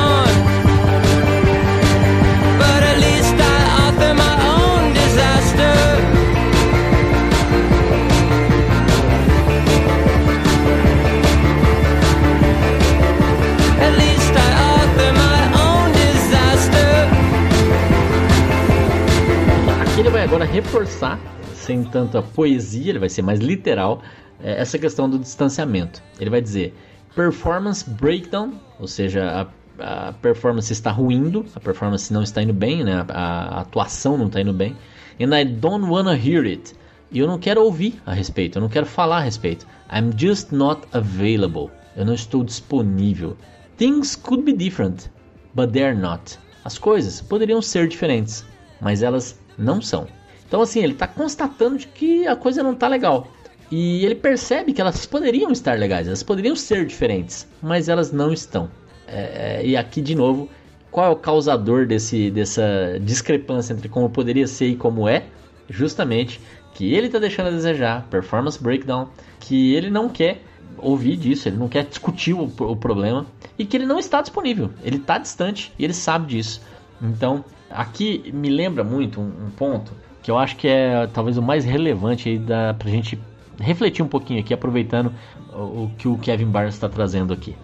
Agora 20.38 20.52
reforçar, 20.52 21.18
sem 21.52 21.82
tanta 21.82 22.22
poesia, 22.22 22.90
ele 22.90 23.00
vai 23.00 23.08
ser 23.08 23.22
mais 23.22 23.40
literal, 23.40 24.00
é, 24.40 24.60
essa 24.60 24.78
questão 24.78 25.10
do 25.10 25.18
distanciamento. 25.18 26.00
Ele 26.20 26.30
vai 26.30 26.40
dizer 26.40 26.72
performance 27.12 27.90
breakdown, 27.90 28.52
ou 28.78 28.86
seja, 28.86 29.50
a, 29.80 30.08
a 30.08 30.12
performance 30.12 30.72
está 30.72 30.92
ruindo, 30.92 31.44
a 31.56 31.58
performance 31.58 32.12
não 32.12 32.22
está 32.22 32.40
indo 32.40 32.52
bem, 32.52 32.84
né? 32.84 33.04
a, 33.08 33.56
a 33.56 33.60
atuação 33.62 34.16
não 34.16 34.28
está 34.28 34.40
indo 34.40 34.52
bem. 34.52 34.76
And 35.20 35.36
I 35.36 35.44
don't 35.44 35.90
wanna 35.90 36.16
hear 36.16 36.44
it. 36.44 36.72
E 37.10 37.18
eu 37.18 37.26
não 37.26 37.40
quero 37.40 37.64
ouvir 37.64 38.00
a 38.06 38.12
respeito, 38.12 38.58
eu 38.58 38.62
não 38.62 38.68
quero 38.68 38.86
falar 38.86 39.16
a 39.16 39.22
respeito. 39.22 39.66
I'm 39.92 40.12
just 40.16 40.52
not 40.52 40.82
available. 40.92 41.68
Eu 41.96 42.04
não 42.04 42.14
estou 42.14 42.44
disponível. 42.44 43.36
Things 43.76 44.14
could 44.14 44.44
be 44.44 44.52
different, 44.52 45.10
but 45.52 45.72
they're 45.72 45.98
not. 45.98 46.38
As 46.64 46.78
coisas 46.78 47.20
poderiam 47.20 47.60
ser 47.60 47.88
diferentes, 47.88 48.46
mas 48.80 49.02
elas 49.02 49.36
não 49.58 49.82
são. 49.82 50.06
Então, 50.48 50.62
assim, 50.62 50.82
ele 50.82 50.94
está 50.94 51.06
constatando 51.06 51.76
de 51.76 51.86
que 51.86 52.26
a 52.26 52.34
coisa 52.34 52.62
não 52.62 52.72
está 52.72 52.88
legal. 52.88 53.28
E 53.70 54.04
ele 54.04 54.14
percebe 54.14 54.72
que 54.72 54.80
elas 54.80 55.04
poderiam 55.04 55.52
estar 55.52 55.78
legais, 55.78 56.06
elas 56.06 56.22
poderiam 56.22 56.56
ser 56.56 56.86
diferentes, 56.86 57.46
mas 57.60 57.88
elas 57.88 58.10
não 58.10 58.32
estão. 58.32 58.70
É, 59.06 59.60
é, 59.60 59.66
e 59.66 59.76
aqui, 59.76 60.00
de 60.00 60.14
novo, 60.14 60.48
qual 60.90 61.06
é 61.06 61.10
o 61.10 61.16
causador 61.16 61.86
desse, 61.86 62.30
dessa 62.30 62.98
discrepância 63.00 63.74
entre 63.74 63.88
como 63.88 64.08
poderia 64.08 64.46
ser 64.46 64.68
e 64.68 64.76
como 64.76 65.06
é? 65.06 65.24
Justamente 65.68 66.40
que 66.74 66.94
ele 66.94 67.08
está 67.08 67.18
deixando 67.18 67.48
a 67.48 67.50
desejar, 67.50 68.06
performance 68.08 68.62
breakdown, 68.62 69.08
que 69.40 69.74
ele 69.74 69.90
não 69.90 70.08
quer 70.08 70.42
ouvir 70.78 71.16
disso, 71.16 71.48
ele 71.48 71.56
não 71.56 71.68
quer 71.68 71.84
discutir 71.84 72.32
o, 72.32 72.44
o 72.44 72.76
problema 72.76 73.26
e 73.58 73.66
que 73.66 73.76
ele 73.76 73.84
não 73.84 73.98
está 73.98 74.22
disponível, 74.22 74.70
ele 74.82 74.96
está 74.96 75.18
distante 75.18 75.72
e 75.78 75.84
ele 75.84 75.92
sabe 75.92 76.28
disso. 76.28 76.62
Então, 77.02 77.44
aqui 77.68 78.30
me 78.32 78.48
lembra 78.48 78.82
muito 78.82 79.20
um, 79.20 79.26
um 79.46 79.50
ponto 79.50 79.92
que 80.28 80.30
eu 80.30 80.36
acho 80.36 80.56
que 80.56 80.68
é 80.68 81.06
talvez 81.06 81.38
o 81.38 81.42
mais 81.42 81.64
relevante 81.64 82.28
aí 82.28 82.38
da, 82.38 82.74
pra 82.74 82.90
gente 82.90 83.18
refletir 83.58 84.04
um 84.04 84.08
pouquinho 84.08 84.38
aqui, 84.40 84.52
aproveitando 84.52 85.10
o, 85.54 85.84
o 85.84 85.90
que 85.96 86.06
o 86.06 86.18
Kevin 86.18 86.44
Barnes 86.44 86.74
está 86.74 86.86
trazendo 86.86 87.32
aqui. 87.32 87.56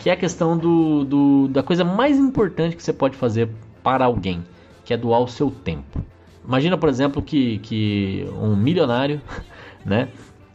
Que 0.00 0.10
é 0.10 0.14
a 0.14 0.16
questão 0.16 0.58
do, 0.58 1.04
do, 1.04 1.46
da 1.46 1.62
coisa 1.62 1.84
mais 1.84 2.18
importante 2.18 2.74
que 2.74 2.82
você 2.82 2.92
pode 2.92 3.16
fazer 3.16 3.48
para 3.84 4.04
alguém, 4.04 4.42
que 4.84 4.92
é 4.92 4.96
doar 4.96 5.20
o 5.20 5.28
seu 5.28 5.48
tempo. 5.48 6.04
Imagina, 6.44 6.76
por 6.76 6.88
exemplo, 6.88 7.22
que, 7.22 7.60
que 7.60 8.28
um 8.42 8.56
milionário 8.56 9.20
né, 9.86 10.08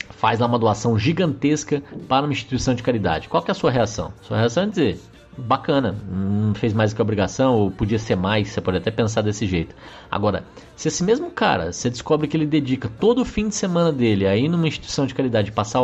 faz 0.10 0.42
lá 0.42 0.48
uma 0.48 0.60
doação 0.60 1.00
gigantesca 1.00 1.82
para 2.10 2.26
uma 2.26 2.34
instituição 2.34 2.76
de 2.76 2.84
caridade. 2.84 3.30
Qual 3.30 3.42
que 3.42 3.52
é 3.52 3.54
a 3.54 3.56
sua 3.56 3.72
reação? 3.72 4.12
Sua 4.22 4.38
reação 4.38 4.64
é 4.64 4.68
dizer, 4.68 5.00
bacana, 5.38 5.96
não 6.10 6.54
fez 6.54 6.74
mais 6.74 6.92
do 6.92 6.96
que 6.96 7.02
a 7.02 7.04
obrigação, 7.04 7.56
ou 7.56 7.72
podia 7.72 8.00
ser 8.00 8.16
mais, 8.16 8.50
você 8.50 8.62
pode 8.62 8.78
até 8.78 8.92
pensar 8.92 9.22
desse 9.22 9.46
jeito. 9.46 9.76
Agora, 10.10 10.44
se 10.76 10.88
esse 10.88 11.04
mesmo 11.04 11.32
cara, 11.32 11.72
você 11.72 11.90
descobre 11.90 12.28
que 12.28 12.38
ele 12.38 12.46
dedica 12.46 12.90
todo 13.00 13.22
o 13.22 13.26
fim 13.26 13.48
de 13.48 13.56
semana 13.56 13.92
dele 13.92 14.28
a 14.28 14.36
ir 14.36 14.48
numa 14.48 14.68
instituição 14.68 15.06
de 15.06 15.16
caridade, 15.16 15.52
passar 15.52 15.82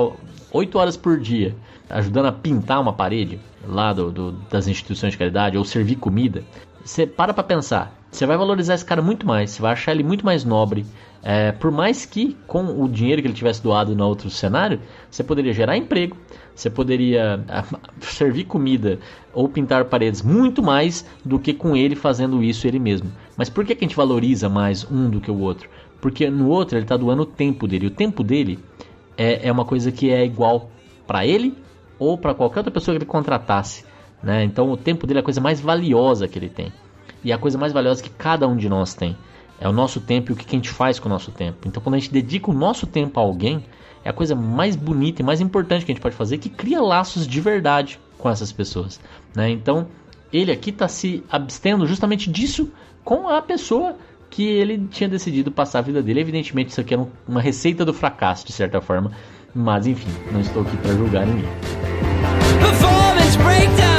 8 0.52 0.78
horas 0.78 0.98
por 0.98 1.20
dia 1.20 1.56
ajudando 1.90 2.28
a 2.28 2.32
pintar 2.32 2.80
uma 2.80 2.94
parede 2.94 3.40
lá 3.68 3.92
do, 3.92 4.12
do, 4.12 4.32
das 4.50 4.68
instituições 4.68 5.14
de 5.14 5.18
caridade, 5.18 5.58
ou 5.58 5.66
servir 5.66 5.96
comida, 5.96 6.44
você 6.84 7.08
para 7.08 7.34
pra 7.34 7.44
pensar, 7.44 7.99
você 8.12 8.26
vai 8.26 8.38
valorizar 8.38 8.76
esse 8.76 8.86
cara 8.86 9.02
muito 9.02 9.26
mais, 9.26 9.52
você 9.52 9.62
vai 9.62 9.74
achar 9.74 9.92
ele 9.92 10.04
muito 10.04 10.26
mais 10.26 10.44
nobre, 10.44 10.86
é, 11.22 11.52
por 11.52 11.72
mais 11.72 12.06
que 12.06 12.38
com 12.48 12.82
o 12.82 12.88
dinheiro 12.88 13.22
que 13.22 13.28
ele 13.28 13.34
tivesse 13.34 13.62
doado 13.62 13.96
no 13.96 14.08
outro 14.08 14.30
cenário, 14.30 14.80
você 15.12 15.24
poderia 15.24 15.54
gerar 15.54 15.76
emprego, 15.76 16.16
você 16.56 16.70
poderia 16.70 17.44
ah, 17.50 17.66
servir 18.00 18.46
comida 18.46 19.00
ou 19.34 19.50
pintar 19.50 19.86
paredes 19.86 20.22
muito 20.22 20.64
mais 20.64 21.06
do 21.24 21.38
que 21.38 21.54
com 21.54 21.76
ele 21.76 21.96
fazendo 21.96 22.44
isso 22.44 22.68
ele 22.68 22.80
mesmo. 22.80 23.12
Mas 23.36 23.50
por 23.50 23.66
que, 23.66 23.76
que 23.76 23.84
a 23.84 23.88
gente 23.88 23.98
valoriza 23.98 24.48
mais 24.48 24.90
um 24.90 25.10
do 25.10 25.20
que 25.20 25.30
o 25.32 25.40
outro? 25.40 25.70
Porque 26.02 26.30
no 26.30 26.48
outro 26.50 26.78
ele 26.78 26.86
está 26.86 26.96
doando 26.96 27.24
o 27.24 27.26
tempo 27.26 27.68
dele. 27.68 27.88
O 27.88 27.92
tempo 27.92 28.24
dele 28.24 28.60
é, 29.18 29.48
é 29.48 29.52
uma 29.52 29.66
coisa 29.66 29.92
que 29.92 30.10
é 30.10 30.26
igual 30.26 30.70
para 31.06 31.26
ele 31.26 31.58
ou 31.98 32.18
para 32.18 32.34
qualquer 32.34 32.60
outra 32.60 32.72
pessoa 32.72 32.96
que 32.96 33.04
ele 33.04 33.10
contratasse. 33.10 33.84
Né? 34.24 34.44
Então 34.46 34.72
o 34.72 34.78
tempo 34.78 35.06
dele 35.06 35.20
é 35.20 35.22
a 35.22 35.24
coisa 35.24 35.42
mais 35.42 35.60
valiosa 35.60 36.28
que 36.28 36.40
ele 36.40 36.50
tem. 36.50 36.72
E 37.24 37.32
a 37.34 37.38
coisa 37.38 37.58
mais 37.58 37.74
valiosa 37.74 38.02
que 38.02 38.10
cada 38.10 38.48
um 38.48 38.56
de 38.56 38.70
nós 38.70 38.94
tem. 38.94 39.18
É 39.60 39.68
o 39.68 39.74
nosso 39.74 40.00
tempo 40.00 40.32
e 40.32 40.34
o 40.34 40.36
que 40.36 40.46
a 40.48 40.52
gente 40.52 40.70
faz 40.70 41.00
com 41.00 41.08
o 41.08 41.12
nosso 41.12 41.32
tempo. 41.32 41.68
Então 41.68 41.82
quando 41.84 41.96
a 41.96 42.00
gente 42.00 42.12
dedica 42.12 42.50
o 42.50 42.54
nosso 42.54 42.88
tempo 42.88 43.20
a 43.20 43.24
alguém, 43.24 43.64
é 44.04 44.10
a 44.10 44.14
coisa 44.14 44.36
mais 44.36 44.76
bonita 44.76 45.22
e 45.22 45.26
mais 45.26 45.42
importante 45.42 45.86
que 45.86 45.92
a 45.92 45.96
gente 45.96 46.02
pode 46.02 46.16
fazer, 46.16 46.38
que 46.38 46.50
cria 46.50 46.82
laços 46.82 47.28
de 47.28 47.42
verdade 47.42 48.00
com 48.18 48.30
essas 48.30 48.52
pessoas. 48.52 49.00
Né? 49.36 49.50
Então, 49.50 49.88
ele 50.32 50.52
aqui 50.52 50.70
está 50.70 50.88
se 50.88 51.24
abstendo 51.30 51.86
justamente 51.86 52.30
disso 52.30 52.72
com 53.04 53.28
a 53.28 53.42
pessoa 53.42 53.96
que 54.30 54.48
ele 54.48 54.88
tinha 54.92 55.10
decidido 55.10 55.52
passar 55.52 55.80
a 55.80 55.82
vida 55.82 56.04
dele. 56.04 56.22
Evidentemente, 56.22 56.70
isso 56.70 56.82
aqui 56.82 56.94
é 56.94 57.08
uma 57.28 57.42
receita 57.42 57.84
do 57.84 57.94
fracasso, 57.94 58.46
de 58.46 58.54
certa 58.54 58.80
forma. 58.80 59.12
Mas, 59.54 59.88
enfim, 59.88 60.12
não 60.32 60.40
estou 60.40 60.62
aqui 60.62 60.78
para 60.78 60.94
julgar 60.94 61.26
ninguém. 61.26 61.50
Performance 62.62 63.38
breakdown. 63.38 63.99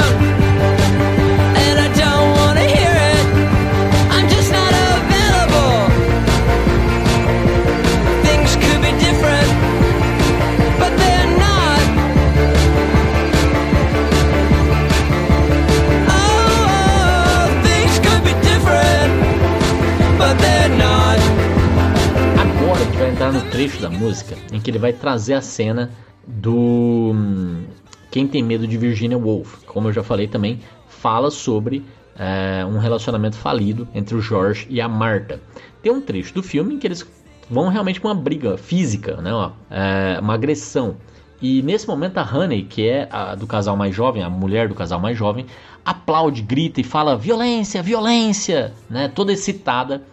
Trecho 23.49 23.81
da 23.81 23.89
música 23.89 24.35
em 24.51 24.59
que 24.59 24.69
ele 24.69 24.77
vai 24.77 24.93
trazer 24.93 25.33
a 25.33 25.41
cena 25.41 25.91
do 26.27 27.11
hum, 27.13 27.63
Quem 28.09 28.27
Tem 28.27 28.43
Medo 28.43 28.67
de 28.67 28.77
Virginia 28.77 29.17
Woolf. 29.17 29.63
Como 29.65 29.87
eu 29.87 29.93
já 29.93 30.03
falei 30.03 30.27
também, 30.27 30.59
fala 30.87 31.31
sobre 31.31 31.83
é, 32.15 32.65
um 32.65 32.77
relacionamento 32.77 33.35
falido 33.35 33.87
entre 33.93 34.15
o 34.15 34.21
George 34.21 34.67
e 34.69 34.79
a 34.79 34.87
Marta. 34.87 35.41
Tem 35.81 35.91
um 35.91 36.01
trecho 36.01 36.33
do 36.33 36.43
filme 36.43 36.75
em 36.75 36.79
que 36.79 36.85
eles 36.85 37.05
vão 37.49 37.69
realmente 37.69 37.99
com 37.99 38.07
uma 38.07 38.15
briga 38.15 38.57
física, 38.57 39.17
né, 39.17 39.33
uma, 39.33 39.53
é, 39.69 40.19
uma 40.19 40.33
agressão. 40.33 40.97
E 41.41 41.61
nesse 41.63 41.87
momento 41.87 42.17
a 42.19 42.23
Honey, 42.23 42.63
que 42.63 42.87
é 42.87 43.07
a 43.11 43.33
do 43.33 43.47
casal 43.47 43.75
mais 43.75 43.95
jovem, 43.95 44.21
a 44.21 44.29
mulher 44.29 44.67
do 44.67 44.75
casal 44.75 44.99
mais 44.99 45.17
jovem, 45.17 45.47
aplaude, 45.83 46.41
grita 46.41 46.79
e 46.79 46.83
fala 46.83 47.17
violência, 47.17 47.81
violência, 47.81 48.73
né, 48.89 49.07
toda 49.07 49.33
excitada 49.33 50.03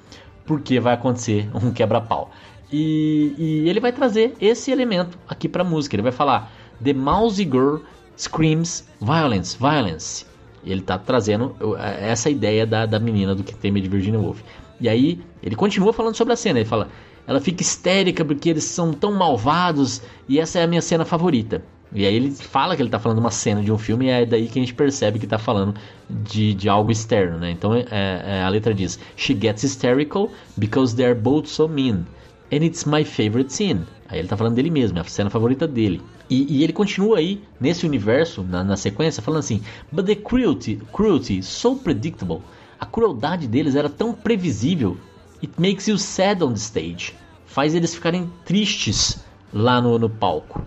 porque 0.48 0.80
vai 0.80 0.94
acontecer 0.94 1.46
um 1.54 1.70
quebra-pau. 1.70 2.30
E, 2.70 3.34
e, 3.38 3.68
ele 3.68 3.80
vai 3.80 3.92
trazer 3.92 4.34
esse 4.40 4.70
elemento 4.70 5.18
aqui 5.28 5.48
para 5.48 5.62
a 5.62 5.64
música. 5.64 5.96
Ele 5.96 6.02
vai 6.02 6.12
falar 6.12 6.52
The 6.82 6.92
Mousy 6.92 7.44
Girl 7.44 7.78
screams 8.16 8.86
violence, 9.00 9.56
violence. 9.58 10.26
Ele 10.64 10.80
está 10.80 10.98
trazendo 10.98 11.56
essa 12.00 12.28
ideia 12.28 12.66
da, 12.66 12.84
da 12.84 12.98
menina 12.98 13.34
do 13.34 13.42
que 13.42 13.54
teme 13.54 13.80
de 13.80 13.88
Virginia 13.88 14.20
Woolf. 14.20 14.42
E 14.80 14.88
aí 14.88 15.20
ele 15.42 15.56
continua 15.56 15.92
falando 15.92 16.16
sobre 16.16 16.34
a 16.34 16.36
cena. 16.36 16.58
Ele 16.58 16.68
fala: 16.68 16.88
ela 17.26 17.40
fica 17.40 17.62
histérica 17.62 18.24
porque 18.24 18.48
eles 18.48 18.64
são 18.64 18.92
tão 18.92 19.12
malvados 19.12 20.02
e 20.28 20.38
essa 20.38 20.58
é 20.58 20.64
a 20.64 20.66
minha 20.66 20.82
cena 20.82 21.04
favorita. 21.04 21.62
E 21.92 22.04
aí 22.04 22.14
ele 22.14 22.30
fala 22.30 22.76
que 22.76 22.82
ele 22.82 22.90
tá 22.90 22.98
falando 22.98 23.18
uma 23.18 23.30
cena 23.30 23.62
de 23.62 23.72
um 23.72 23.78
filme 23.78 24.06
e 24.06 24.10
é 24.10 24.26
daí 24.26 24.46
que 24.46 24.58
a 24.58 24.62
gente 24.62 24.74
percebe 24.74 25.18
que 25.18 25.26
tá 25.26 25.38
falando 25.38 25.74
de, 26.08 26.52
de 26.52 26.68
algo 26.68 26.90
externo, 26.90 27.38
né? 27.38 27.50
Então 27.50 27.74
é, 27.74 27.86
é, 27.90 28.42
a 28.42 28.48
letra 28.48 28.74
diz: 28.74 28.98
She 29.16 29.34
gets 29.38 29.62
hysterical 29.62 30.30
because 30.56 30.94
they're 30.94 31.18
both 31.18 31.46
so 31.46 31.66
mean. 31.66 32.04
And 32.50 32.64
it's 32.64 32.84
my 32.84 33.04
favorite 33.04 33.52
scene. 33.52 33.84
Aí 34.08 34.18
ele 34.18 34.28
tá 34.28 34.36
falando 34.36 34.54
dele 34.54 34.70
mesmo, 34.70 34.96
é 34.98 35.00
a 35.02 35.04
cena 35.04 35.28
favorita 35.28 35.66
dele. 35.68 36.00
E, 36.30 36.58
e 36.58 36.64
ele 36.64 36.72
continua 36.72 37.18
aí, 37.18 37.42
nesse 37.60 37.84
universo, 37.84 38.42
na, 38.42 38.64
na, 38.64 38.76
sequência, 38.76 39.22
falando 39.22 39.40
assim: 39.40 39.62
But 39.92 40.06
the 40.06 40.14
cruelty, 40.14 40.80
cruelty 40.92 41.42
so 41.42 41.76
predictable. 41.76 42.42
A 42.80 42.86
crueldade 42.86 43.46
deles 43.46 43.74
era 43.74 43.90
tão 43.90 44.14
previsível. 44.14 44.96
It 45.42 45.52
makes 45.58 45.88
you 45.88 45.98
sad 45.98 46.42
on 46.42 46.52
the 46.52 46.58
stage. 46.58 47.14
Faz 47.46 47.74
eles 47.74 47.94
ficarem 47.94 48.32
tristes 48.44 49.22
lá 49.52 49.80
no, 49.80 49.98
no 49.98 50.08
palco. 50.08 50.62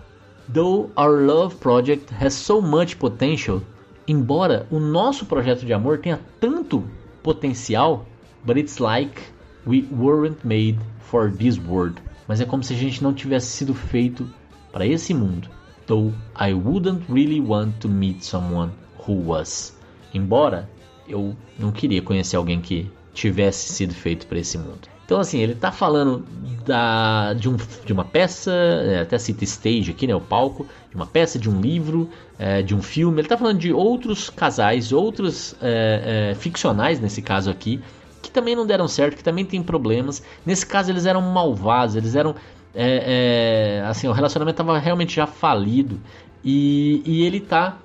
Though 0.52 0.90
our 0.96 1.24
love 1.24 1.56
project 1.56 2.12
has 2.14 2.34
so 2.34 2.60
much 2.60 2.96
potential, 2.96 3.62
embora 4.06 4.66
o 4.70 4.78
nosso 4.78 5.26
projeto 5.26 5.64
de 5.64 5.72
amor 5.72 5.98
tenha 5.98 6.20
tanto 6.40 6.84
potencial, 7.22 8.06
but 8.44 8.56
it's 8.56 8.78
like 8.78 9.20
we 9.66 9.86
weren't 9.92 10.44
made 10.44 10.78
for 11.12 11.30
this 11.30 11.58
world. 11.58 12.00
Mas 12.26 12.40
é 12.40 12.46
como 12.46 12.64
se 12.64 12.72
a 12.72 12.76
gente 12.76 13.02
não 13.02 13.12
tivesse 13.12 13.48
sido 13.48 13.74
feito 13.74 14.26
para 14.72 14.86
esse 14.86 15.12
mundo. 15.12 15.48
Though 15.86 16.14
I 16.40 16.54
wouldn't 16.54 17.04
really 17.12 17.40
want 17.40 17.74
to 17.80 17.88
meet 17.88 18.22
someone 18.24 18.72
who 19.06 19.26
was. 19.26 19.76
Embora 20.14 20.68
eu 21.06 21.36
não 21.58 21.70
queria 21.70 22.00
conhecer 22.00 22.36
alguém 22.36 22.62
que 22.62 22.90
tivesse 23.12 23.74
sido 23.74 23.92
feito 23.92 24.26
para 24.26 24.38
esse 24.38 24.56
mundo. 24.56 24.88
Então, 25.04 25.20
assim, 25.20 25.40
ele 25.40 25.52
está 25.52 25.70
falando 25.70 26.24
da, 26.64 27.34
de, 27.34 27.46
um, 27.46 27.56
de 27.84 27.92
uma 27.92 28.04
peça, 28.04 28.50
é, 28.50 29.00
até 29.00 29.18
cita 29.18 29.44
stage 29.44 29.90
aqui, 29.90 30.06
né, 30.06 30.14
o 30.14 30.20
palco, 30.20 30.66
de 30.88 30.96
uma 30.96 31.04
peça, 31.04 31.38
de 31.38 31.50
um 31.50 31.60
livro, 31.60 32.08
é, 32.38 32.62
de 32.62 32.74
um 32.74 32.80
filme. 32.80 33.18
Ele 33.18 33.26
está 33.26 33.36
falando 33.36 33.58
de 33.58 33.72
outros 33.74 34.30
casais, 34.30 34.90
outros 34.92 35.54
é, 35.60 36.30
é, 36.30 36.34
ficcionais, 36.34 36.98
nesse 36.98 37.20
caso 37.20 37.50
aqui, 37.50 37.82
que 38.22 38.30
também 38.30 38.56
não 38.56 38.64
deram 38.64 38.88
certo, 38.88 39.16
que 39.16 39.24
também 39.24 39.44
tem 39.44 39.62
problemas. 39.62 40.22
Nesse 40.46 40.64
caso, 40.64 40.90
eles 40.90 41.04
eram 41.04 41.20
malvados, 41.20 41.96
eles 41.96 42.14
eram. 42.14 42.34
É, 42.74 43.80
é, 43.82 43.86
assim, 43.86 44.08
o 44.08 44.12
relacionamento 44.12 44.62
estava 44.62 44.78
realmente 44.78 45.16
já 45.16 45.26
falido. 45.26 46.00
E, 46.44 47.02
e 47.04 47.22
ele 47.24 47.38
está 47.38 47.76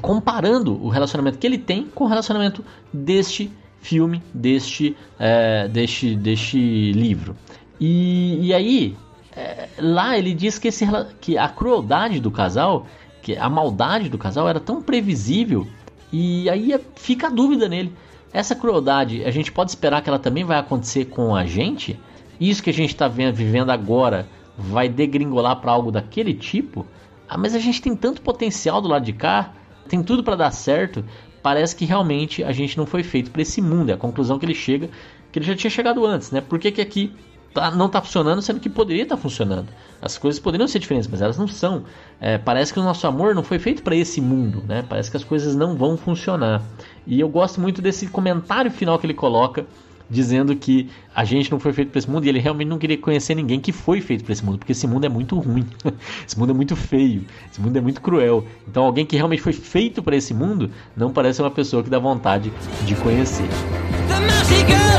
comparando 0.00 0.80
o 0.84 0.88
relacionamento 0.88 1.38
que 1.38 1.46
ele 1.46 1.58
tem 1.58 1.84
com 1.84 2.04
o 2.04 2.06
relacionamento 2.06 2.64
deste 2.92 3.50
filme 3.80 4.22
deste, 4.32 4.96
é, 5.18 5.68
deste, 5.68 6.14
deste 6.14 6.92
livro. 6.92 7.36
E, 7.80 8.46
e 8.46 8.54
aí, 8.54 8.96
é, 9.34 9.68
lá 9.78 10.16
ele 10.18 10.34
diz 10.34 10.58
que, 10.58 10.68
esse, 10.68 10.86
que 11.20 11.38
a 11.38 11.48
crueldade 11.48 12.20
do 12.20 12.30
casal, 12.30 12.86
que 13.22 13.36
a 13.36 13.48
maldade 13.48 14.08
do 14.08 14.18
casal 14.18 14.48
era 14.48 14.60
tão 14.60 14.82
previsível, 14.82 15.66
e 16.12 16.48
aí 16.50 16.78
fica 16.96 17.28
a 17.28 17.30
dúvida 17.30 17.68
nele. 17.68 17.92
Essa 18.32 18.54
crueldade, 18.54 19.24
a 19.24 19.30
gente 19.30 19.50
pode 19.50 19.70
esperar 19.70 20.02
que 20.02 20.08
ela 20.08 20.18
também 20.18 20.44
vai 20.44 20.58
acontecer 20.58 21.06
com 21.06 21.34
a 21.34 21.44
gente? 21.44 21.98
Isso 22.40 22.62
que 22.62 22.70
a 22.70 22.74
gente 22.74 22.90
está 22.90 23.08
vivendo 23.08 23.70
agora 23.70 24.28
vai 24.56 24.88
degringolar 24.88 25.60
para 25.60 25.72
algo 25.72 25.90
daquele 25.90 26.34
tipo? 26.34 26.86
Ah, 27.28 27.36
mas 27.36 27.54
a 27.54 27.58
gente 27.58 27.82
tem 27.82 27.94
tanto 27.94 28.22
potencial 28.22 28.80
do 28.80 28.88
lado 28.88 29.04
de 29.04 29.12
cá, 29.12 29.52
tem 29.88 30.02
tudo 30.02 30.22
para 30.22 30.36
dar 30.36 30.50
certo 30.50 31.04
parece 31.42 31.74
que 31.74 31.84
realmente 31.84 32.42
a 32.44 32.52
gente 32.52 32.76
não 32.76 32.86
foi 32.86 33.02
feito 33.02 33.30
para 33.30 33.42
esse 33.42 33.60
mundo. 33.60 33.90
É 33.90 33.94
a 33.94 33.96
conclusão 33.96 34.38
que 34.38 34.46
ele 34.46 34.54
chega, 34.54 34.88
que 35.32 35.38
ele 35.38 35.46
já 35.46 35.54
tinha 35.54 35.70
chegado 35.70 36.04
antes, 36.06 36.30
né? 36.30 36.40
Por 36.40 36.58
que, 36.58 36.70
que 36.70 36.80
aqui 36.80 37.12
tá, 37.52 37.70
não 37.70 37.86
está 37.86 38.00
funcionando, 38.00 38.42
sendo 38.42 38.60
que 38.60 38.68
poderia 38.68 39.02
estar 39.02 39.16
tá 39.16 39.22
funcionando? 39.22 39.68
As 40.00 40.18
coisas 40.18 40.40
poderiam 40.40 40.68
ser 40.68 40.78
diferentes, 40.78 41.08
mas 41.08 41.20
elas 41.20 41.38
não 41.38 41.48
são. 41.48 41.84
É, 42.20 42.38
parece 42.38 42.72
que 42.72 42.80
o 42.80 42.82
nosso 42.82 43.06
amor 43.06 43.34
não 43.34 43.42
foi 43.42 43.58
feito 43.58 43.82
para 43.82 43.96
esse 43.96 44.20
mundo, 44.20 44.62
né? 44.66 44.84
Parece 44.88 45.10
que 45.10 45.16
as 45.16 45.24
coisas 45.24 45.54
não 45.54 45.76
vão 45.76 45.96
funcionar. 45.96 46.62
E 47.06 47.18
eu 47.20 47.28
gosto 47.28 47.60
muito 47.60 47.80
desse 47.80 48.06
comentário 48.06 48.70
final 48.70 48.98
que 48.98 49.06
ele 49.06 49.14
coloca 49.14 49.66
dizendo 50.10 50.56
que 50.56 50.90
a 51.14 51.24
gente 51.24 51.50
não 51.50 51.60
foi 51.60 51.72
feito 51.72 51.90
para 51.90 52.00
esse 52.00 52.10
mundo 52.10 52.24
e 52.24 52.28
ele 52.28 52.40
realmente 52.40 52.66
não 52.68 52.78
queria 52.78 52.98
conhecer 52.98 53.34
ninguém 53.36 53.60
que 53.60 53.70
foi 53.70 54.00
feito 54.00 54.24
para 54.24 54.32
esse 54.32 54.44
mundo, 54.44 54.58
porque 54.58 54.72
esse 54.72 54.86
mundo 54.86 55.06
é 55.06 55.08
muito 55.08 55.38
ruim, 55.38 55.64
esse 56.26 56.36
mundo 56.36 56.50
é 56.50 56.54
muito 56.54 56.74
feio, 56.74 57.24
esse 57.50 57.60
mundo 57.60 57.76
é 57.76 57.80
muito 57.80 58.00
cruel. 58.00 58.44
Então, 58.66 58.84
alguém 58.84 59.06
que 59.06 59.16
realmente 59.16 59.40
foi 59.40 59.52
feito 59.52 60.02
para 60.02 60.16
esse 60.16 60.34
mundo 60.34 60.70
não 60.96 61.12
parece 61.12 61.40
uma 61.40 61.50
pessoa 61.50 61.82
que 61.82 61.88
dá 61.88 61.98
vontade 62.00 62.52
de 62.84 62.94
conhecer. 62.96 63.48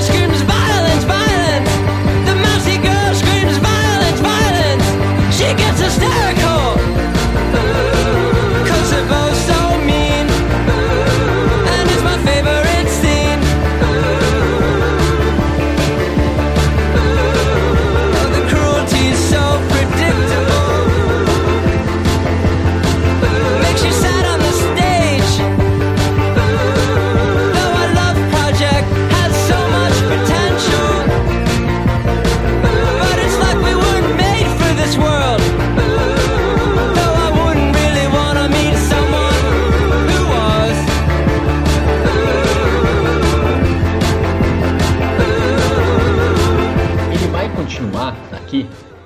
She 0.02 0.61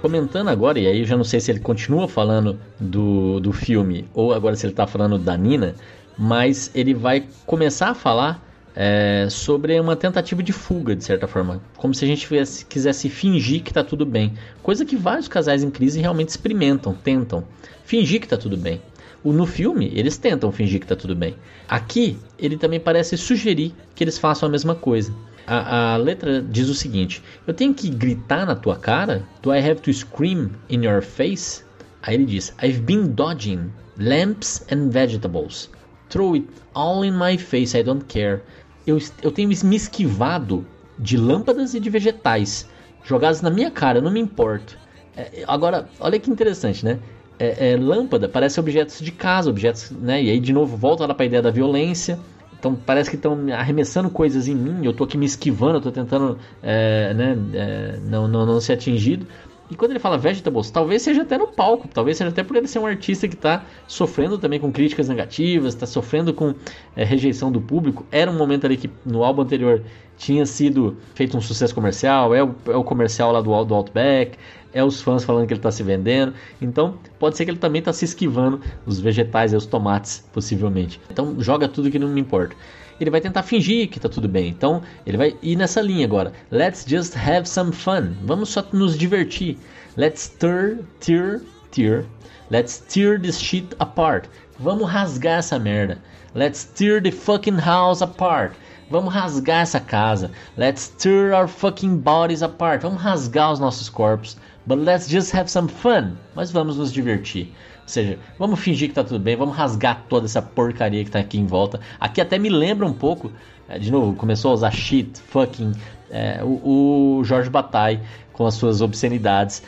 comentando 0.06 0.50
agora, 0.50 0.80
e 0.80 0.86
aí 0.86 1.00
eu 1.00 1.06
já 1.08 1.18
não 1.18 1.24
sei 1.24 1.40
se 1.40 1.50
ele 1.50 1.60
continua 1.60 2.08
falando 2.08 2.60
do, 2.80 3.40
do 3.40 3.52
filme 3.52 4.08
ou 4.14 4.36
agora 4.36 4.56
se 4.56 4.64
ele 4.64 4.74
está 4.74 4.86
falando 4.86 5.18
da 5.18 5.36
Nina, 5.36 5.74
mas 6.16 6.70
ele 6.76 6.94
vai 6.94 7.26
começar 7.44 7.90
a 7.90 7.96
falar 7.96 8.40
é, 8.76 9.26
sobre 9.32 9.80
uma 9.80 9.96
tentativa 9.96 10.44
de 10.44 10.54
fuga, 10.54 10.96
de 10.96 11.04
certa 11.04 11.28
forma. 11.28 11.60
Como 11.76 11.92
se 11.92 12.06
a 12.06 12.08
gente 12.08 12.22
tivesse, 12.22 12.64
quisesse 12.68 13.10
fingir 13.10 13.64
que 13.64 13.72
está 13.72 13.84
tudo 13.84 14.06
bem. 14.06 14.34
Coisa 14.62 14.86
que 14.86 14.96
vários 14.96 15.28
casais 15.28 15.64
em 15.64 15.72
crise 15.72 16.00
realmente 16.00 16.30
experimentam, 16.30 16.94
tentam. 16.94 17.44
Fingir 17.84 18.20
que 18.20 18.28
está 18.28 18.38
tudo 18.38 18.56
bem. 18.56 18.80
No 19.24 19.48
filme, 19.48 19.92
eles 19.96 20.20
tentam 20.20 20.52
fingir 20.52 20.80
que 20.80 20.86
está 20.86 20.96
tudo 20.96 21.16
bem. 21.16 21.36
Aqui, 21.68 22.20
ele 22.38 22.58
também 22.58 22.80
parece 22.80 23.18
sugerir 23.18 23.74
que 23.96 24.04
eles 24.04 24.20
façam 24.20 24.48
a 24.48 24.52
mesma 24.52 24.76
coisa. 24.76 25.12
A, 25.48 25.94
a 25.94 25.98
letra 25.98 26.42
diz 26.42 26.70
o 26.70 26.74
seguinte: 26.74 27.22
Eu 27.46 27.54
tenho 27.54 27.74
que 27.74 27.90
gritar 27.90 28.46
na 28.46 28.56
tua 28.56 28.78
cara? 28.78 29.24
Do 29.42 29.54
I 29.54 29.60
have 29.60 29.82
to 29.82 29.94
scream 29.94 30.52
in 30.70 30.84
your 30.86 31.02
face? 31.02 31.64
Aí 32.02 32.16
ele 32.16 32.26
diz: 32.26 32.54
I've 32.62 32.82
been 32.82 33.14
dodging 33.14 33.72
lamps 33.98 34.66
and 34.72 34.90
vegetables. 34.90 35.70
Throw 36.10 36.36
it 36.36 36.48
all 36.74 37.04
in 37.04 37.12
my 37.12 37.38
face, 37.38 37.78
I 37.78 37.84
don't 37.84 38.06
care. 38.06 38.42
Eu, 38.86 39.00
eu 39.22 39.32
tenho 39.32 39.50
me 39.50 39.76
esquivado 39.76 40.66
de 41.00 41.18
lâmpadas 41.18 41.74
e 41.74 41.80
de 41.80 41.90
vegetais 41.90 42.68
jogados 43.06 43.42
na 43.42 43.50
minha 43.50 43.72
cara, 43.72 44.00
eu 44.00 44.02
não 44.02 44.12
me 44.12 44.20
importo. 44.20 44.78
É, 45.16 45.44
agora, 45.48 45.88
olha 46.00 46.20
que 46.20 46.30
interessante, 46.30 46.84
né? 46.84 47.00
É, 47.38 47.72
é, 47.72 47.78
lâmpada 47.78 48.28
parece 48.28 48.60
objetos 48.60 49.00
de 49.00 49.12
casa, 49.12 49.50
objetos, 49.50 49.92
né? 49.92 50.24
E 50.24 50.30
aí 50.30 50.40
de 50.40 50.52
novo 50.52 50.76
volta 50.76 51.06
lá 51.06 51.14
para 51.14 51.26
a 51.26 51.28
ideia 51.28 51.42
da 51.42 51.52
violência. 51.52 52.20
Então 52.66 52.76
parece 52.84 53.12
que 53.12 53.16
estão 53.16 53.38
arremessando 53.54 54.10
coisas 54.10 54.48
em 54.48 54.56
mim, 54.56 54.84
eu 54.84 54.92
tô 54.92 55.04
aqui 55.04 55.20
me 55.20 55.26
esquivando, 55.28 55.78
eu 55.78 55.82
tô 55.82 55.92
tentando 55.92 56.40
é, 56.64 57.14
né, 57.14 57.38
é, 57.54 58.00
não, 58.02 58.28
não, 58.28 58.44
não 58.44 58.60
ser 58.60 58.74
atingido. 58.74 59.28
E 59.70 59.76
quando 59.76 59.92
ele 59.92 60.00
fala 60.00 60.18
vegetables, 60.18 60.72
talvez 60.72 61.04
seja 61.04 61.22
até 61.22 61.38
no 61.38 61.46
palco, 61.46 61.88
talvez 61.88 62.18
seja 62.18 62.32
até 62.32 62.44
por 62.44 62.56
ele 62.56 62.68
ser 62.68 62.80
um 62.80 62.88
artista 62.88 63.28
que 63.28 63.36
está 63.36 63.64
sofrendo 63.88 64.40
também 64.40 64.60
com 64.60 64.72
críticas 64.72 65.08
negativas, 65.08 65.76
está 65.76 65.86
sofrendo 65.86 66.34
com 66.34 66.56
é, 66.96 67.04
rejeição 67.04 67.52
do 67.52 67.62
público. 67.62 68.04
Era 68.12 68.32
um 68.32 68.38
momento 68.38 68.66
ali 68.66 68.78
que 68.78 68.90
no 69.06 69.24
álbum 69.24 69.44
anterior 69.44 69.84
tinha 70.18 70.46
sido 70.46 70.98
feito 71.14 71.38
um 71.38 71.42
sucesso 71.42 71.76
comercial, 71.76 72.34
é 72.34 72.44
o, 72.44 72.56
é 72.68 72.76
o 72.76 72.84
comercial 72.84 73.32
lá 73.32 73.42
do, 73.42 73.64
do 73.64 73.76
Outback, 73.76 74.40
é 74.76 74.84
os 74.84 75.02
fãs 75.02 75.24
falando 75.24 75.48
que 75.48 75.54
ele 75.54 75.60
está 75.60 75.72
se 75.72 75.82
vendendo. 75.82 76.34
Então 76.62 77.00
pode 77.18 77.36
ser 77.36 77.46
que 77.46 77.52
ele 77.52 77.58
também 77.58 77.80
está 77.80 77.92
se 77.92 78.06
esquivando 78.06 78.62
os 78.86 79.00
vegetais 79.00 79.54
e 79.54 79.56
os 79.56 79.66
tomates, 79.66 80.24
possivelmente. 80.32 81.02
Então 81.10 81.36
joga 81.40 81.68
tudo 81.68 81.90
que 81.90 81.98
não 81.98 82.10
me 82.10 82.22
importa 82.22 82.56
ele 83.00 83.10
vai 83.10 83.20
tentar 83.20 83.44
fingir 83.44 83.90
que 83.90 84.00
tá 84.00 84.08
tudo 84.08 84.28
bem. 84.28 84.48
Então, 84.48 84.82
ele 85.06 85.18
vai 85.18 85.36
ir 85.42 85.56
nessa 85.56 85.82
linha 85.82 86.06
agora. 86.06 86.32
Let's 86.52 86.86
just 86.88 87.16
have 87.16 87.48
some 87.48 87.72
fun. 87.72 88.14
Vamos 88.24 88.50
só 88.50 88.66
nos 88.72 88.98
divertir. 88.98 89.58
Let's 89.98 90.30
tear, 90.30 90.80
tear, 91.00 91.42
tear. 91.72 92.06
Let's 92.50 92.80
tear 92.80 93.20
this 93.20 93.40
shit 93.40 93.76
apart. 93.80 94.28
Vamos 94.60 94.90
rasgar 94.90 95.40
essa 95.40 95.60
merda. 95.60 95.98
Let's 96.34 96.64
tear 96.64 97.02
the 97.02 97.12
fucking 97.12 97.58
house 97.58 98.02
apart. 98.02 98.54
Vamos 98.90 99.14
rasgar 99.14 99.62
essa 99.62 99.80
casa. 99.80 100.32
Let's 100.56 100.90
tear 100.90 101.34
our 101.34 101.48
fucking 101.48 101.98
bodies 101.98 102.44
apart. 102.44 102.82
Vamos 102.82 103.02
rasgar 103.02 103.52
os 103.52 103.60
nossos 103.60 103.90
corpos. 103.90 104.38
But 104.66 104.80
let's 104.80 105.08
just 105.08 105.34
have 105.36 105.50
some 105.50 105.68
fun. 105.68 106.14
Mas 106.36 106.52
vamos 106.52 106.78
nos 106.78 106.92
divertir. 106.92 107.54
Ou 107.84 107.90
seja, 107.90 108.18
vamos 108.40 108.60
fingir 108.60 108.90
que 108.90 108.96
tá 108.96 109.04
tudo 109.04 109.20
bem, 109.20 109.36
vamos 109.36 109.56
rasgar 109.56 110.06
toda 110.10 110.26
essa 110.26 110.42
porcaria 110.42 111.04
que 111.04 111.12
tá 111.12 111.20
aqui 111.20 111.38
em 111.38 111.46
volta. 111.46 111.80
Aqui 112.00 112.20
até 112.20 112.40
me 112.40 112.50
lembra 112.50 112.86
um 112.86 112.94
pouco, 112.94 113.32
é, 113.70 113.78
de 113.78 113.92
novo, 113.92 114.16
começou 114.16 114.52
a 114.52 114.54
usar 114.56 114.72
shit, 114.72 115.20
fucking, 115.28 115.72
é, 116.10 116.40
o, 116.44 117.20
o 117.20 117.24
Jorge 117.24 117.48
Bataille 117.48 118.00
com 118.34 118.46
as 118.46 118.56
suas 118.56 118.82
obscenidades, 118.82 119.64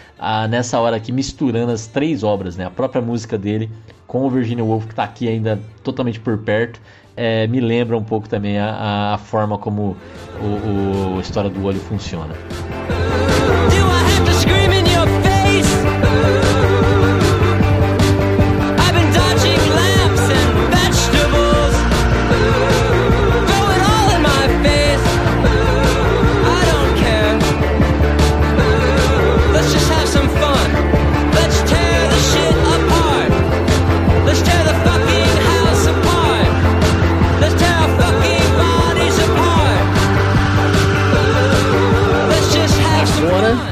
nessa 0.49 0.77
hora 0.79 0.97
aqui 0.97 1.11
misturando 1.11 1.71
as 1.71 1.87
três 1.87 2.21
obras, 2.21 2.57
né? 2.57 2.65
A 2.65 2.69
própria 2.69 3.01
música 3.01 3.37
dele 3.37 3.71
com 4.07 4.25
o 4.25 4.29
Virginia 4.29 4.63
Woolf 4.63 4.85
que 4.85 4.93
está 4.93 5.03
aqui 5.03 5.27
ainda 5.27 5.59
totalmente 5.83 6.19
por 6.19 6.37
perto, 6.39 6.81
é, 7.15 7.47
me 7.47 7.59
lembra 7.59 7.97
um 7.97 8.03
pouco 8.03 8.27
também 8.27 8.57
a, 8.57 9.13
a 9.13 9.17
forma 9.17 9.57
como 9.57 9.95
o, 10.41 11.13
o, 11.13 11.17
a 11.17 11.21
história 11.21 11.49
do 11.49 11.63
olho 11.63 11.79
funciona. 11.79 12.33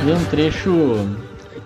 Vê 0.06 0.14
um 0.14 0.26
trecho 0.26 0.72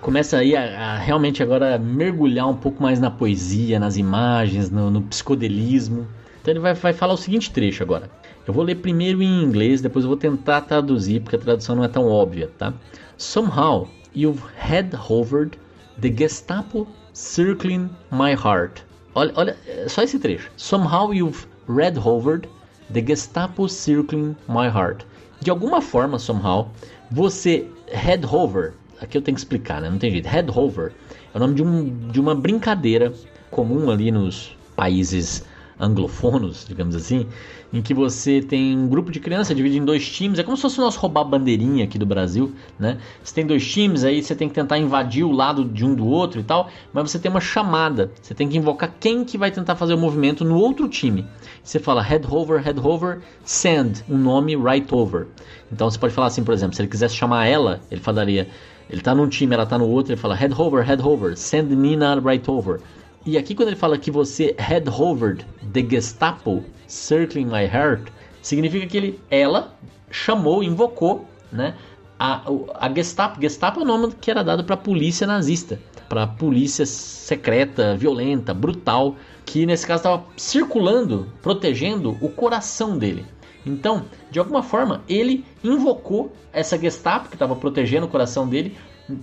começa 0.00 0.38
aí 0.38 0.56
a, 0.56 0.62
a, 0.62 0.96
realmente 0.96 1.42
agora 1.42 1.78
mergulhar 1.78 2.48
um 2.48 2.56
pouco 2.56 2.82
mais 2.82 2.98
na 2.98 3.10
poesia, 3.10 3.78
nas 3.78 3.98
imagens, 3.98 4.70
no, 4.70 4.90
no 4.90 5.02
psicodelismo. 5.02 6.08
Então 6.40 6.50
ele 6.50 6.60
vai, 6.60 6.72
vai 6.72 6.94
falar 6.94 7.12
o 7.12 7.18
seguinte 7.18 7.50
trecho 7.50 7.82
agora. 7.82 8.10
Eu 8.46 8.54
vou 8.54 8.64
ler 8.64 8.76
primeiro 8.76 9.22
em 9.22 9.42
inglês, 9.42 9.82
depois 9.82 10.06
eu 10.06 10.08
vou 10.08 10.16
tentar 10.16 10.62
traduzir, 10.62 11.20
porque 11.20 11.36
a 11.36 11.38
tradução 11.38 11.76
não 11.76 11.84
é 11.84 11.88
tão 11.88 12.06
óbvia, 12.06 12.50
tá? 12.56 12.72
Somehow 13.18 13.86
you've 14.16 14.42
head 14.56 14.96
hovered 14.96 15.58
the 16.00 16.10
Gestapo 16.10 16.88
circling 17.12 17.90
my 18.10 18.32
heart. 18.32 18.80
Olha, 19.14 19.32
olha, 19.36 19.56
é 19.66 19.86
só 19.86 20.02
esse 20.02 20.18
trecho. 20.18 20.50
Somehow 20.56 21.12
you've 21.12 21.46
red 21.68 21.98
hovered 22.02 22.48
the 22.90 23.04
Gestapo 23.06 23.68
circling 23.68 24.34
my 24.48 24.66
heart. 24.66 25.04
De 25.42 25.50
alguma 25.50 25.82
forma, 25.82 26.18
somehow, 26.18 26.70
você 27.10 27.66
head 27.90 28.26
hover, 28.26 28.74
aqui 29.00 29.16
eu 29.16 29.22
tenho 29.22 29.34
que 29.34 29.40
explicar, 29.40 29.80
né? 29.80 29.90
Não 29.90 29.98
tem 29.98 30.10
jeito. 30.10 30.28
Head 30.28 30.50
hover 30.50 30.92
é 31.34 31.36
o 31.36 31.40
nome 31.40 31.54
de, 31.54 31.62
um, 31.62 32.08
de 32.08 32.20
uma 32.20 32.34
brincadeira 32.34 33.12
comum 33.50 33.90
ali 33.90 34.10
nos 34.10 34.56
países 34.76 35.44
anglofonos, 35.78 36.66
digamos 36.68 36.94
assim, 36.94 37.26
em 37.72 37.80
que 37.80 37.94
você 37.94 38.40
tem 38.40 38.76
um 38.76 38.88
grupo 38.88 39.10
de 39.10 39.20
crianças 39.20 39.56
dividido 39.56 39.82
em 39.82 39.86
dois 39.86 40.08
times. 40.08 40.38
É 40.38 40.42
como 40.42 40.56
se 40.56 40.62
fosse 40.62 40.78
o 40.78 40.82
nosso 40.82 40.98
roubar 40.98 41.24
bandeirinha 41.24 41.84
aqui 41.84 41.98
do 41.98 42.06
Brasil, 42.06 42.52
né? 42.78 42.98
Você 43.22 43.34
tem 43.34 43.46
dois 43.46 43.66
times, 43.66 44.04
aí 44.04 44.22
você 44.22 44.34
tem 44.34 44.48
que 44.48 44.54
tentar 44.54 44.78
invadir 44.78 45.24
o 45.24 45.30
lado 45.30 45.64
de 45.64 45.84
um 45.84 45.94
do 45.94 46.06
outro 46.06 46.40
e 46.40 46.42
tal, 46.42 46.68
mas 46.92 47.10
você 47.10 47.18
tem 47.18 47.30
uma 47.30 47.40
chamada. 47.40 48.10
Você 48.20 48.34
tem 48.34 48.48
que 48.48 48.56
invocar 48.56 48.92
quem 48.98 49.24
que 49.24 49.38
vai 49.38 49.50
tentar 49.50 49.76
fazer 49.76 49.94
o 49.94 49.98
movimento 49.98 50.44
no 50.44 50.56
outro 50.56 50.88
time. 50.88 51.26
Você 51.62 51.78
fala 51.78 52.02
head 52.02 52.26
over, 52.28 52.60
head 52.60 52.80
over, 52.80 53.20
send, 53.44 54.04
um 54.08 54.18
nome 54.18 54.56
right 54.56 54.86
over. 54.92 55.28
Então 55.72 55.88
você 55.88 55.98
pode 55.98 56.12
falar 56.12 56.26
assim, 56.26 56.42
por 56.42 56.52
exemplo, 56.52 56.74
se 56.74 56.82
ele 56.82 56.88
quisesse 56.88 57.14
chamar 57.14 57.46
ela, 57.46 57.80
ele 57.90 58.00
falaria, 58.00 58.48
ele 58.88 59.00
tá 59.00 59.14
num 59.14 59.28
time, 59.28 59.54
ela 59.54 59.66
tá 59.66 59.78
no 59.78 59.86
outro, 59.86 60.12
ele 60.12 60.20
fala 60.20 60.34
head 60.34 60.54
over, 60.60 60.84
head 60.84 61.02
over, 61.02 61.36
send 61.36 61.74
Nina 61.74 62.18
right 62.18 62.50
over. 62.50 62.80
E 63.26 63.36
aqui 63.36 63.54
quando 63.54 63.68
ele 63.68 63.76
fala 63.76 63.98
que 63.98 64.10
você 64.10 64.54
head 64.58 64.88
hovered 64.88 65.46
the 65.72 65.82
Gestapo 65.88 66.64
circling 66.86 67.46
my 67.46 67.64
heart, 67.64 68.08
significa 68.40 68.86
que 68.86 68.96
ele, 68.96 69.20
ela 69.30 69.74
chamou, 70.10 70.62
invocou, 70.62 71.26
né, 71.52 71.74
a, 72.18 72.42
a 72.74 72.92
Gestapo. 72.94 73.40
Gestapo 73.40 73.80
é 73.80 73.82
o 73.82 73.86
nome 73.86 74.12
que 74.20 74.30
era 74.30 74.42
dado 74.42 74.64
para 74.64 74.74
a 74.74 74.78
polícia 74.78 75.26
nazista, 75.26 75.78
para 76.08 76.22
a 76.22 76.26
polícia 76.26 76.86
secreta, 76.86 77.96
violenta, 77.96 78.54
brutal, 78.54 79.16
que 79.44 79.66
nesse 79.66 79.86
caso 79.86 80.00
estava 80.00 80.24
circulando, 80.36 81.30
protegendo 81.42 82.16
o 82.20 82.28
coração 82.28 82.96
dele. 82.96 83.24
Então, 83.64 84.06
de 84.30 84.38
alguma 84.38 84.62
forma, 84.62 85.02
ele 85.06 85.44
invocou 85.62 86.32
essa 86.52 86.78
Gestapo 86.78 87.28
que 87.28 87.34
estava 87.34 87.54
protegendo 87.54 88.06
o 88.06 88.08
coração 88.08 88.48
dele 88.48 88.76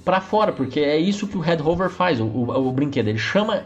para 0.04 0.22
fora, 0.22 0.52
porque 0.52 0.80
é 0.80 0.98
isso 0.98 1.28
que 1.28 1.38
o 1.38 1.40
Red 1.40 1.58
Rover 1.58 1.90
faz, 1.90 2.20
o, 2.20 2.26
o, 2.26 2.68
o, 2.68 2.72
brinquedo. 2.72 3.08
Ele 3.08 3.18
chama 3.18 3.64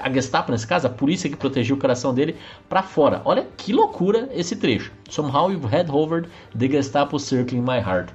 a 0.00 0.10
Gestapo, 0.10 0.52
nesse 0.52 0.66
caso, 0.66 0.86
a 0.86 0.90
polícia 0.90 1.28
que 1.28 1.36
protegeu 1.36 1.76
o 1.76 1.78
coração 1.78 2.14
dele, 2.14 2.36
para 2.68 2.82
fora. 2.82 3.22
Olha 3.24 3.46
que 3.56 3.72
loucura 3.72 4.28
esse 4.32 4.56
trecho. 4.56 4.92
Somehow 5.10 5.50
you've 5.50 5.66
head 5.66 5.90
hovered 5.90 6.28
the 6.56 6.68
Gestapo 6.68 7.18
circling 7.18 7.62
my 7.62 7.78
heart. 7.78 8.10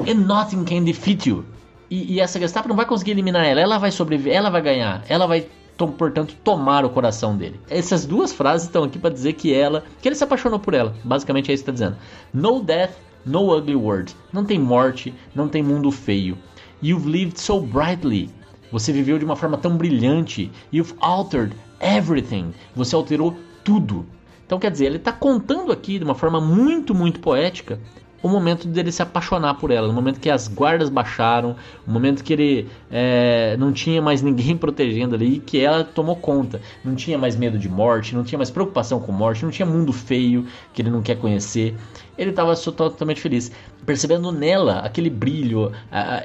And 0.00 0.26
nothing 0.26 0.64
can 0.64 0.84
defeat 0.84 1.28
you. 1.28 1.44
E, 1.90 2.14
e 2.14 2.20
essa 2.20 2.38
Gestapo 2.38 2.68
não 2.68 2.76
vai 2.76 2.86
conseguir 2.86 3.12
eliminar 3.12 3.44
ela, 3.44 3.60
ela 3.60 3.78
vai 3.78 3.90
sobreviver, 3.90 4.34
ela 4.34 4.50
vai 4.50 4.62
ganhar, 4.62 5.04
ela 5.08 5.26
vai 5.26 5.46
portanto, 5.76 6.36
tomar 6.44 6.84
o 6.84 6.90
coração 6.90 7.36
dele. 7.36 7.60
Essas 7.68 8.06
duas 8.06 8.32
frases 8.32 8.66
estão 8.66 8.84
aqui 8.84 8.98
para 8.98 9.10
dizer 9.10 9.32
que 9.32 9.52
ela, 9.52 9.84
que 10.00 10.08
ele 10.08 10.14
se 10.14 10.22
apaixonou 10.22 10.58
por 10.58 10.72
ela. 10.72 10.94
Basicamente 11.02 11.50
é 11.50 11.54
isso 11.54 11.64
que 11.64 11.70
está 11.70 11.84
dizendo. 11.84 12.00
No 12.32 12.62
death, 12.62 12.92
no 13.24 13.56
ugly 13.56 13.74
world. 13.74 14.14
Não 14.32 14.44
tem 14.44 14.58
morte, 14.58 15.12
não 15.34 15.48
tem 15.48 15.62
mundo 15.62 15.90
feio. 15.90 16.38
You've 16.84 17.06
lived 17.06 17.40
so 17.40 17.62
brightly. 17.62 18.28
Você 18.70 18.92
viveu 18.92 19.18
de 19.18 19.24
uma 19.24 19.36
forma 19.36 19.56
tão 19.56 19.74
brilhante. 19.74 20.52
You've 20.70 20.94
altered 21.00 21.56
everything. 21.80 22.52
Você 22.76 22.94
alterou 22.94 23.34
tudo. 23.64 24.04
Então 24.44 24.58
quer 24.58 24.70
dizer, 24.70 24.84
ele 24.84 24.96
está 24.96 25.10
contando 25.10 25.72
aqui 25.72 25.98
de 25.98 26.04
uma 26.04 26.14
forma 26.14 26.42
muito, 26.42 26.94
muito 26.94 27.20
poética 27.20 27.80
o 28.24 28.28
momento 28.28 28.66
dele 28.66 28.90
se 28.90 29.02
apaixonar 29.02 29.52
por 29.52 29.70
ela, 29.70 29.86
no 29.86 29.92
momento 29.92 30.18
que 30.18 30.30
as 30.30 30.48
guardas 30.48 30.88
baixaram, 30.88 31.56
no 31.86 31.92
momento 31.92 32.24
que 32.24 32.32
ele 32.32 32.68
é, 32.90 33.54
não 33.58 33.70
tinha 33.70 34.00
mais 34.00 34.22
ninguém 34.22 34.56
protegendo 34.56 35.14
ali, 35.14 35.40
que 35.40 35.60
ela 35.60 35.84
tomou 35.84 36.16
conta, 36.16 36.58
não 36.82 36.94
tinha 36.94 37.18
mais 37.18 37.36
medo 37.36 37.58
de 37.58 37.68
morte, 37.68 38.14
não 38.14 38.24
tinha 38.24 38.38
mais 38.38 38.50
preocupação 38.50 38.98
com 38.98 39.12
morte, 39.12 39.44
não 39.44 39.50
tinha 39.50 39.66
mundo 39.66 39.92
feio 39.92 40.46
que 40.72 40.80
ele 40.80 40.88
não 40.88 41.02
quer 41.02 41.18
conhecer. 41.18 41.74
Ele 42.16 42.30
estava 42.30 42.56
totalmente 42.56 43.20
feliz, 43.20 43.52
percebendo 43.84 44.32
nela 44.32 44.78
aquele 44.78 45.10
brilho. 45.10 45.70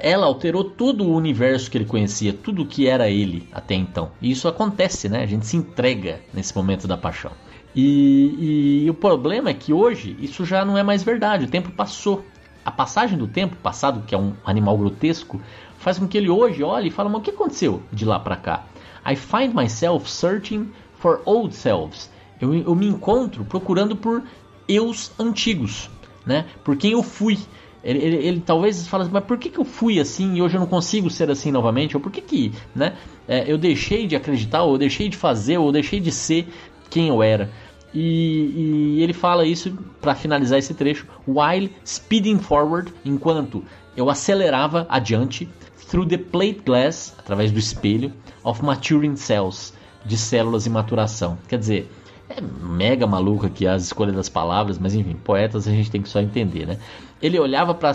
Ela 0.02 0.24
alterou 0.24 0.64
todo 0.64 1.04
o 1.04 1.14
universo 1.14 1.70
que 1.70 1.76
ele 1.76 1.84
conhecia, 1.84 2.32
tudo 2.32 2.64
que 2.64 2.86
era 2.86 3.10
ele 3.10 3.46
até 3.52 3.74
então. 3.74 4.10
E 4.22 4.30
isso 4.30 4.48
acontece, 4.48 5.06
né? 5.06 5.22
A 5.22 5.26
gente 5.26 5.44
se 5.44 5.56
entrega 5.56 6.20
nesse 6.32 6.56
momento 6.56 6.88
da 6.88 6.96
paixão. 6.96 7.32
E, 7.74 8.82
e, 8.84 8.90
o 8.90 8.94
problema 8.94 9.50
é 9.50 9.54
que 9.54 9.72
hoje 9.72 10.16
isso 10.20 10.44
já 10.44 10.64
não 10.64 10.76
é 10.76 10.82
mais 10.82 11.02
verdade. 11.02 11.44
O 11.44 11.48
tempo 11.48 11.70
passou. 11.70 12.24
A 12.64 12.70
passagem 12.70 13.16
do 13.16 13.26
tempo, 13.26 13.56
passado, 13.56 14.04
que 14.06 14.14
é 14.14 14.18
um 14.18 14.34
animal 14.44 14.76
grotesco, 14.76 15.40
faz 15.78 15.98
com 15.98 16.06
que 16.06 16.18
ele 16.18 16.28
hoje 16.28 16.62
olhe 16.62 16.88
e 16.88 16.90
fale: 16.90 17.08
Mas 17.08 17.20
o 17.20 17.22
que 17.22 17.30
aconteceu 17.30 17.82
de 17.92 18.04
lá 18.04 18.18
para 18.18 18.36
cá? 18.36 18.66
I 19.06 19.16
find 19.16 19.54
myself 19.54 20.10
searching 20.10 20.70
for 20.94 21.22
old 21.24 21.54
selves. 21.54 22.10
Eu, 22.40 22.54
eu 22.54 22.74
me 22.74 22.86
encontro 22.86 23.44
procurando 23.44 23.96
por 23.96 24.22
eus 24.68 25.10
antigos, 25.18 25.90
né? 26.24 26.46
Por 26.64 26.76
quem 26.76 26.92
eu 26.92 27.02
fui. 27.02 27.38
Ele, 27.82 27.98
ele, 27.98 28.16
ele, 28.16 28.40
talvez 28.40 28.86
fale 28.86 29.04
assim, 29.04 29.12
mas 29.12 29.24
por 29.24 29.38
que, 29.38 29.48
que 29.48 29.58
eu 29.58 29.64
fui 29.64 29.98
assim 29.98 30.34
e 30.34 30.42
hoje 30.42 30.56
eu 30.56 30.60
não 30.60 30.66
consigo 30.66 31.08
ser 31.08 31.30
assim 31.30 31.50
novamente? 31.50 31.96
Ou 31.96 32.02
por 32.02 32.12
que, 32.12 32.20
que 32.20 32.52
né, 32.74 32.94
é, 33.26 33.50
eu 33.50 33.56
deixei 33.56 34.06
de 34.06 34.14
acreditar, 34.14 34.64
ou 34.64 34.74
eu 34.74 34.78
deixei 34.78 35.08
de 35.08 35.16
fazer, 35.16 35.56
ou 35.56 35.68
eu 35.68 35.72
deixei 35.72 35.98
de 35.98 36.12
ser 36.12 36.46
quem 36.90 37.08
eu 37.08 37.22
era. 37.22 37.50
E, 37.92 38.98
e 38.98 39.02
ele 39.02 39.12
fala 39.12 39.44
isso 39.44 39.76
para 40.00 40.14
finalizar 40.14 40.58
esse 40.58 40.74
trecho: 40.74 41.06
while 41.26 41.70
speeding 41.84 42.38
forward, 42.38 42.92
enquanto 43.04 43.64
eu 43.96 44.08
acelerava 44.08 44.86
adiante, 44.88 45.48
through 45.88 46.06
the 46.06 46.18
plate 46.18 46.60
glass, 46.64 47.14
através 47.18 47.50
do 47.50 47.58
espelho, 47.58 48.12
of 48.44 48.64
maturing 48.64 49.16
cells, 49.16 49.72
de 50.04 50.16
células 50.16 50.66
em 50.66 50.70
maturação. 50.70 51.36
Quer 51.48 51.58
dizer, 51.58 51.90
é 52.28 52.40
mega 52.40 53.06
maluco 53.06 53.46
aqui 53.46 53.66
as 53.66 53.82
escolhas 53.82 54.14
das 54.14 54.28
palavras, 54.28 54.78
mas 54.78 54.94
enfim, 54.94 55.16
poetas 55.24 55.66
a 55.66 55.70
gente 55.72 55.90
tem 55.90 56.00
que 56.00 56.08
só 56.08 56.20
entender, 56.20 56.66
né? 56.66 56.78
Ele 57.20 57.38
olhava 57.38 57.74
para 57.74 57.92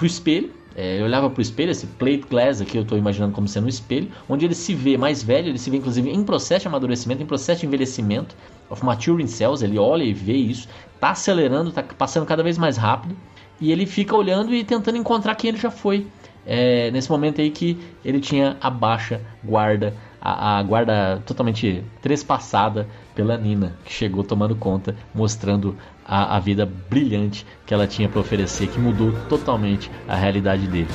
o 0.00 0.06
espelho, 0.06 0.50
é, 0.76 0.96
ele 0.96 1.04
olhava 1.04 1.30
para 1.30 1.38
o 1.38 1.42
espelho, 1.42 1.70
esse 1.70 1.86
plate 1.86 2.24
glass 2.28 2.60
aqui 2.60 2.76
eu 2.76 2.82
estou 2.82 2.98
imaginando 2.98 3.32
como 3.32 3.48
sendo 3.48 3.64
um 3.64 3.68
espelho, 3.68 4.10
onde 4.28 4.44
ele 4.44 4.54
se 4.54 4.74
vê 4.74 4.98
mais 4.98 5.22
velho, 5.22 5.48
ele 5.48 5.58
se 5.58 5.70
vê 5.70 5.78
inclusive 5.78 6.10
em 6.10 6.22
processo 6.22 6.62
de 6.62 6.68
amadurecimento, 6.68 7.22
em 7.22 7.26
processo 7.26 7.62
de 7.62 7.66
envelhecimento, 7.66 8.36
of 8.68 8.84
maturing 8.84 9.26
cells, 9.26 9.64
ele 9.64 9.78
olha 9.78 10.02
e 10.02 10.12
vê 10.12 10.34
isso, 10.34 10.68
está 10.94 11.10
acelerando, 11.10 11.70
está 11.70 11.82
passando 11.82 12.26
cada 12.26 12.42
vez 12.42 12.58
mais 12.58 12.76
rápido, 12.76 13.16
e 13.58 13.72
ele 13.72 13.86
fica 13.86 14.14
olhando 14.14 14.54
e 14.54 14.62
tentando 14.64 14.98
encontrar 14.98 15.34
quem 15.34 15.48
ele 15.48 15.58
já 15.58 15.70
foi. 15.70 16.06
É, 16.44 16.90
nesse 16.90 17.10
momento 17.10 17.40
aí 17.40 17.50
que 17.50 17.76
ele 18.04 18.20
tinha 18.20 18.56
a 18.60 18.70
baixa 18.70 19.20
guarda, 19.42 19.94
a, 20.20 20.58
a, 20.58 20.62
guarda 20.62 21.22
totalmente 21.26 21.82
trespassada 22.02 22.86
pela 23.14 23.36
Nina, 23.36 23.74
que 23.84 23.92
chegou 23.92 24.22
tomando 24.22 24.54
conta, 24.54 24.94
mostrando 25.14 25.74
a, 26.06 26.36
a 26.36 26.40
vida 26.40 26.70
brilhante 26.88 27.46
que 27.64 27.74
ela 27.74 27.86
tinha 27.86 28.08
para 28.08 28.20
oferecer, 28.20 28.68
que 28.68 28.78
mudou 28.78 29.12
totalmente 29.28 29.90
a 30.06 30.14
realidade 30.14 30.66
dele. 30.66 30.88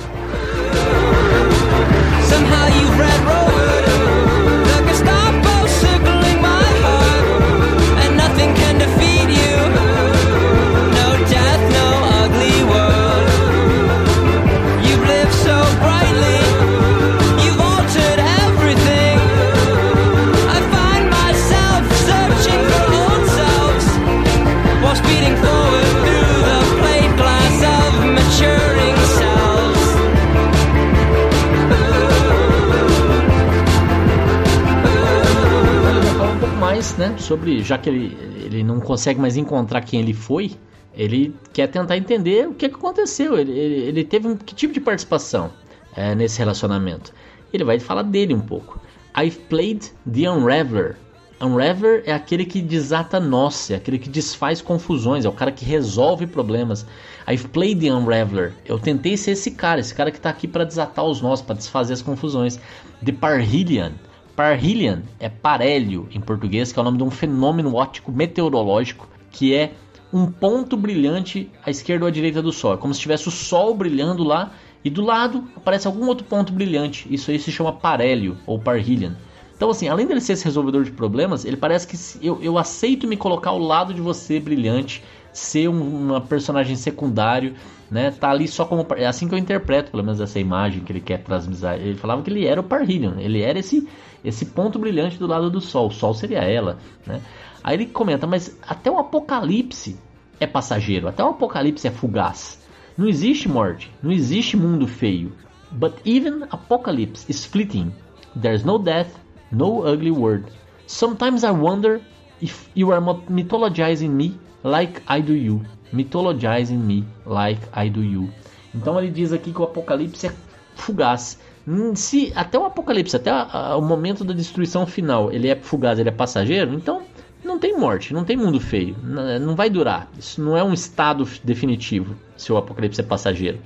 Mais, 36.81 36.97
né, 36.97 37.15
sobre 37.19 37.61
já 37.61 37.77
que 37.77 37.87
ele, 37.87 38.17
ele 38.43 38.63
não 38.63 38.79
consegue 38.79 39.19
mais 39.19 39.37
encontrar 39.37 39.81
quem 39.81 39.99
ele 39.99 40.15
foi, 40.15 40.53
ele 40.95 41.35
quer 41.53 41.67
tentar 41.67 41.95
entender 41.95 42.47
o 42.47 42.55
que, 42.55 42.65
aconteceu. 42.65 43.37
Ele, 43.37 43.51
ele, 43.51 43.75
ele, 43.83 44.03
teve 44.03 44.27
um 44.27 44.35
que 44.35 44.55
tipo 44.55 44.73
de 44.73 44.81
participação 44.81 45.51
é, 45.95 46.15
nesse 46.15 46.39
relacionamento. 46.39 47.13
Ele 47.53 47.63
vai 47.63 47.79
falar 47.79 48.01
dele 48.01 48.33
um 48.33 48.39
pouco. 48.39 48.81
I've 49.15 49.37
played 49.41 49.91
the 50.11 50.27
Unraveler. 50.27 50.97
Unraveler 51.39 52.01
é 52.07 52.13
aquele 52.13 52.45
que 52.45 52.59
desata 52.63 53.19
nós, 53.19 53.69
é 53.69 53.75
aquele 53.75 53.99
que 53.99 54.09
desfaz 54.09 54.59
confusões, 54.59 55.23
é 55.23 55.29
o 55.29 55.33
cara 55.33 55.51
que 55.51 55.63
resolve 55.63 56.25
problemas. 56.25 56.83
I've 57.29 57.47
played 57.49 57.85
the 57.85 57.93
Unraveler. 57.93 58.53
Eu 58.65 58.79
tentei 58.79 59.15
ser 59.17 59.31
esse 59.31 59.51
cara, 59.51 59.79
esse 59.79 59.93
cara 59.93 60.09
que 60.09 60.17
está 60.17 60.31
aqui 60.31 60.47
para 60.47 60.63
desatar 60.63 61.05
os 61.05 61.21
nós, 61.21 61.43
para 61.43 61.55
desfazer 61.55 61.93
as 61.93 62.01
confusões. 62.01 62.59
The 63.05 63.11
Parhelion 63.11 63.91
Parhelion 64.35 64.99
é 65.19 65.29
parélio 65.29 66.07
em 66.11 66.19
português, 66.19 66.71
que 66.71 66.79
é 66.79 66.81
o 66.81 66.85
nome 66.85 66.97
de 66.97 67.03
um 67.03 67.11
fenômeno 67.11 67.75
óptico 67.75 68.11
meteorológico 68.11 69.07
que 69.31 69.55
é 69.55 69.71
um 70.13 70.29
ponto 70.29 70.75
brilhante 70.75 71.49
à 71.65 71.71
esquerda 71.71 72.05
ou 72.05 72.09
à 72.09 72.11
direita 72.11 72.41
do 72.41 72.51
Sol. 72.51 72.73
É 72.73 72.77
como 72.77 72.93
se 72.93 72.99
tivesse 72.99 73.27
o 73.27 73.31
Sol 73.31 73.73
brilhando 73.73 74.23
lá 74.23 74.51
e 74.83 74.89
do 74.89 75.01
lado 75.01 75.47
aparece 75.55 75.87
algum 75.87 76.07
outro 76.07 76.25
ponto 76.25 76.51
brilhante. 76.51 77.07
Isso 77.09 77.31
aí 77.31 77.39
se 77.39 77.51
chama 77.51 77.71
parélio 77.71 78.37
ou 78.45 78.59
parhelion. 78.59 79.13
Então, 79.55 79.69
assim, 79.69 79.87
além 79.87 80.07
dele 80.07 80.19
ser 80.19 80.33
esse 80.33 80.43
resolvedor 80.43 80.83
de 80.83 80.91
problemas, 80.91 81.45
ele 81.45 81.55
parece 81.55 81.87
que 81.87 82.25
eu, 82.25 82.39
eu 82.41 82.57
aceito 82.57 83.07
me 83.07 83.15
colocar 83.15 83.51
ao 83.51 83.59
lado 83.59 83.93
de 83.93 84.01
você 84.01 84.39
brilhante, 84.39 85.03
ser 85.33 85.67
um, 85.69 86.09
uma 86.09 86.21
personagem 86.21 86.75
secundário, 86.75 87.55
né? 87.89 88.11
Tá 88.11 88.29
ali 88.29 88.47
só 88.47 88.65
como. 88.65 88.85
É 88.95 89.05
assim 89.05 89.27
que 89.27 89.35
eu 89.35 89.39
interpreto, 89.39 89.91
pelo 89.91 90.03
menos, 90.03 90.19
essa 90.19 90.39
imagem 90.39 90.83
que 90.83 90.91
ele 90.91 91.01
quer 91.01 91.23
transmitir. 91.23 91.69
Ele 91.73 91.95
falava 91.95 92.21
que 92.21 92.29
ele 92.29 92.45
era 92.45 92.61
o 92.61 92.63
Parhelion, 92.63 93.19
ele 93.19 93.41
era 93.41 93.59
esse 93.59 93.87
esse 94.23 94.45
ponto 94.45 94.77
brilhante 94.77 95.17
do 95.17 95.27
lado 95.27 95.49
do 95.49 95.59
Sol. 95.59 95.87
O 95.87 95.91
Sol 95.91 96.13
seria 96.13 96.39
ela, 96.39 96.77
né? 97.05 97.21
Aí 97.63 97.75
ele 97.75 97.85
comenta, 97.87 98.25
mas 98.25 98.57
até 98.67 98.89
o 98.89 98.97
Apocalipse 98.97 99.97
é 100.39 100.47
passageiro, 100.47 101.07
até 101.07 101.23
o 101.23 101.29
Apocalipse 101.29 101.87
é 101.87 101.91
fugaz. 101.91 102.59
Não 102.97 103.07
existe 103.07 103.47
morte, 103.47 103.91
não 104.01 104.11
existe 104.11 104.57
mundo 104.57 104.87
feio. 104.87 105.33
But 105.71 105.93
even 106.05 106.43
Apocalypse 106.49 107.25
is 107.29 107.45
fleeting. 107.45 107.93
There's 108.39 108.63
no 108.63 108.77
death, 108.77 109.09
no 109.51 109.85
ugly 109.87 110.11
word. 110.11 110.45
Sometimes 110.85 111.43
I 111.43 111.51
wonder 111.51 112.01
if 112.41 112.69
you 112.75 112.91
are 112.91 113.01
mythologizing 113.01 114.09
me 114.09 114.37
like 114.63 115.01
I 115.09 115.21
do 115.21 115.33
you. 115.33 115.61
Mythologizing 115.91 116.77
me 116.77 117.05
like 117.25 117.61
I 117.75 117.89
do 117.89 118.03
you. 118.03 118.29
Então 118.73 118.97
ele 118.99 119.11
diz 119.11 119.33
aqui 119.33 119.51
que 119.51 119.61
o 119.61 119.65
Apocalipse 119.65 120.27
é 120.27 120.33
fugaz. 120.75 121.37
Hum, 121.67 121.95
se 121.95 122.33
até 122.35 122.57
o 122.57 122.65
apocalipse, 122.65 123.15
até 123.15 123.31
o 123.75 123.81
momento 123.81 124.23
da 124.23 124.33
destruição 124.33 124.85
final, 124.87 125.31
ele 125.31 125.47
é 125.47 125.55
fugaz, 125.55 125.99
ele 125.99 126.09
é 126.09 126.11
passageiro, 126.11 126.73
então 126.73 127.03
não 127.43 127.59
tem 127.59 127.77
morte, 127.77 128.13
não 128.13 128.23
tem 128.23 128.35
mundo 128.35 128.59
feio, 128.59 128.95
não, 129.03 129.39
não 129.39 129.55
vai 129.55 129.69
durar. 129.69 130.09
Isso 130.17 130.41
não 130.41 130.57
é 130.57 130.63
um 130.63 130.73
estado 130.73 131.27
definitivo 131.43 132.15
se 132.35 132.51
o 132.51 132.57
apocalipse 132.57 133.01
é 133.01 133.03
passageiro. 133.03 133.59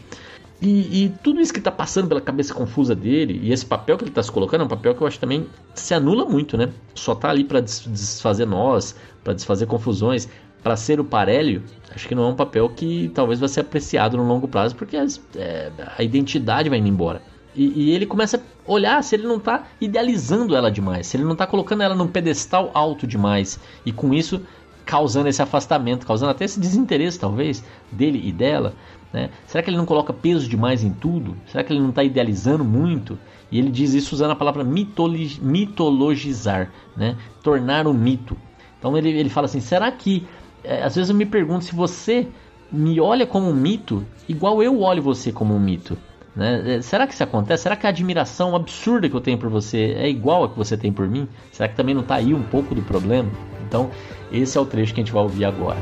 E, 0.62 1.04
e, 1.04 1.10
tudo 1.22 1.42
isso 1.42 1.52
que 1.52 1.60
está 1.60 1.72
passando 1.72 2.08
pela 2.08 2.22
cabeça 2.22 2.54
confusa 2.54 2.96
dele, 2.96 3.40
e 3.44 3.52
esse 3.52 3.66
papel 3.66 3.98
que 3.98 4.04
ele 4.06 4.12
está 4.12 4.24
se 4.24 4.32
colocando, 4.32 4.62
é 4.62 4.64
um 4.64 4.70
papel 4.70 4.96
que 4.96 5.02
eu 5.02 5.08
acho 5.08 5.20
também 5.20 5.46
se 5.74 5.94
anula 5.94 6.26
muito, 6.26 6.58
né? 6.58 6.70
Só 6.94 7.14
tá 7.14 7.30
ali 7.30 7.44
para 7.44 7.60
desfazer 7.60 8.46
nós, 8.46 8.96
para 9.22 9.34
desfazer 9.34 9.66
confusões, 9.66 10.30
para 10.66 10.76
ser 10.76 11.00
o 11.00 11.04
parélio, 11.04 11.62
acho 11.94 12.08
que 12.08 12.16
não 12.16 12.24
é 12.24 12.28
um 12.30 12.36
papel 12.36 12.68
que 12.70 13.12
talvez 13.14 13.40
vai 13.40 13.48
ser 13.48 13.60
apreciado 13.60 14.18
no 14.18 14.28
longo 14.28 14.48
prazo, 14.48 14.76
porque 14.76 14.98
as, 14.98 15.22
é, 15.36 15.72
a 15.96 16.02
identidade 16.02 16.70
vai 16.70 16.80
indo 16.80 16.88
embora. 16.88 17.22
E, 17.56 17.84
e, 17.84 17.92
ele 17.92 18.08
começa 18.08 18.38
a 18.38 18.72
olhar 18.72 19.04
se 19.04 19.14
ele 19.14 19.28
não 19.28 19.38
está 19.38 19.66
idealizando 19.80 20.56
ela 20.56 20.72
demais, 20.72 21.06
se 21.06 21.18
ele 21.18 21.24
não 21.24 21.34
está 21.34 21.46
colocando 21.46 21.84
ela 21.84 21.94
num 21.94 22.08
pedestal 22.08 22.72
alto 22.74 23.06
demais 23.06 23.60
e 23.86 23.92
com 23.92 24.12
isso 24.12 24.42
causando 24.84 25.30
esse 25.30 25.40
afastamento, 25.40 26.04
causando 26.04 26.32
até 26.32 26.46
esse 26.46 26.60
desinteresse 26.60 27.20
talvez 27.20 27.64
dele 27.92 28.20
e 28.28 28.32
dela. 28.32 28.74
Né? 29.14 29.30
Será 29.46 29.62
que 29.62 29.70
ele 29.70 29.78
não 29.78 29.86
coloca 29.86 30.12
peso 30.12 30.50
demais 30.50 30.84
em 30.84 30.90
tudo? 30.90 31.38
Será 31.46 31.64
que 31.64 31.72
ele 31.72 31.80
não 31.80 31.90
está 31.90 32.04
idealizando 32.04 32.66
muito? 32.66 33.20
E 33.52 33.60
ele 33.60 33.70
diz 33.70 33.94
isso 33.94 34.16
usando 34.16 34.32
a 34.32 34.36
palavra 34.36 34.64
mitologizar, 34.64 36.72
né? 36.98 37.16
tornar 37.44 37.86
um 37.86 37.94
mito. 37.94 38.36
Então 38.80 38.98
ele, 38.98 39.10
ele 39.10 39.30
fala 39.30 39.46
assim: 39.46 39.60
será 39.60 39.92
que 39.92 40.28
às 40.84 40.96
vezes 40.96 41.10
eu 41.10 41.16
me 41.16 41.26
pergunto 41.26 41.66
se 41.66 41.76
você 41.76 42.28
me 42.72 43.00
olha 43.00 43.26
como 43.26 43.50
um 43.50 43.54
mito 43.54 44.04
igual 44.28 44.62
eu 44.62 44.82
olho 44.82 45.02
você 45.02 45.32
como 45.32 45.54
um 45.54 45.60
mito? 45.60 45.98
Né? 46.36 46.76
É, 46.76 46.82
será 46.82 47.08
que 47.08 47.14
isso 47.14 47.24
acontece? 47.24 47.64
Será 47.64 47.76
que 47.76 47.86
a 47.86 47.90
admiração 47.90 48.56
absurda 48.56 49.08
que 49.08 49.16
eu 49.16 49.22
tenho 49.22 49.38
por 49.38 49.50
você 49.50 49.96
é 49.98 50.10
igual 50.10 50.44
a 50.44 50.50
que 50.50 50.58
você 50.58 50.76
tem 50.76 50.92
por 50.92 51.08
mim? 51.08 51.28
Será 51.52 51.70
que 51.70 51.76
também 51.76 51.96
não 51.96 52.02
está 52.02 52.16
aí 52.16 52.34
um 52.34 52.44
pouco 52.44 52.76
do 52.76 52.82
problema? 52.82 53.30
Então, 53.68 53.90
esse 54.32 54.58
é 54.58 54.62
o 54.62 54.66
trecho 54.66 54.94
que 54.94 55.00
a 55.00 55.04
gente 55.04 55.14
vai 55.14 55.24
ouvir 55.24 55.46
agora. 55.46 55.80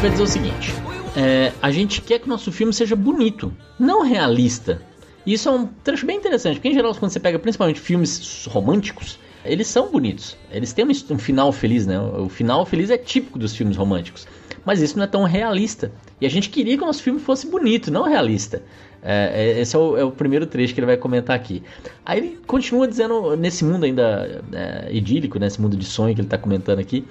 Vai 0.00 0.10
dizer 0.10 0.22
o 0.22 0.26
seguinte: 0.26 0.72
é, 1.14 1.52
a 1.60 1.70
gente 1.70 2.00
quer 2.00 2.18
que 2.18 2.26
o 2.26 2.28
nosso 2.28 2.50
filme 2.50 2.72
seja 2.72 2.96
bonito, 2.96 3.52
não 3.78 4.02
realista. 4.02 4.80
E 5.26 5.34
isso 5.34 5.46
é 5.48 5.52
um 5.52 5.66
trecho 5.66 6.06
bem 6.06 6.16
interessante, 6.16 6.54
porque 6.54 6.68
em 6.70 6.74
geral, 6.74 6.94
quando 6.94 7.12
você 7.12 7.20
pega 7.20 7.38
principalmente 7.38 7.78
filmes 7.78 8.46
românticos, 8.46 9.18
eles 9.44 9.66
são 9.66 9.90
bonitos. 9.90 10.38
Eles 10.50 10.72
têm 10.72 10.86
um, 10.86 10.88
um 10.88 11.18
final 11.18 11.52
feliz, 11.52 11.86
né? 11.86 12.00
O 12.00 12.30
final 12.30 12.64
feliz 12.64 12.88
é 12.88 12.96
típico 12.96 13.38
dos 13.38 13.54
filmes 13.54 13.76
românticos. 13.76 14.26
Mas 14.64 14.80
isso 14.80 14.96
não 14.96 15.04
é 15.04 15.06
tão 15.06 15.24
realista. 15.24 15.92
E 16.18 16.24
a 16.24 16.30
gente 16.30 16.48
queria 16.48 16.78
que 16.78 16.82
o 16.82 16.86
nosso 16.86 17.02
filme 17.02 17.20
fosse 17.20 17.46
bonito, 17.46 17.90
não 17.90 18.04
realista. 18.04 18.62
É, 19.02 19.32
é 19.34 19.60
esse 19.60 19.76
é 19.76 19.78
o, 19.78 19.96
é 19.98 20.04
o, 20.04 20.10
primeiro 20.10 20.46
trecho 20.46 20.72
que 20.72 20.80
ele 20.80 20.86
vai 20.86 20.96
comentar 20.96 21.36
aqui. 21.36 21.62
Aí 22.04 22.18
ele 22.18 22.38
continua 22.46 22.88
dizendo, 22.88 23.36
nesse 23.36 23.64
mundo 23.64 23.84
ainda 23.84 24.42
é, 24.52 24.88
idílico, 24.90 25.38
nesse 25.38 25.60
mundo 25.60 25.76
de 25.76 25.84
sonho 25.84 26.14
que 26.14 26.20
ele 26.20 26.26
está 26.26 26.38
comentando 26.38 26.78
aqui, 26.78 27.04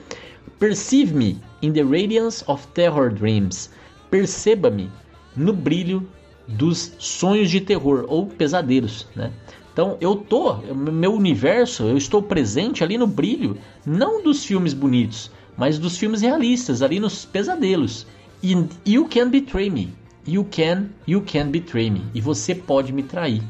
Perceive 0.60 1.14
me 1.14 1.38
in 1.62 1.72
the 1.72 1.84
radiance 1.84 2.43
of 2.47 2.68
terror 2.74 3.10
dreams. 3.10 3.70
Perceba-me 4.12 4.91
no 5.36 5.53
brilho 5.53 6.05
dos 6.47 6.93
sonhos 6.97 7.49
de 7.49 7.62
terror 7.62 8.05
ou 8.07 8.26
pesadelos, 8.26 9.07
né? 9.16 9.32
Então 9.72 9.97
eu 10.01 10.16
tô, 10.16 10.55
meu 10.55 11.14
universo, 11.14 11.84
eu 11.84 11.95
estou 11.95 12.22
presente 12.22 12.84
ali 12.84 12.97
no 12.97 13.07
brilho, 13.07 13.57
não 13.86 14.22
dos 14.22 14.43
filmes 14.43 14.74
bonitos, 14.74 15.32
mas 15.55 15.80
dos 15.80 15.97
filmes 15.97 16.22
realistas, 16.22 16.82
ali 16.82 16.99
nos 16.99 17.24
pesadelos. 17.24 18.05
E 18.43 18.51
you 18.86 19.07
can 19.07 19.30
betray 19.30 19.70
me. 19.70 19.93
You 20.28 20.43
can, 20.43 20.88
you 21.07 21.22
can 21.22 21.49
betray 21.49 21.89
me. 21.89 22.03
E 22.14 22.20
você 22.20 22.53
pode 22.53 22.91
me 22.91 23.03
trair. 23.03 23.41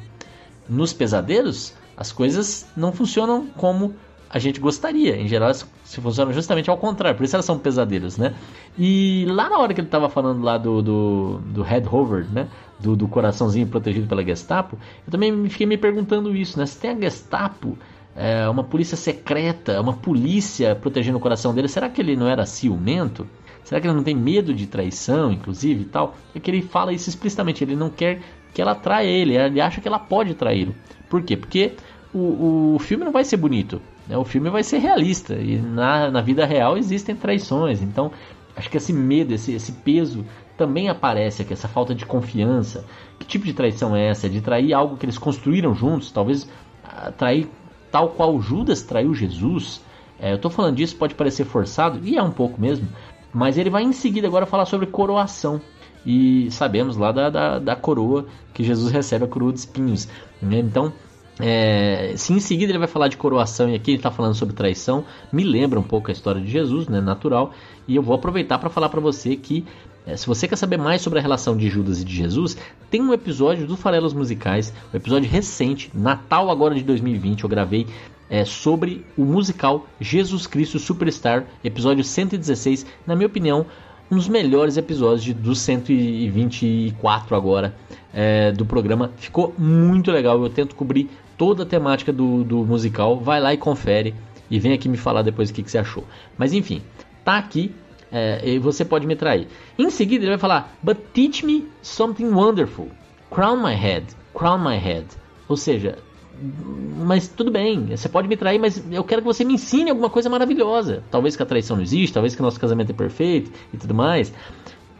Nos 0.67 0.93
pesadelos, 0.93 1.73
as 1.97 2.11
coisas 2.11 2.67
não 2.77 2.91
funcionam 2.91 3.47
como 3.57 3.95
a 4.29 4.37
gente 4.37 4.59
gostaria. 4.59 5.15
Em 5.15 5.27
geral, 5.27 5.51
se 5.89 5.99
funcionam 5.99 6.31
justamente 6.31 6.69
ao 6.69 6.77
contrário. 6.77 7.17
Por 7.17 7.23
isso 7.23 7.35
elas 7.35 7.45
são 7.45 7.57
pesadelos, 7.57 8.15
né? 8.15 8.35
E 8.77 9.25
lá 9.27 9.49
na 9.49 9.57
hora 9.57 9.73
que 9.73 9.81
ele 9.81 9.87
estava 9.87 10.07
falando 10.07 10.43
lá 10.43 10.55
do, 10.55 10.83
do, 10.83 11.41
do 11.45 11.65
Hover, 11.91 12.27
né? 12.31 12.47
Do, 12.79 12.95
do 12.95 13.07
coraçãozinho 13.07 13.65
protegido 13.65 14.05
pela 14.05 14.23
Gestapo, 14.23 14.77
eu 15.05 15.11
também 15.11 15.49
fiquei 15.49 15.65
me 15.65 15.77
perguntando 15.77 16.35
isso, 16.35 16.59
né? 16.59 16.67
Se 16.67 16.77
tem 16.77 16.91
a 16.91 16.95
Gestapo, 16.95 17.75
é, 18.15 18.47
uma 18.47 18.63
polícia 18.63 18.95
secreta, 18.95 19.81
uma 19.81 19.93
polícia 19.93 20.75
protegendo 20.75 21.17
o 21.17 21.19
coração 21.21 21.55
dele, 21.55 21.67
será 21.67 21.89
que 21.89 21.99
ele 21.99 22.15
não 22.15 22.27
era 22.27 22.45
ciumento? 22.45 23.27
Será 23.63 23.81
que 23.81 23.87
ele 23.87 23.95
não 23.95 24.03
tem 24.03 24.15
medo 24.15 24.53
de 24.53 24.67
traição, 24.67 25.31
inclusive 25.31 25.81
e 25.81 25.85
tal? 25.85 26.15
É 26.35 26.39
que 26.39 26.51
ele 26.51 26.61
fala 26.61 26.93
isso 26.93 27.09
explicitamente, 27.09 27.63
ele 27.63 27.75
não 27.75 27.89
quer 27.89 28.21
que 28.53 28.61
ela 28.61 28.75
traia 28.75 29.07
ele, 29.07 29.35
ele 29.35 29.59
acha 29.59 29.81
que 29.81 29.87
ela 29.87 29.99
pode 29.99 30.35
traí-lo. 30.35 30.75
Por 31.09 31.23
quê? 31.23 31.35
Porque 31.35 31.73
o, 32.13 32.75
o 32.75 32.79
filme 32.79 33.03
não 33.03 33.11
vai 33.11 33.23
ser 33.23 33.37
bonito, 33.37 33.81
né? 34.09 34.17
o 34.17 34.25
filme 34.25 34.49
vai 34.49 34.63
ser 34.63 34.79
realista 34.79 35.35
e 35.35 35.61
na, 35.61 36.09
na 36.09 36.21
vida 36.21 36.45
real 36.45 36.77
existem 36.77 37.15
traições. 37.15 37.81
Então, 37.81 38.11
acho 38.55 38.69
que 38.69 38.77
esse 38.77 38.91
medo, 38.91 39.33
esse, 39.33 39.53
esse 39.53 39.71
peso 39.71 40.25
também 40.57 40.89
aparece 40.89 41.43
aqui, 41.43 41.53
essa 41.53 41.67
falta 41.67 41.93
de 41.93 42.05
confiança. 42.05 42.83
Que 43.19 43.25
tipo 43.25 43.45
de 43.45 43.53
traição 43.53 43.95
é 43.95 44.07
essa? 44.07 44.27
De 44.27 44.41
trair 44.41 44.73
algo 44.73 44.97
que 44.97 45.05
eles 45.05 45.17
construíram 45.17 45.73
juntos, 45.75 46.11
talvez 46.11 46.43
uh, 46.43 47.11
trair 47.17 47.47
tal 47.91 48.09
qual 48.09 48.41
Judas 48.41 48.81
traiu 48.81 49.13
Jesus. 49.13 49.81
É, 50.19 50.31
eu 50.31 50.35
estou 50.35 50.51
falando 50.51 50.75
disso, 50.75 50.97
pode 50.97 51.15
parecer 51.15 51.45
forçado, 51.45 52.01
e 52.03 52.17
é 52.17 52.23
um 52.23 52.31
pouco 52.31 52.59
mesmo, 52.59 52.89
mas 53.33 53.57
ele 53.57 53.69
vai 53.69 53.83
em 53.83 53.93
seguida 53.93 54.27
agora 54.27 54.45
falar 54.45 54.65
sobre 54.65 54.87
coroação. 54.87 55.61
E 56.05 56.49
sabemos 56.51 56.97
lá 56.97 57.11
da, 57.11 57.29
da, 57.29 57.59
da 57.59 57.75
coroa 57.75 58.25
que 58.53 58.63
Jesus 58.63 58.91
recebe, 58.91 59.25
a 59.25 59.27
coroa 59.27 59.53
de 59.53 59.59
espinhos. 59.59 60.07
Né? 60.41 60.59
Então, 60.59 60.91
é, 61.39 62.13
se 62.17 62.33
em 62.33 62.39
seguida 62.39 62.71
ele 62.71 62.79
vai 62.79 62.87
falar 62.87 63.07
de 63.07 63.15
coroação 63.15 63.69
e 63.69 63.75
aqui 63.75 63.91
ele 63.91 63.97
está 63.97 64.11
falando 64.11 64.35
sobre 64.35 64.53
traição, 64.53 65.05
me 65.31 65.43
lembra 65.43 65.79
um 65.79 65.83
pouco 65.83 66.09
a 66.09 66.11
história 66.11 66.41
de 66.41 66.51
Jesus, 66.51 66.87
né, 66.87 66.99
natural. 66.99 67.53
E 67.87 67.95
eu 67.95 68.03
vou 68.03 68.15
aproveitar 68.15 68.59
para 68.59 68.69
falar 68.69 68.89
para 68.89 68.99
você 68.99 69.35
que 69.35 69.65
é, 70.05 70.17
se 70.17 70.27
você 70.27 70.47
quer 70.47 70.55
saber 70.55 70.77
mais 70.77 71.01
sobre 71.01 71.19
a 71.19 71.21
relação 71.21 71.55
de 71.55 71.69
Judas 71.69 72.01
e 72.01 72.05
de 72.05 72.15
Jesus, 72.15 72.57
tem 72.89 73.01
um 73.01 73.13
episódio 73.13 73.67
do 73.67 73.77
Farelos 73.77 74.13
Musicais, 74.13 74.73
um 74.93 74.97
episódio 74.97 75.29
recente, 75.29 75.91
Natal 75.93 76.49
agora 76.49 76.75
de 76.75 76.83
2020, 76.83 77.43
eu 77.43 77.49
gravei 77.49 77.87
é, 78.29 78.43
sobre 78.43 79.05
o 79.17 79.23
musical 79.23 79.87
Jesus 79.99 80.45
Cristo 80.45 80.77
Superstar, 80.77 81.45
episódio 81.63 82.03
116, 82.03 82.85
na 83.05 83.15
minha 83.15 83.27
opinião, 83.27 83.65
um 84.11 84.15
dos 84.15 84.27
melhores 84.27 84.77
episódios 84.77 85.23
de, 85.23 85.33
dos 85.33 85.59
124 85.59 87.35
agora 87.35 87.75
é, 88.13 88.51
do 88.51 88.65
programa. 88.65 89.11
Ficou 89.17 89.53
muito 89.57 90.11
legal, 90.11 90.41
eu 90.41 90.49
tento 90.49 90.75
cobrir 90.75 91.09
toda 91.37 91.63
a 91.63 91.65
temática 91.65 92.11
do, 92.11 92.43
do 92.43 92.65
musical. 92.65 93.19
Vai 93.19 93.39
lá 93.39 93.53
e 93.53 93.57
confere 93.57 94.15
e 94.49 94.59
vem 94.59 94.73
aqui 94.73 94.89
me 94.89 94.97
falar 94.97 95.21
depois 95.21 95.49
o 95.49 95.53
que, 95.53 95.63
que 95.63 95.71
você 95.71 95.77
achou. 95.77 96.03
Mas 96.37 96.53
enfim, 96.53 96.81
tá 97.23 97.37
aqui 97.37 97.73
é, 98.11 98.41
e 98.43 98.59
você 98.59 98.83
pode 98.83 99.05
me 99.05 99.15
trair. 99.15 99.47
Em 99.77 99.89
seguida 99.89 100.23
ele 100.23 100.31
vai 100.31 100.39
falar, 100.39 100.75
but 100.81 100.97
teach 101.13 101.45
me 101.45 101.67
something 101.81 102.29
wonderful. 102.29 102.87
Crown 103.29 103.57
my 103.57 103.75
head, 103.75 104.05
crown 104.33 104.59
my 104.59 104.77
head. 104.77 105.05
Ou 105.47 105.55
seja, 105.55 105.97
mas 106.41 107.27
tudo 107.27 107.51
bem, 107.51 107.87
você 107.87 108.07
pode 108.07 108.27
me 108.27 108.37
trair, 108.37 108.59
mas 108.59 108.83
eu 108.91 109.03
quero 109.03 109.21
que 109.21 109.27
você 109.27 109.43
me 109.43 109.53
ensine 109.53 109.89
alguma 109.89 110.09
coisa 110.09 110.29
maravilhosa. 110.29 111.03
Talvez 111.11 111.35
que 111.35 111.43
a 111.43 111.45
traição 111.45 111.75
não 111.75 111.83
existe, 111.83 112.13
talvez 112.13 112.35
que 112.35 112.41
nosso 112.41 112.59
casamento 112.59 112.91
é 112.91 112.93
perfeito 112.93 113.51
e 113.73 113.77
tudo 113.77 113.93
mais. 113.93 114.33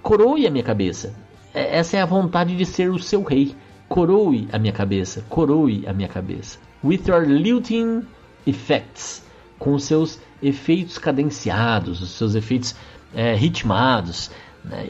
Coroe 0.01 0.45
a 0.47 0.51
minha 0.51 0.63
cabeça. 0.63 1.15
É, 1.53 1.77
essa 1.77 1.97
é 1.97 2.01
a 2.01 2.05
vontade 2.05 2.55
de 2.55 2.65
ser 2.65 2.89
o 2.89 2.99
seu 2.99 3.23
rei. 3.23 3.55
Coroe 3.87 4.47
a 4.51 4.59
minha 4.59 4.73
cabeça, 4.73 5.25
coroe 5.29 5.83
a 5.87 5.93
minha 5.93 6.07
cabeça. 6.07 6.59
With 6.83 7.01
your 7.07 7.25
lilting 7.27 8.03
effects, 8.45 9.25
com 9.57 9.73
os 9.73 9.83
seus 9.83 10.19
efeitos 10.41 10.97
cadenciados, 10.97 12.01
os 12.01 12.11
seus 12.11 12.35
efeitos 12.35 12.75
é, 13.13 13.33
ritmados. 13.33 14.31
Né? 14.63 14.89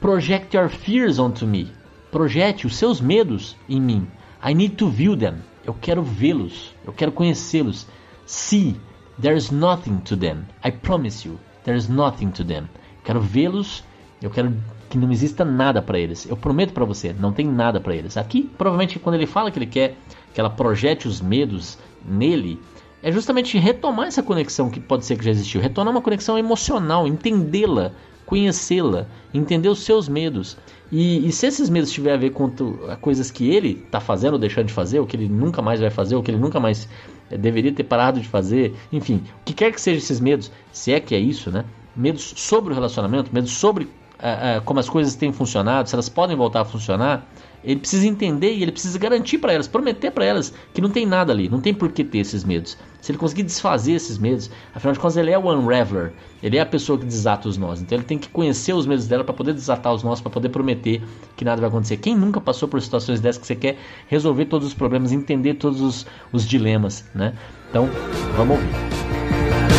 Project 0.00 0.56
your 0.56 0.68
fears 0.68 1.18
onto 1.18 1.46
me. 1.46 1.70
Projete 2.10 2.66
os 2.66 2.76
seus 2.76 3.00
medos 3.00 3.56
em 3.68 3.80
mim. 3.80 4.06
I 4.44 4.54
need 4.54 4.76
to 4.76 4.88
view 4.88 5.16
them. 5.16 5.36
Eu 5.64 5.74
quero 5.74 6.02
vê-los. 6.02 6.74
Eu 6.84 6.92
quero 6.92 7.12
conhecê-los. 7.12 7.86
See, 8.26 8.76
there's 9.20 9.50
nothing 9.50 9.98
to 9.98 10.16
them. 10.16 10.44
I 10.64 10.70
promise 10.70 11.26
you, 11.26 11.38
there's 11.64 11.88
nothing 11.88 12.30
to 12.30 12.44
them. 12.44 12.68
Eu 12.96 13.02
quero 13.04 13.20
vê-los. 13.20 13.84
Eu 14.20 14.30
quero 14.30 14.54
que 14.88 14.98
não 14.98 15.10
exista 15.10 15.44
nada 15.44 15.80
para 15.80 15.98
eles. 15.98 16.26
Eu 16.28 16.36
prometo 16.36 16.72
para 16.72 16.84
você, 16.84 17.12
não 17.12 17.32
tem 17.32 17.46
nada 17.46 17.80
para 17.80 17.96
eles. 17.96 18.16
Aqui, 18.16 18.42
provavelmente, 18.58 18.98
quando 18.98 19.14
ele 19.14 19.26
fala 19.26 19.50
que 19.50 19.58
ele 19.58 19.66
quer 19.66 19.96
que 20.34 20.40
ela 20.40 20.50
projete 20.50 21.08
os 21.08 21.20
medos 21.20 21.78
nele, 22.04 22.60
é 23.02 23.10
justamente 23.10 23.58
retomar 23.58 24.06
essa 24.06 24.22
conexão 24.22 24.70
que 24.70 24.78
pode 24.78 25.04
ser 25.04 25.16
que 25.16 25.24
já 25.24 25.30
existiu, 25.30 25.60
retornar 25.60 25.92
uma 25.92 26.02
conexão 26.02 26.38
emocional, 26.38 27.06
entendê-la, 27.06 27.92
conhecê-la, 28.26 29.06
entender 29.32 29.68
os 29.68 29.80
seus 29.80 30.08
medos. 30.08 30.56
E, 30.92 31.26
e, 31.26 31.32
se 31.32 31.46
esses 31.46 31.70
medos 31.70 31.90
tiver 31.90 32.12
a 32.12 32.18
ver 32.18 32.30
com 32.32 32.52
coisas 33.00 33.30
que 33.30 33.50
ele 33.50 33.82
está 33.82 33.98
fazendo 33.98 34.34
ou 34.34 34.38
deixando 34.38 34.66
de 34.66 34.74
fazer, 34.74 35.00
ou 35.00 35.06
que 35.06 35.16
ele 35.16 35.26
nunca 35.26 35.62
mais 35.62 35.80
vai 35.80 35.88
fazer, 35.88 36.16
ou 36.16 36.22
que 36.22 36.30
ele 36.30 36.38
nunca 36.38 36.60
mais 36.60 36.86
é, 37.30 37.38
deveria 37.38 37.72
ter 37.72 37.84
parado 37.84 38.20
de 38.20 38.28
fazer, 38.28 38.74
enfim, 38.92 39.22
o 39.40 39.44
que 39.46 39.54
quer 39.54 39.72
que 39.72 39.80
seja 39.80 39.96
esses 39.96 40.20
medos, 40.20 40.52
se 40.70 40.92
é 40.92 41.00
que 41.00 41.14
é 41.14 41.18
isso, 41.18 41.50
né? 41.50 41.64
Medos 41.96 42.34
sobre 42.36 42.72
o 42.72 42.74
relacionamento, 42.74 43.30
medos 43.32 43.52
sobre 43.52 43.84
uh, 43.84 44.58
uh, 44.58 44.62
como 44.66 44.80
as 44.80 44.88
coisas 44.88 45.14
têm 45.14 45.32
funcionado, 45.32 45.88
se 45.88 45.94
elas 45.94 46.10
podem 46.10 46.36
voltar 46.36 46.60
a 46.60 46.64
funcionar, 46.66 47.26
ele 47.64 47.80
precisa 47.80 48.06
entender 48.06 48.54
e 48.54 48.62
ele 48.62 48.72
precisa 48.72 48.98
garantir 48.98 49.38
para 49.38 49.52
elas, 49.52 49.68
prometer 49.68 50.10
para 50.10 50.24
elas 50.24 50.52
que 50.72 50.80
não 50.80 50.90
tem 50.90 51.06
nada 51.06 51.32
ali, 51.32 51.48
não 51.48 51.60
tem 51.60 51.72
por 51.72 51.90
que 51.90 52.02
ter 52.02 52.18
esses 52.18 52.44
medos. 52.44 52.76
Se 53.00 53.10
ele 53.10 53.18
conseguir 53.18 53.42
desfazer 53.42 53.92
esses 53.92 54.18
medos, 54.18 54.50
afinal 54.74 54.92
de 54.92 55.00
contas 55.00 55.16
ele 55.16 55.30
é 55.30 55.38
o 55.38 55.50
unraveler, 55.50 56.12
ele 56.42 56.56
é 56.56 56.60
a 56.60 56.66
pessoa 56.66 56.98
que 56.98 57.04
desata 57.04 57.48
os 57.48 57.56
nós. 57.56 57.80
Então 57.82 57.98
ele 57.98 58.04
tem 58.04 58.18
que 58.18 58.28
conhecer 58.28 58.72
os 58.72 58.86
medos 58.86 59.06
dela 59.06 59.24
para 59.24 59.34
poder 59.34 59.54
desatar 59.54 59.92
os 59.92 60.02
nós, 60.02 60.20
para 60.20 60.30
poder 60.30 60.50
prometer 60.50 61.02
que 61.36 61.44
nada 61.44 61.60
vai 61.60 61.68
acontecer. 61.68 61.96
Quem 61.96 62.16
nunca 62.16 62.40
passou 62.40 62.68
por 62.68 62.80
situações 62.80 63.20
dessas 63.20 63.40
que 63.40 63.46
você 63.46 63.56
quer 63.56 63.78
resolver 64.06 64.46
todos 64.46 64.68
os 64.68 64.74
problemas, 64.74 65.12
entender 65.12 65.54
todos 65.54 65.80
os, 65.80 66.06
os 66.32 66.46
dilemas, 66.46 67.04
né? 67.14 67.34
Então, 67.70 67.88
vamos 68.36 68.58
ouvir. 68.58 69.12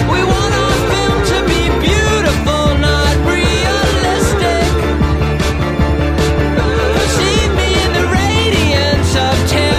We 0.09 0.42
chegar 9.13 9.72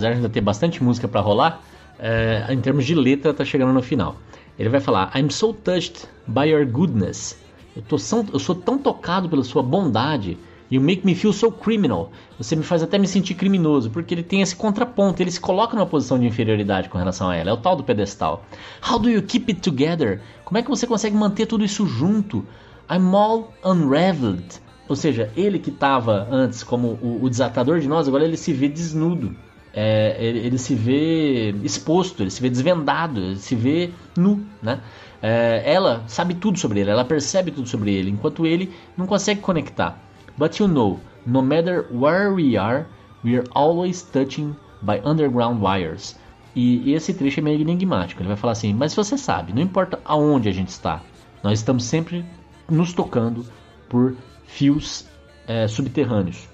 apesar 0.00 0.10
de 0.10 0.16
ainda 0.16 0.28
ter 0.28 0.40
bastante 0.40 0.82
música 0.82 1.06
para 1.06 1.20
rolar, 1.20 1.62
é, 1.98 2.46
em 2.50 2.60
termos 2.60 2.86
de 2.86 2.94
letra 2.94 3.34
tá 3.34 3.44
chegando 3.44 3.72
no 3.72 3.82
final. 3.82 4.16
Ele 4.58 4.68
vai 4.68 4.80
falar: 4.80 5.12
I'm 5.14 5.30
so 5.30 5.52
touched 5.52 6.06
by 6.26 6.46
your 6.46 6.66
goodness. 6.66 7.38
Eu, 7.76 7.82
tô, 7.82 7.96
eu 8.32 8.38
sou 8.38 8.54
tão 8.54 8.78
tocado 8.78 9.28
pela 9.28 9.44
sua 9.44 9.62
bondade. 9.62 10.38
You 10.70 10.80
make 10.80 11.04
me 11.04 11.16
feel 11.16 11.32
so 11.32 11.50
criminal. 11.50 12.12
Você 12.38 12.54
me 12.54 12.62
faz 12.62 12.80
até 12.82 12.96
me 12.96 13.06
sentir 13.06 13.34
criminoso, 13.34 13.90
porque 13.90 14.14
ele 14.14 14.22
tem 14.22 14.40
esse 14.40 14.54
contraponto, 14.54 15.20
ele 15.20 15.30
se 15.30 15.40
coloca 15.40 15.74
numa 15.74 15.86
posição 15.86 16.16
de 16.16 16.26
inferioridade 16.26 16.88
com 16.88 16.96
relação 16.96 17.28
a 17.28 17.34
ela. 17.34 17.50
É 17.50 17.52
o 17.52 17.56
tal 17.56 17.74
do 17.74 17.82
pedestal. 17.82 18.44
How 18.88 18.98
do 18.98 19.10
you 19.10 19.22
keep 19.22 19.50
it 19.50 19.60
together? 19.60 20.20
Como 20.44 20.58
é 20.58 20.62
que 20.62 20.70
você 20.70 20.86
consegue 20.86 21.16
manter 21.16 21.46
tudo 21.46 21.64
isso 21.64 21.86
junto? 21.86 22.46
I'm 22.88 23.14
all 23.14 23.52
unraveled. 23.64 24.60
Ou 24.88 24.96
seja, 24.96 25.30
ele 25.36 25.58
que 25.58 25.70
estava 25.70 26.26
antes 26.30 26.62
como 26.62 26.98
o, 27.02 27.24
o, 27.24 27.30
desatador 27.30 27.80
de 27.80 27.88
nós, 27.88 28.08
agora 28.08 28.24
ele 28.24 28.36
se 28.36 28.52
vê 28.52 28.68
desnudo. 28.68 29.36
É, 29.72 30.16
ele, 30.18 30.38
ele, 30.40 30.58
se 30.58 30.74
vê 30.74 31.50
exposto, 31.62 32.22
ele 32.22 32.30
se 32.30 32.42
vê 32.42 32.50
desvendado, 32.50 33.20
ele 33.20 33.36
se 33.36 33.54
vê 33.54 33.90
nu, 34.16 34.44
né? 34.62 34.80
É, 35.22 35.62
ela 35.64 36.02
sabe 36.06 36.34
tudo 36.34 36.58
sobre 36.58 36.80
ele, 36.80 36.90
ela 36.90 37.04
percebe 37.04 37.50
tudo 37.50 37.68
sobre 37.68 37.94
ele, 37.94 38.10
enquanto 38.10 38.46
ele 38.46 38.72
não 38.96 39.06
consegue 39.06 39.40
conectar. 39.40 40.00
But 40.36 40.58
you 40.58 40.66
know, 40.66 40.98
no 41.26 41.42
matter 41.42 41.86
where 41.92 42.32
we 42.32 42.56
are, 42.56 42.86
we 43.24 43.36
are 43.36 43.46
always 43.54 44.02
touching 44.02 44.56
by 44.82 45.00
underground 45.04 45.62
wires. 45.62 46.18
E, 46.54 46.90
e 46.90 46.94
esse 46.94 47.14
trecho 47.14 47.40
é 47.40 47.42
meio 47.42 47.60
enigmático. 47.60 48.20
Ele 48.20 48.28
vai 48.28 48.36
falar 48.36 48.52
assim: 48.52 48.72
Mas 48.72 48.94
você 48.94 49.16
sabe, 49.16 49.52
não 49.52 49.62
importa 49.62 50.00
aonde 50.04 50.48
a 50.48 50.52
gente 50.52 50.68
está, 50.68 51.02
nós 51.42 51.58
estamos 51.58 51.84
sempre 51.84 52.24
nos 52.68 52.92
tocando 52.92 53.44
por 53.88 54.16
fios 54.46 55.06
é, 55.46 55.68
subterrâneos. 55.68 56.48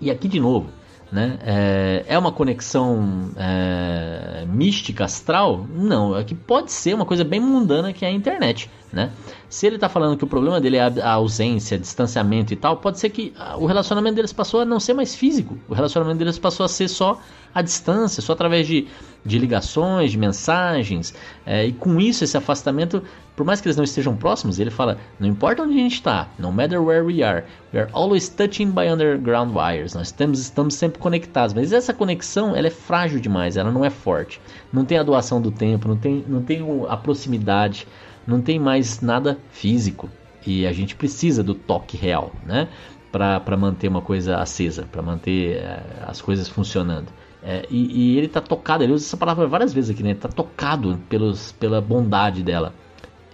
E 0.00 0.10
aqui 0.10 0.28
de 0.28 0.40
novo, 0.40 0.68
né? 1.12 1.38
É, 1.44 2.04
é 2.08 2.18
uma 2.18 2.32
conexão 2.32 3.30
é, 3.36 4.46
mística, 4.48 5.04
astral? 5.04 5.66
Não, 5.70 6.16
é 6.16 6.24
que 6.24 6.34
pode 6.34 6.72
ser 6.72 6.94
uma 6.94 7.04
coisa 7.04 7.22
bem 7.22 7.38
mundana 7.38 7.92
que 7.92 8.02
é 8.02 8.08
a 8.08 8.10
internet, 8.10 8.70
né? 8.90 9.12
Se 9.46 9.66
ele 9.66 9.76
está 9.76 9.90
falando 9.90 10.16
que 10.16 10.24
o 10.24 10.26
problema 10.26 10.58
dele 10.58 10.78
é 10.78 10.82
a 11.02 11.12
ausência, 11.12 11.78
distanciamento 11.78 12.54
e 12.54 12.56
tal, 12.56 12.78
pode 12.78 12.98
ser 12.98 13.10
que 13.10 13.34
o 13.58 13.66
relacionamento 13.66 14.16
deles 14.16 14.32
passou 14.32 14.60
a 14.60 14.64
não 14.64 14.80
ser 14.80 14.94
mais 14.94 15.14
físico. 15.14 15.58
O 15.68 15.74
relacionamento 15.74 16.18
deles 16.18 16.38
passou 16.38 16.64
a 16.64 16.68
ser 16.68 16.88
só 16.88 17.20
a 17.54 17.62
distância, 17.62 18.22
só 18.22 18.32
através 18.32 18.66
de, 18.66 18.86
de 19.24 19.38
ligações, 19.38 20.10
de 20.10 20.18
mensagens. 20.18 21.14
É, 21.44 21.66
e 21.66 21.72
com 21.72 22.00
isso, 22.00 22.24
esse 22.24 22.36
afastamento, 22.36 23.02
por 23.36 23.44
mais 23.44 23.60
que 23.60 23.68
eles 23.68 23.76
não 23.76 23.84
estejam 23.84 24.16
próximos, 24.16 24.58
ele 24.58 24.70
fala: 24.70 24.98
não 25.18 25.28
importa 25.28 25.62
onde 25.62 25.74
a 25.74 25.78
gente 25.78 25.94
está, 25.94 26.28
no 26.38 26.52
matter 26.52 26.82
where 26.82 27.02
we 27.02 27.22
are, 27.22 27.44
we 27.72 27.80
are 27.80 27.90
always 27.92 28.28
touching 28.28 28.70
by 28.70 28.88
underground 28.88 29.54
wires. 29.54 29.94
Nós 29.94 30.08
estamos, 30.08 30.40
estamos 30.40 30.74
sempre 30.74 30.98
conectados, 30.98 31.54
mas 31.54 31.72
essa 31.72 31.92
conexão 31.92 32.56
ela 32.56 32.66
é 32.66 32.70
frágil 32.70 33.20
demais, 33.20 33.56
ela 33.56 33.70
não 33.70 33.84
é 33.84 33.90
forte. 33.90 34.40
Não 34.72 34.84
tem 34.84 34.98
a 34.98 35.02
doação 35.02 35.40
do 35.40 35.50
tempo, 35.50 35.88
não 35.88 35.96
tem, 35.96 36.24
não 36.26 36.42
tem 36.42 36.62
a 36.88 36.96
proximidade 36.96 37.86
não 38.26 38.40
tem 38.40 38.58
mais 38.58 39.00
nada 39.00 39.38
físico 39.50 40.08
e 40.46 40.66
a 40.66 40.72
gente 40.72 40.94
precisa 40.96 41.42
do 41.42 41.54
toque 41.54 41.96
real, 41.96 42.32
né? 42.44 42.68
Para 43.10 43.56
manter 43.56 43.88
uma 43.88 44.00
coisa 44.00 44.38
acesa, 44.38 44.84
para 44.90 45.02
manter 45.02 45.56
é, 45.58 45.82
as 46.06 46.20
coisas 46.22 46.48
funcionando. 46.48 47.08
É, 47.44 47.66
e, 47.68 48.12
e, 48.14 48.16
ele 48.16 48.26
está 48.26 48.40
tocado, 48.40 48.84
ele 48.84 48.92
usa 48.92 49.04
essa 49.04 49.16
palavra 49.16 49.46
várias 49.48 49.72
vezes 49.72 49.90
aqui, 49.90 50.02
né? 50.02 50.10
Ele 50.10 50.18
está 50.18 50.28
tocado 50.28 50.98
pelos, 51.08 51.52
pela 51.52 51.80
bondade 51.80 52.42
dela, 52.42 52.72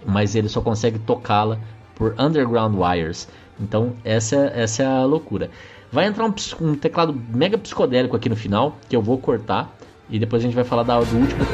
mas 0.05 0.35
ele 0.35 0.49
só 0.49 0.61
consegue 0.61 0.97
tocá-la 0.97 1.59
por 1.93 2.15
underground 2.17 2.75
wires. 2.75 3.27
Então, 3.59 3.93
essa, 4.03 4.35
essa 4.55 4.83
é 4.83 4.85
a 4.85 5.05
loucura. 5.05 5.51
Vai 5.91 6.05
entrar 6.05 6.25
um, 6.25 6.33
um, 6.61 6.75
teclado 6.75 7.13
mega 7.29 7.57
psicodélico 7.57 8.15
aqui 8.15 8.29
no 8.29 8.35
final, 8.35 8.77
que 8.87 8.95
eu 8.95 9.01
vou 9.01 9.17
cortar, 9.17 9.75
e 10.09 10.17
depois 10.17 10.41
a 10.41 10.45
gente 10.45 10.55
vai 10.55 10.63
falar 10.63 10.83
da, 10.83 10.99
do 10.99 11.17
último. 11.17 11.45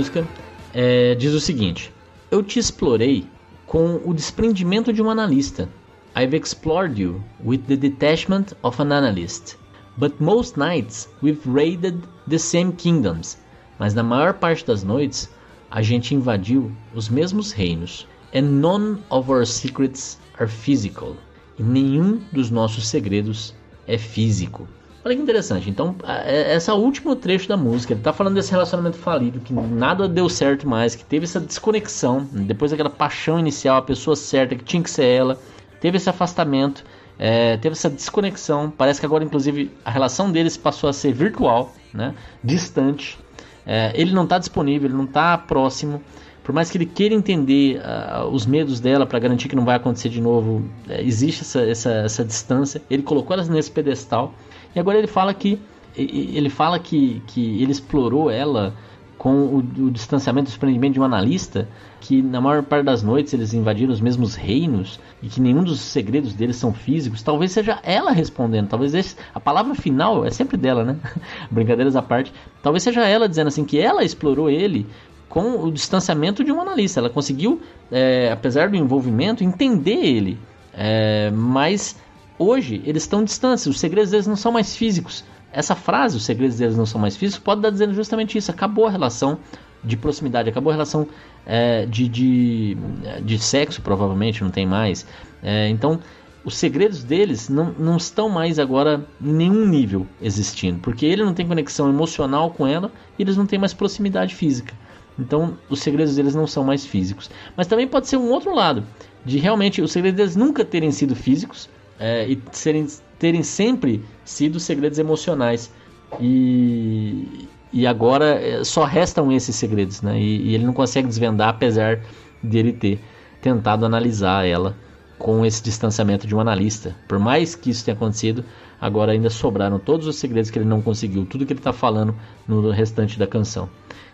Música 0.00 0.26
é, 0.72 1.14
diz 1.14 1.34
o 1.34 1.40
seguinte: 1.40 1.92
Eu 2.30 2.42
te 2.42 2.58
explorei 2.58 3.26
com 3.66 4.00
o 4.02 4.14
desprendimento 4.14 4.94
de 4.94 5.02
um 5.02 5.10
analista. 5.10 5.68
I've 6.16 6.34
explored 6.34 6.98
you 6.98 7.22
with 7.44 7.64
the 7.66 7.76
detachment 7.76 8.54
of 8.62 8.80
an 8.80 8.92
analyst. 8.92 9.56
But 9.98 10.18
most 10.18 10.58
nights 10.58 11.06
we've 11.22 11.46
raided 11.46 12.00
the 12.26 12.38
same 12.38 12.72
kingdoms. 12.72 13.36
Mas 13.78 13.92
na 13.92 14.02
maior 14.02 14.32
parte 14.32 14.64
das 14.64 14.82
noites 14.82 15.28
a 15.70 15.82
gente 15.82 16.14
invadiu 16.14 16.72
os 16.94 17.10
mesmos 17.10 17.52
reinos. 17.52 18.08
And 18.34 18.60
none 18.62 19.02
of 19.10 19.30
our 19.30 19.44
secrets 19.44 20.18
are 20.38 20.48
physical. 20.48 21.14
E 21.58 21.62
nenhum 21.62 22.22
dos 22.32 22.50
nossos 22.50 22.88
segredos 22.88 23.54
é 23.86 23.98
físico. 23.98 24.66
Olha 25.02 25.16
que 25.16 25.22
interessante. 25.22 25.70
Então, 25.70 25.94
é, 26.04 26.54
esse 26.54 26.70
o 26.70 26.74
último 26.74 27.16
trecho 27.16 27.48
da 27.48 27.56
música. 27.56 27.94
Ele 27.94 28.02
tá 28.02 28.12
falando 28.12 28.34
desse 28.34 28.50
relacionamento 28.50 28.98
falido, 28.98 29.40
que 29.40 29.52
nada 29.52 30.06
deu 30.06 30.28
certo 30.28 30.68
mais, 30.68 30.94
que 30.94 31.04
teve 31.04 31.24
essa 31.24 31.40
desconexão, 31.40 32.28
depois 32.32 32.70
daquela 32.70 32.90
paixão 32.90 33.38
inicial, 33.38 33.78
a 33.78 33.82
pessoa 33.82 34.14
certa, 34.14 34.54
que 34.54 34.64
tinha 34.64 34.82
que 34.82 34.90
ser 34.90 35.06
ela, 35.06 35.38
teve 35.80 35.96
esse 35.96 36.10
afastamento, 36.10 36.84
é, 37.18 37.56
teve 37.56 37.72
essa 37.72 37.88
desconexão. 37.88 38.70
Parece 38.70 39.00
que 39.00 39.06
agora, 39.06 39.24
inclusive, 39.24 39.70
a 39.84 39.90
relação 39.90 40.30
deles 40.30 40.58
passou 40.58 40.90
a 40.90 40.92
ser 40.92 41.12
virtual, 41.12 41.74
né? 41.94 42.14
distante. 42.44 43.18
É, 43.66 43.92
ele 43.94 44.12
não 44.12 44.24
está 44.24 44.38
disponível, 44.38 44.88
ele 44.88 44.96
não 44.96 45.04
está 45.04 45.38
próximo. 45.38 46.02
Por 46.42 46.54
mais 46.54 46.70
que 46.70 46.76
ele 46.76 46.86
queira 46.86 47.14
entender 47.14 47.80
uh, 47.80 48.26
os 48.28 48.44
medos 48.44 48.80
dela 48.80 49.06
para 49.06 49.18
garantir 49.18 49.48
que 49.48 49.54
não 49.54 49.64
vai 49.64 49.76
acontecer 49.76 50.08
de 50.08 50.20
novo, 50.20 50.68
é, 50.88 51.02
existe 51.02 51.42
essa, 51.42 51.60
essa, 51.62 51.90
essa 51.90 52.24
distância. 52.24 52.82
Ele 52.90 53.02
colocou 53.02 53.34
elas 53.34 53.48
nesse 53.48 53.70
pedestal 53.70 54.34
e 54.74 54.80
agora 54.80 54.98
ele 54.98 55.06
fala 55.06 55.34
que 55.34 55.58
ele 55.96 56.48
fala 56.48 56.78
que, 56.78 57.20
que 57.26 57.62
ele 57.62 57.72
explorou 57.72 58.30
ela 58.30 58.74
com 59.18 59.34
o, 59.34 59.58
o, 59.58 59.90
distanciamento 59.90 60.46
e 60.46 60.50
desprendimento 60.50 60.94
de 60.94 61.00
um 61.00 61.04
analista, 61.04 61.68
que 62.00 62.22
na 62.22 62.40
maior 62.40 62.62
parte 62.62 62.86
das 62.86 63.02
noites 63.02 63.34
eles 63.34 63.52
invadiram 63.52 63.92
os 63.92 64.00
mesmos 64.00 64.34
reinos 64.34 64.98
e 65.22 65.28
que 65.28 65.42
nenhum 65.42 65.62
dos 65.62 65.78
segredos 65.80 66.32
deles 66.32 66.56
são 66.56 66.72
físicos, 66.72 67.22
talvez 67.22 67.52
seja 67.52 67.78
ela 67.82 68.12
respondendo, 68.12 68.68
talvez 68.68 68.94
esse, 68.94 69.16
a 69.34 69.38
palavra 69.38 69.74
final 69.74 70.24
é 70.24 70.30
sempre 70.30 70.56
dela, 70.56 70.84
né? 70.84 70.96
Brincadeiras 71.50 71.96
à 71.96 72.00
parte, 72.00 72.32
talvez 72.62 72.82
seja 72.82 73.06
ela 73.06 73.28
dizendo 73.28 73.48
assim 73.48 73.62
que 73.62 73.78
ela 73.78 74.02
explorou 74.02 74.48
ele 74.48 74.86
com 75.28 75.64
o 75.64 75.70
distanciamento 75.70 76.42
de 76.42 76.50
um 76.50 76.58
analista, 76.58 76.98
ela 76.98 77.10
conseguiu, 77.10 77.60
é, 77.92 78.32
apesar 78.32 78.70
do 78.70 78.76
envolvimento, 78.76 79.44
entender 79.44 80.02
ele, 80.02 80.38
é, 80.72 81.30
mas 81.30 81.94
hoje 82.40 82.80
eles 82.86 83.02
estão 83.02 83.22
distantes, 83.22 83.66
os 83.66 83.78
segredos 83.78 84.10
deles 84.10 84.26
não 84.26 84.34
são 84.34 84.50
mais 84.50 84.74
físicos. 84.74 85.22
Essa 85.52 85.74
frase, 85.74 86.16
os 86.16 86.24
segredos 86.24 86.56
deles 86.56 86.76
não 86.76 86.86
são 86.86 87.00
mais 87.00 87.16
físicos, 87.16 87.44
pode 87.44 87.60
estar 87.60 87.70
dizendo 87.70 87.92
justamente 87.92 88.38
isso. 88.38 88.50
Acabou 88.50 88.86
a 88.86 88.90
relação 88.90 89.38
de 89.84 89.96
proximidade, 89.96 90.48
acabou 90.48 90.70
a 90.70 90.74
relação 90.74 91.06
é, 91.44 91.84
de, 91.86 92.08
de, 92.08 92.76
de 93.24 93.38
sexo, 93.38 93.82
provavelmente, 93.82 94.42
não 94.42 94.50
tem 94.50 94.66
mais. 94.66 95.06
É, 95.42 95.68
então, 95.68 96.00
os 96.44 96.56
segredos 96.56 97.04
deles 97.04 97.48
não, 97.48 97.74
não 97.78 97.96
estão 97.96 98.28
mais 98.28 98.58
agora 98.58 99.04
em 99.22 99.32
nenhum 99.32 99.66
nível 99.66 100.06
existindo, 100.22 100.78
porque 100.78 101.04
ele 101.04 101.24
não 101.24 101.34
tem 101.34 101.46
conexão 101.46 101.88
emocional 101.90 102.50
com 102.50 102.66
ela 102.66 102.90
e 103.18 103.22
eles 103.22 103.36
não 103.36 103.46
têm 103.46 103.58
mais 103.58 103.74
proximidade 103.74 104.34
física. 104.34 104.74
Então, 105.18 105.58
os 105.68 105.80
segredos 105.80 106.16
deles 106.16 106.34
não 106.34 106.46
são 106.46 106.64
mais 106.64 106.86
físicos. 106.86 107.30
Mas 107.54 107.66
também 107.66 107.86
pode 107.86 108.08
ser 108.08 108.16
um 108.16 108.30
outro 108.30 108.54
lado, 108.54 108.84
de 109.24 109.38
realmente 109.38 109.82
os 109.82 109.92
segredos 109.92 110.16
deles 110.16 110.36
nunca 110.36 110.64
terem 110.64 110.90
sido 110.90 111.14
físicos, 111.14 111.68
é, 112.00 112.26
e 112.26 112.42
serem, 112.50 112.86
terem 113.18 113.42
sempre 113.42 114.02
sido 114.24 114.58
segredos 114.58 114.98
emocionais. 114.98 115.70
E, 116.18 117.46
e 117.72 117.86
agora 117.86 118.40
é, 118.40 118.64
só 118.64 118.84
restam 118.84 119.30
esses 119.30 119.54
segredos, 119.54 120.00
né? 120.00 120.18
E, 120.18 120.48
e, 120.48 120.54
ele 120.54 120.64
não 120.64 120.72
consegue 120.72 121.06
desvendar, 121.06 121.50
apesar 121.50 122.00
dele 122.42 122.72
ter 122.72 122.98
tentado 123.42 123.84
analisar 123.84 124.46
ela 124.46 124.74
com 125.18 125.44
esse 125.44 125.62
distanciamento 125.62 126.26
de 126.26 126.34
um 126.34 126.40
analista. 126.40 126.96
Por 127.06 127.18
mais 127.18 127.54
que 127.54 127.68
isso 127.68 127.84
tenha 127.84 127.94
acontecido, 127.94 128.42
agora 128.80 129.12
ainda 129.12 129.28
sobraram 129.28 129.78
todos 129.78 130.06
os 130.06 130.16
segredos 130.16 130.50
que 130.50 130.58
ele 130.58 130.64
não 130.64 130.80
conseguiu, 130.80 131.26
tudo 131.26 131.44
que 131.44 131.52
ele 131.52 131.60
está 131.60 131.72
falando 131.72 132.16
no 132.48 132.70
restante 132.70 133.18
da 133.18 133.26
canção. 133.26 133.68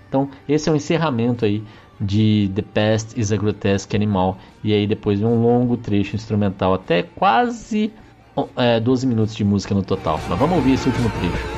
Então, 0.09 0.29
esse 0.49 0.69
é 0.69 0.73
o 0.73 0.77
encerramento 0.77 1.45
aí 1.45 1.63
de 1.99 2.51
The 2.55 2.63
Past 2.63 3.19
is 3.19 3.33
a 3.33 3.37
Grotesque 3.37 3.95
Animal. 3.97 4.39
E 4.63 4.73
aí 4.73 4.87
depois 4.87 5.23
um 5.23 5.41
longo 5.43 5.77
trecho 5.77 6.17
instrumental, 6.17 6.75
até 6.75 7.03
quase 7.03 7.93
é, 8.57 8.81
12 8.81 9.07
minutos 9.07 9.35
de 9.35 9.45
música 9.45 9.75
no 9.75 9.83
total. 9.85 10.25
Mas 10.27 10.39
vamos 10.39 10.57
ouvir 10.57 10.73
esse 10.73 10.87
último 10.87 11.11
trecho. 11.11 11.51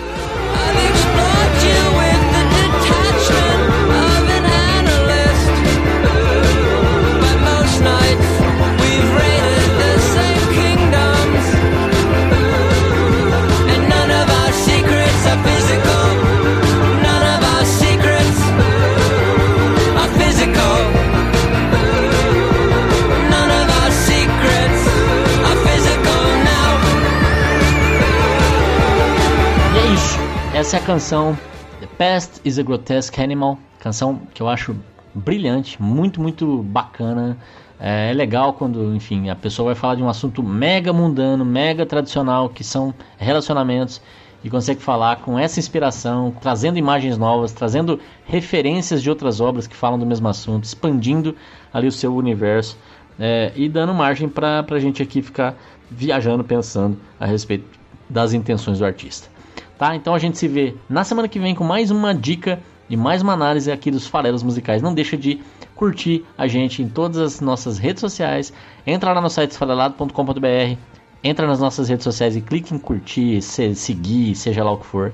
Essa 30.68 30.76
é 30.76 30.80
a 30.80 30.84
canção 30.84 31.38
The 31.80 31.86
Past 31.96 32.42
is 32.44 32.58
a 32.58 32.62
Grotesque 32.62 33.22
Animal, 33.22 33.58
canção 33.78 34.20
que 34.34 34.42
eu 34.42 34.50
acho 34.50 34.76
brilhante, 35.14 35.80
muito, 35.80 36.20
muito 36.20 36.62
bacana. 36.62 37.38
É, 37.80 38.10
é, 38.10 38.12
legal 38.12 38.52
quando, 38.52 38.94
enfim, 38.94 39.30
a 39.30 39.34
pessoa 39.34 39.68
vai 39.68 39.74
falar 39.74 39.94
de 39.94 40.02
um 40.02 40.10
assunto 40.10 40.42
mega 40.42 40.92
mundano, 40.92 41.42
mega 41.42 41.86
tradicional, 41.86 42.50
que 42.50 42.62
são 42.62 42.92
relacionamentos, 43.16 44.02
e 44.44 44.50
consegue 44.50 44.82
falar 44.82 45.16
com 45.22 45.38
essa 45.38 45.58
inspiração, 45.58 46.34
trazendo 46.38 46.78
imagens 46.78 47.16
novas, 47.16 47.50
trazendo 47.50 47.98
referências 48.26 49.02
de 49.02 49.08
outras 49.08 49.40
obras 49.40 49.66
que 49.66 49.74
falam 49.74 49.98
do 49.98 50.04
mesmo 50.04 50.28
assunto, 50.28 50.64
expandindo 50.64 51.34
ali 51.72 51.88
o 51.88 51.92
seu 51.92 52.14
universo 52.14 52.76
é, 53.18 53.52
e 53.56 53.70
dando 53.70 53.94
margem 53.94 54.28
para 54.28 54.66
a 54.68 54.78
gente 54.78 55.02
aqui 55.02 55.22
ficar 55.22 55.56
viajando, 55.90 56.44
pensando 56.44 56.98
a 57.18 57.24
respeito 57.24 57.64
das 58.06 58.34
intenções 58.34 58.80
do 58.80 58.84
artista. 58.84 59.37
Tá? 59.78 59.94
Então 59.94 60.12
a 60.12 60.18
gente 60.18 60.36
se 60.36 60.48
vê 60.48 60.74
na 60.88 61.04
semana 61.04 61.28
que 61.28 61.38
vem 61.38 61.54
com 61.54 61.62
mais 61.62 61.90
uma 61.90 62.12
dica 62.12 62.60
e 62.90 62.96
mais 62.96 63.22
uma 63.22 63.32
análise 63.32 63.70
aqui 63.70 63.90
dos 63.90 64.06
farelos 64.06 64.42
musicais. 64.42 64.82
Não 64.82 64.92
deixa 64.92 65.16
de 65.16 65.40
curtir 65.74 66.24
a 66.36 66.48
gente 66.48 66.82
em 66.82 66.88
todas 66.88 67.18
as 67.18 67.40
nossas 67.40 67.78
redes 67.78 68.00
sociais. 68.00 68.52
Entra 68.84 69.12
lá 69.12 69.20
no 69.20 69.30
site 69.30 69.52
esfarelado.com.br, 69.52 70.76
entra 71.22 71.46
nas 71.46 71.60
nossas 71.60 71.88
redes 71.88 72.02
sociais 72.02 72.34
e 72.34 72.40
clique 72.40 72.74
em 72.74 72.78
curtir, 72.78 73.40
se, 73.40 73.74
seguir, 73.74 74.34
seja 74.34 74.64
lá 74.64 74.72
o 74.72 74.78
que 74.78 74.86
for. 74.86 75.12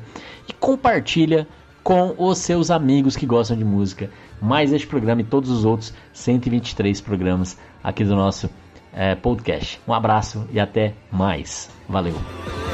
E 0.49 0.53
compartilha 0.55 1.47
com 1.82 2.15
os 2.16 2.39
seus 2.39 2.70
amigos 2.70 3.15
que 3.15 3.27
gostam 3.27 3.57
de 3.59 3.65
música. 3.65 4.11
Mais 4.41 4.73
este 4.73 4.86
programa 4.86 5.20
e 5.20 5.24
todos 5.24 5.51
os 5.51 5.66
outros 5.66 5.93
123 6.15 6.99
programas 7.03 7.59
aqui 7.82 8.03
do 8.03 8.16
nosso 8.16 8.49
é, 8.95 9.15
podcast. 9.15 9.78
Um 9.86 9.93
abraço 9.93 10.47
e 10.51 10.59
até 10.59 10.95
mais. 11.12 11.69
Valeu! 11.86 12.73